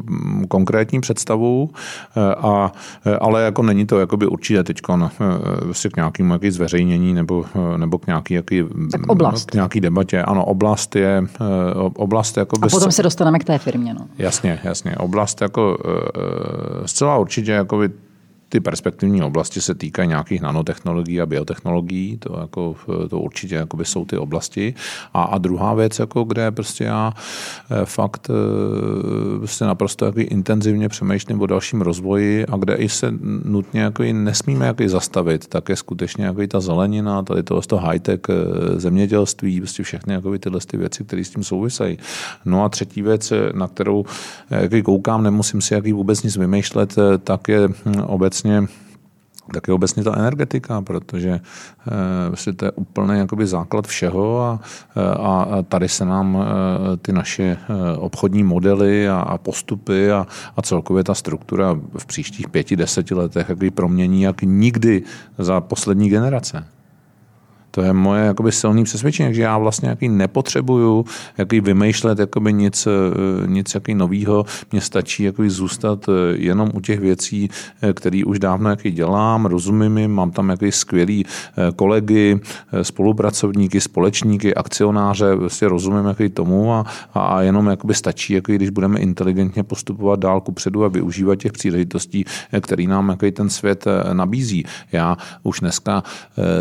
konkrétní 0.48 1.00
představu, 1.00 1.70
eh, 2.16 2.34
a, 2.34 2.72
eh, 3.06 3.16
ale 3.16 3.42
jako 3.42 3.62
není 3.62 3.86
to 3.86 4.00
jakoby 4.00 4.26
určitě 4.26 4.62
teď 4.62 4.80
vlastně 5.64 5.90
k 5.90 5.96
nějakému 5.96 6.32
jaký 6.32 6.50
zveřejnění 6.50 7.14
nebo, 7.14 7.44
nebo 7.76 7.98
k 7.98 8.06
nějaký, 8.06 8.34
jaký, 8.34 8.64
tak 8.92 9.06
oblast. 9.06 9.50
k 9.50 9.54
nějaký 9.54 9.80
debatě. 9.80 10.22
Ano, 10.22 10.44
oblast 10.44 10.96
je 10.96 11.22
oblast 11.96 12.36
jako 12.36 12.56
A 12.62 12.68
potom 12.68 12.92
se 12.92 13.02
dostaneme 13.02 13.38
k 13.38 13.44
té 13.44 13.58
firmě. 13.58 13.94
No. 13.94 14.06
Jasně, 14.18 14.60
jasně. 14.64 14.96
Oblast 14.96 15.40
jako 15.40 15.78
zcela 16.86 17.16
určitě 17.16 17.52
jakoby 17.52 17.90
ty 18.50 18.60
perspektivní 18.60 19.22
oblasti 19.22 19.60
se 19.60 19.74
týkají 19.74 20.08
nějakých 20.08 20.40
nanotechnologií 20.42 21.20
a 21.20 21.26
biotechnologií, 21.26 22.18
to, 22.18 22.38
jako, 22.40 22.76
to 23.10 23.20
určitě 23.20 23.66
jsou 23.82 24.04
ty 24.04 24.16
oblasti. 24.16 24.74
A, 25.14 25.22
a 25.22 25.38
druhá 25.38 25.74
věc, 25.74 25.98
jako, 25.98 26.24
kde 26.24 26.50
prostě 26.50 26.84
já 26.84 27.12
eh, 27.70 27.84
fakt 27.84 28.30
eh, 28.30 29.38
prostě 29.38 29.64
naprosto 29.64 30.04
jako 30.04 30.20
intenzivně 30.20 30.88
přemýšlím 30.88 31.40
o 31.40 31.46
dalším 31.46 31.80
rozvoji 31.80 32.46
a 32.46 32.56
kde 32.56 32.74
i 32.74 32.88
se 32.88 33.14
nutně 33.44 33.80
jako 33.80 34.02
nesmíme 34.02 34.66
jako 34.66 34.88
zastavit, 34.88 35.46
tak 35.46 35.68
je 35.68 35.76
skutečně 35.76 36.24
jako 36.24 36.46
ta 36.46 36.60
zelenina, 36.60 37.22
tady 37.22 37.42
to, 37.42 37.60
to 37.60 37.76
high-tech 37.76 38.20
eh, 38.28 38.80
zemědělství, 38.80 39.60
prostě 39.60 39.82
všechny 39.82 40.14
jako 40.14 40.38
tyhle 40.38 40.60
ty 40.66 40.76
věci, 40.76 41.04
které 41.04 41.24
s 41.24 41.30
tím 41.30 41.44
souvisejí. 41.44 41.98
No 42.44 42.64
a 42.64 42.68
třetí 42.68 43.02
věc, 43.02 43.32
na 43.54 43.68
kterou 43.68 44.04
jaký 44.50 44.82
koukám, 44.82 45.22
nemusím 45.22 45.60
si 45.60 45.74
jaký 45.74 45.92
vůbec 45.92 46.22
nic 46.22 46.36
vymýšlet, 46.36 46.96
tak 47.24 47.48
je 47.48 47.68
hm, 47.68 48.00
obecně 48.06 48.39
obecně 48.40 48.68
taky 49.54 49.72
obecně 49.72 50.04
ta 50.04 50.18
energetika, 50.18 50.82
protože 50.82 51.30
e, 51.30 51.40
vlastně 52.28 52.52
to 52.52 52.64
je 52.64 52.70
úplný 52.70 53.18
jakoby 53.18 53.46
základ 53.46 53.86
všeho 53.86 54.40
a, 54.40 54.60
a 55.18 55.62
tady 55.62 55.88
se 55.88 56.04
nám 56.04 56.36
e, 56.36 56.96
ty 56.96 57.12
naše 57.12 57.56
obchodní 57.98 58.44
modely 58.44 59.08
a, 59.08 59.20
a 59.20 59.38
postupy 59.38 60.12
a, 60.12 60.26
a 60.56 60.62
celkově 60.62 61.04
ta 61.04 61.14
struktura 61.14 61.74
v 61.98 62.06
příštích 62.06 62.48
pěti, 62.48 62.76
deseti 62.76 63.14
letech 63.14 63.48
jakby 63.48 63.70
promění 63.70 64.22
jak 64.22 64.42
nikdy 64.42 65.02
za 65.38 65.60
poslední 65.60 66.08
generace. 66.08 66.64
To 67.70 67.82
je 67.82 67.92
moje 67.92 68.24
jakoby 68.24 68.52
silné 68.52 68.84
přesvědčení, 68.84 69.34
že 69.34 69.42
já 69.42 69.58
vlastně 69.58 69.88
jaký 69.88 70.08
nepotřebuju 70.08 71.04
jaký 71.38 71.60
vymýšlet 71.60 72.18
jakoby 72.18 72.52
nic, 72.52 72.86
eh, 72.86 73.46
nic 73.46 73.74
jaký 73.74 73.94
novýho. 73.94 74.44
Mně 74.72 74.80
stačí 74.80 75.22
jaký 75.22 75.48
zůstat 75.48 76.06
eh, 76.08 76.12
jenom 76.36 76.70
u 76.74 76.80
těch 76.80 77.00
věcí, 77.00 77.50
eh, 77.82 77.92
které 77.92 78.22
už 78.26 78.38
dávno 78.38 78.70
jaký 78.70 78.90
dělám, 78.90 79.46
rozumím 79.46 79.98
jim, 79.98 80.10
mám 80.10 80.30
tam 80.30 80.48
jaký 80.48 80.72
skvělý 80.72 81.24
kolegy, 81.76 82.40
spolupracovníky, 82.82 83.80
společníky, 83.80 84.54
akcionáře, 84.54 85.34
vlastně 85.34 85.68
rozumím 85.68 86.04
jaký 86.04 86.28
tomu 86.28 86.74
a, 86.74 86.84
a 87.14 87.42
jenom 87.42 87.66
jakoby 87.66 87.94
stačí, 87.94 88.32
jaký, 88.32 88.54
když 88.54 88.70
budeme 88.70 88.98
inteligentně 88.98 89.62
postupovat 89.62 90.20
dál 90.20 90.40
ku 90.40 90.52
předu 90.52 90.84
a 90.84 90.88
využívat 90.88 91.36
těch 91.36 91.52
příležitostí, 91.52 92.24
které 92.60 92.84
nám 92.84 93.08
jaký 93.08 93.32
ten 93.32 93.50
svět 93.50 93.84
nabízí. 94.12 94.64
Já 94.92 95.16
už 95.42 95.60
dneska 95.60 96.02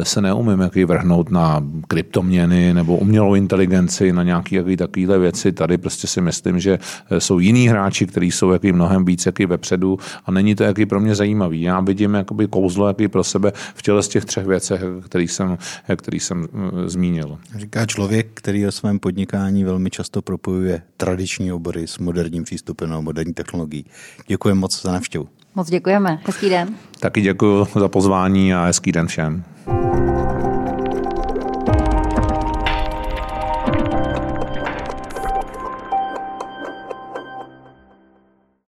se 0.04 0.22
neumím 0.22 0.60
jaký 0.60 0.86
vrhnout 0.86 0.99
vrhnout 1.00 1.32
na 1.32 1.64
kryptoměny 1.88 2.74
nebo 2.74 2.98
umělou 2.98 3.36
inteligenci, 3.36 4.14
na 4.14 4.24
nějaké 4.24 4.78
takovéhle 4.78 5.20
věci. 5.20 5.52
Tady 5.52 5.78
prostě 5.78 6.08
si 6.08 6.22
myslím, 6.22 6.60
že 6.60 6.80
jsou 7.18 7.40
jiní 7.40 7.68
hráči, 7.68 8.08
kteří 8.08 8.32
jsou 8.32 8.52
jaký 8.52 8.72
mnohem 8.72 9.06
víc 9.06 9.26
jaký 9.26 9.46
vepředu 9.46 9.98
a 10.26 10.32
není 10.32 10.56
to 10.56 10.64
jaký 10.64 10.86
pro 10.86 11.00
mě 11.00 11.16
zajímavý. 11.16 11.62
Já 11.62 11.80
vidím 11.80 12.14
jakoby 12.14 12.48
kouzlo 12.48 12.88
jaký 12.88 13.08
pro 13.08 13.24
sebe 13.24 13.52
v 13.76 13.82
těle 13.82 14.04
z 14.04 14.08
těch 14.08 14.26
třech 14.26 14.46
věcech, 14.46 14.82
který 15.06 15.28
jsem, 15.28 15.58
který 15.96 16.20
jsem 16.20 16.48
eh, 16.54 16.90
zmínil. 16.90 17.38
Říká 17.56 17.86
člověk, 17.86 18.28
který 18.34 18.68
o 18.68 18.72
svém 18.72 19.00
podnikání 19.00 19.64
velmi 19.64 19.90
často 19.90 20.22
propojuje 20.22 20.82
tradiční 20.98 21.52
obory 21.52 21.88
s 21.88 21.98
moderním 21.98 22.44
přístupem 22.44 22.94
a 22.94 23.00
moderní 23.02 23.34
technologií. 23.34 23.86
Děkuji 24.28 24.56
moc 24.56 24.82
za 24.82 24.92
návštěvu. 24.92 25.28
Moc 25.56 25.70
děkujeme. 25.70 26.20
Hezký 26.26 26.50
den. 26.50 26.76
Taky 27.00 27.22
děkuji 27.22 27.68
za 27.80 27.88
pozvání 27.88 28.54
a 28.54 28.66
hezký 28.66 28.92
den 28.92 29.08
všem. 29.08 29.44